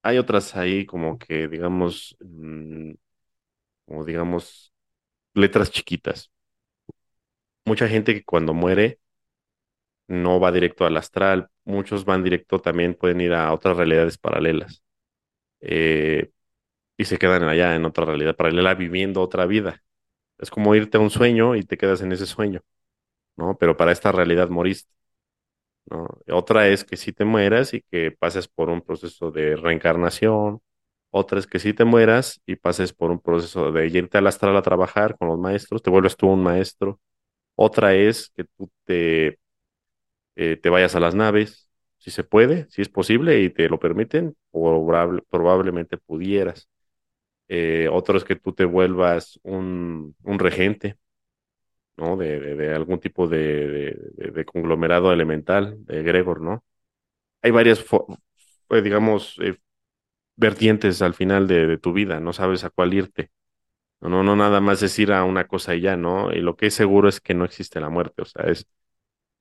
[0.02, 2.92] hay otras ahí como que, digamos, mm,
[3.86, 4.72] como digamos,
[5.34, 6.30] letras chiquitas.
[7.64, 8.98] Mucha gente que cuando muere
[10.08, 14.82] no va directo al astral, muchos van directo también, pueden ir a otras realidades paralelas
[16.98, 19.82] y se quedan allá en otra realidad paralela viviendo otra vida.
[20.38, 22.62] Es como irte a un sueño y te quedas en ese sueño,
[23.36, 23.58] ¿no?
[23.58, 24.92] Pero para esta realidad moriste,
[25.86, 26.08] ¿no?
[26.30, 30.60] Otra es que si te mueras y que pases por un proceso de reencarnación.
[31.10, 34.56] Otra es que si te mueras y pases por un proceso de irte al astral
[34.56, 37.00] a trabajar con los maestros, te vuelves tú un maestro.
[37.56, 39.38] Otra es que tú te
[40.36, 43.78] eh, te vayas a las naves, si se puede, si es posible y te lo
[43.78, 46.68] permiten, probable- probablemente pudieras.
[47.48, 50.98] Eh, otro es que tú te vuelvas un, regente,
[51.96, 52.16] ¿no?
[52.16, 56.64] De, algún tipo de, conglomerado elemental, de egregor, ¿no?
[57.42, 57.84] Hay varias,
[58.70, 59.58] eh, digamos, eh,
[60.36, 63.30] vertientes al final de, tu vida, no sabes a cuál irte.
[64.00, 66.32] No, no, nada más es ir a una cosa y ya, ¿no?
[66.32, 68.66] Y lo que es seguro es que no existe la muerte, o sea, es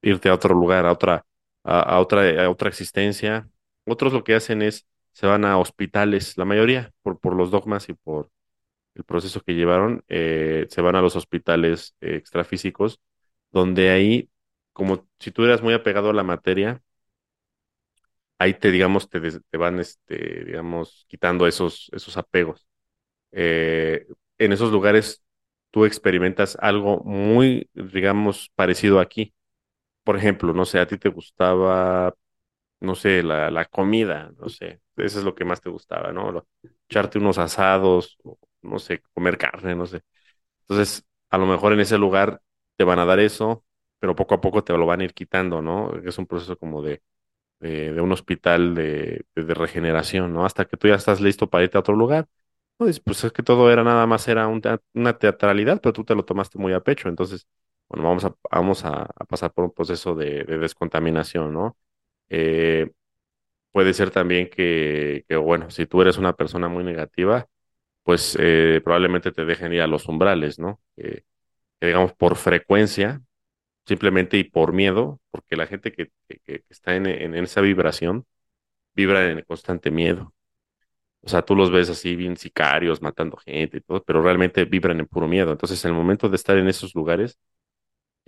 [0.01, 1.25] irte a otro lugar, a otra,
[1.63, 3.49] a otra, a otra existencia.
[3.85, 4.87] Otros lo que hacen es,
[5.17, 8.31] se van a hospitales, la mayoría, por, por los dogmas y por
[8.95, 13.01] el proceso que llevaron, eh, se van a los hospitales eh, extrafísicos,
[13.51, 14.29] donde ahí,
[14.73, 16.81] como si tú eras muy apegado a la materia,
[18.39, 22.67] ahí te, digamos, te, te van, este, digamos, quitando esos, esos apegos.
[23.31, 24.07] Eh,
[24.39, 25.23] en esos lugares
[25.71, 29.33] tú experimentas algo muy, digamos, parecido aquí.
[30.03, 32.15] Por ejemplo, no sé, a ti te gustaba,
[32.79, 36.45] no sé, la, la comida, no sé, eso es lo que más te gustaba, ¿no?
[36.89, 40.01] Echarte unos asados, o, no sé, comer carne, no sé.
[40.61, 42.41] Entonces, a lo mejor en ese lugar
[42.77, 43.65] te van a dar eso,
[43.99, 45.93] pero poco a poco te lo van a ir quitando, ¿no?
[46.05, 47.01] Es un proceso como de,
[47.59, 50.45] de, un hospital de, de, de regeneración, ¿no?
[50.45, 52.27] Hasta que tú ya estás listo para irte a otro lugar.
[52.79, 56.25] Dices, pues es que todo era nada más, era una teatralidad, pero tú te lo
[56.25, 57.09] tomaste muy a pecho.
[57.09, 57.47] Entonces,
[57.89, 61.77] bueno, vamos a, vamos a, pasar por un proceso de descontaminación, ¿no?
[62.29, 62.91] Eh,
[63.71, 67.47] puede ser también que, bueno, si tú eres una persona muy negativa,
[68.03, 70.81] pues eh, probablemente te dejen ir a los umbrales, ¿no?
[70.95, 71.23] Que
[71.81, 73.21] digamos por frecuencia,
[73.87, 76.11] simplemente y por miedo, porque la gente que,
[76.69, 78.25] está en, en esa vibración
[78.95, 80.33] vibra en constante miedo.
[81.21, 84.99] O sea, tú los ves así bien sicarios, matando gente y todo, pero realmente vibran
[84.99, 85.51] en puro miedo.
[85.51, 87.37] Entonces, en el momento de estar en esos lugares,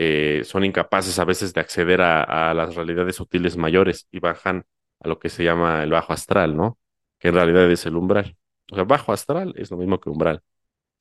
[0.02, 4.66] eh, son incapaces a veces de acceder a, las realidades sutiles mayores y bajan
[5.02, 6.80] a lo que se llama el bajo astral, ¿no?
[7.20, 8.38] Que en realidad es el umbral.
[8.72, 10.42] O sea, bajo astral es lo mismo que umbral.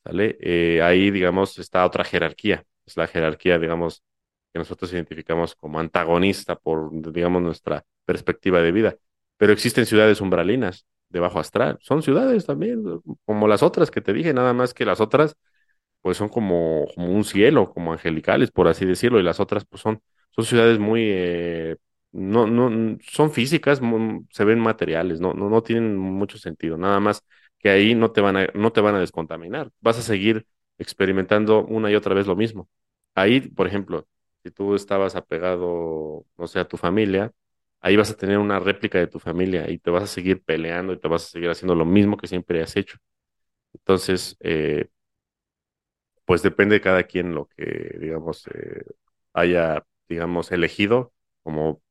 [0.05, 0.37] ¿Sale?
[0.41, 2.65] Eh, ahí, digamos, está otra jerarquía.
[2.87, 4.03] Es la jerarquía, digamos,
[4.53, 8.97] que nosotros identificamos como antagonista por, digamos, nuestra perspectiva de vida.
[9.37, 11.79] Pero existen ciudades umbralinas de bajo astral.
[11.83, 12.83] Son ciudades también,
[13.25, 15.37] como las otras que te dije, nada más que las otras,
[16.03, 19.83] pues son como, como un cielo, como angelicales, por así decirlo, y las otras, pues
[19.83, 20.01] son,
[20.31, 21.77] son ciudades muy, eh,
[22.13, 23.81] no, no, son físicas,
[24.31, 26.77] se ven materiales, no, no, no tienen mucho sentido.
[26.79, 27.23] Nada más
[27.59, 29.71] que ahí no te van a, no te van a descontaminar.
[29.81, 30.47] Vas a seguir
[30.79, 32.69] experimentando una y otra vez lo mismo.
[33.15, 34.07] Ahí, por ejemplo,
[34.45, 37.33] si tú estabas apegado, no sé, a tu familia,
[37.81, 40.93] ahí vas a tener una réplica de tu familia y te vas a seguir peleando
[40.93, 42.99] y te vas a seguir haciendo lo mismo que siempre has hecho.
[43.75, 44.89] Entonces, eh,
[46.29, 48.85] pues depende de cada quien lo que, digamos, eh,
[49.35, 51.83] haya, digamos, elegido como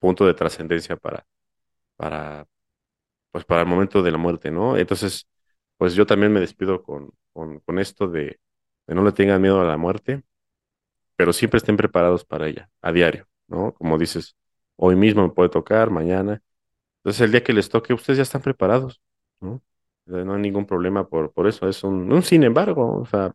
[0.00, 1.26] punto de trascendencia para,
[1.96, 2.46] para,
[3.32, 4.76] pues para el momento de la muerte, ¿no?
[4.78, 5.28] Entonces,
[5.78, 8.40] pues yo también me despido con, con, con esto de,
[8.88, 10.22] no le tengan miedo a la muerte,
[11.16, 13.74] pero siempre estén preparados para ella, a diario, ¿no?
[13.74, 14.36] Como dices,
[14.76, 16.42] hoy mismo me puede tocar, mañana.
[16.98, 19.02] Entonces, el día que les toque, ustedes ya están preparados,
[19.40, 19.62] ¿no?
[20.06, 21.68] No hay ningún problema por, por eso.
[21.68, 23.34] Es un, un sin embargo, o sea,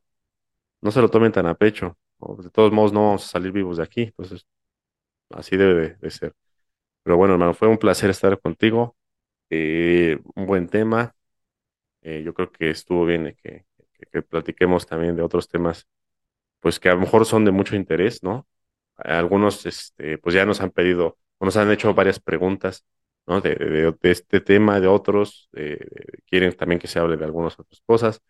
[0.84, 1.98] no se lo tomen tan a pecho.
[2.40, 4.04] De todos modos, no vamos a salir vivos de aquí.
[4.04, 4.48] Entonces,
[5.32, 6.36] así debe de, ser.
[7.04, 8.98] Pero bueno, hermano, fue un placer estar contigo.
[9.52, 11.16] Eh, un buen tema.
[12.02, 15.88] Eh, yo creo que estuvo bien que, que, que platiquemos también de otros temas,
[16.60, 18.48] pues que a lo mejor son de mucho interés, ¿no?
[18.98, 22.86] Algunos, este, pues ya nos han pedido, o nos han hecho varias preguntas,
[23.28, 23.42] ¿no?
[23.42, 25.80] De, de- de este tema, de otros, eh,
[26.28, 28.22] quieren también que se hable de algunas otras cosas.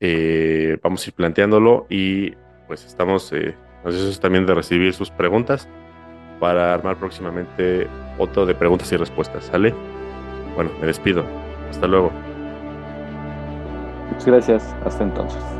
[0.00, 2.32] Eh, vamos a ir planteándolo y
[2.66, 3.54] pues estamos eh,
[3.84, 5.68] ansiosos también de recibir sus preguntas
[6.38, 9.74] para armar próximamente otro de preguntas y respuestas, ¿sale?
[10.54, 11.24] Bueno, me despido.
[11.70, 12.12] Hasta luego.
[14.10, 14.76] Muchas gracias.
[14.84, 15.57] Hasta entonces.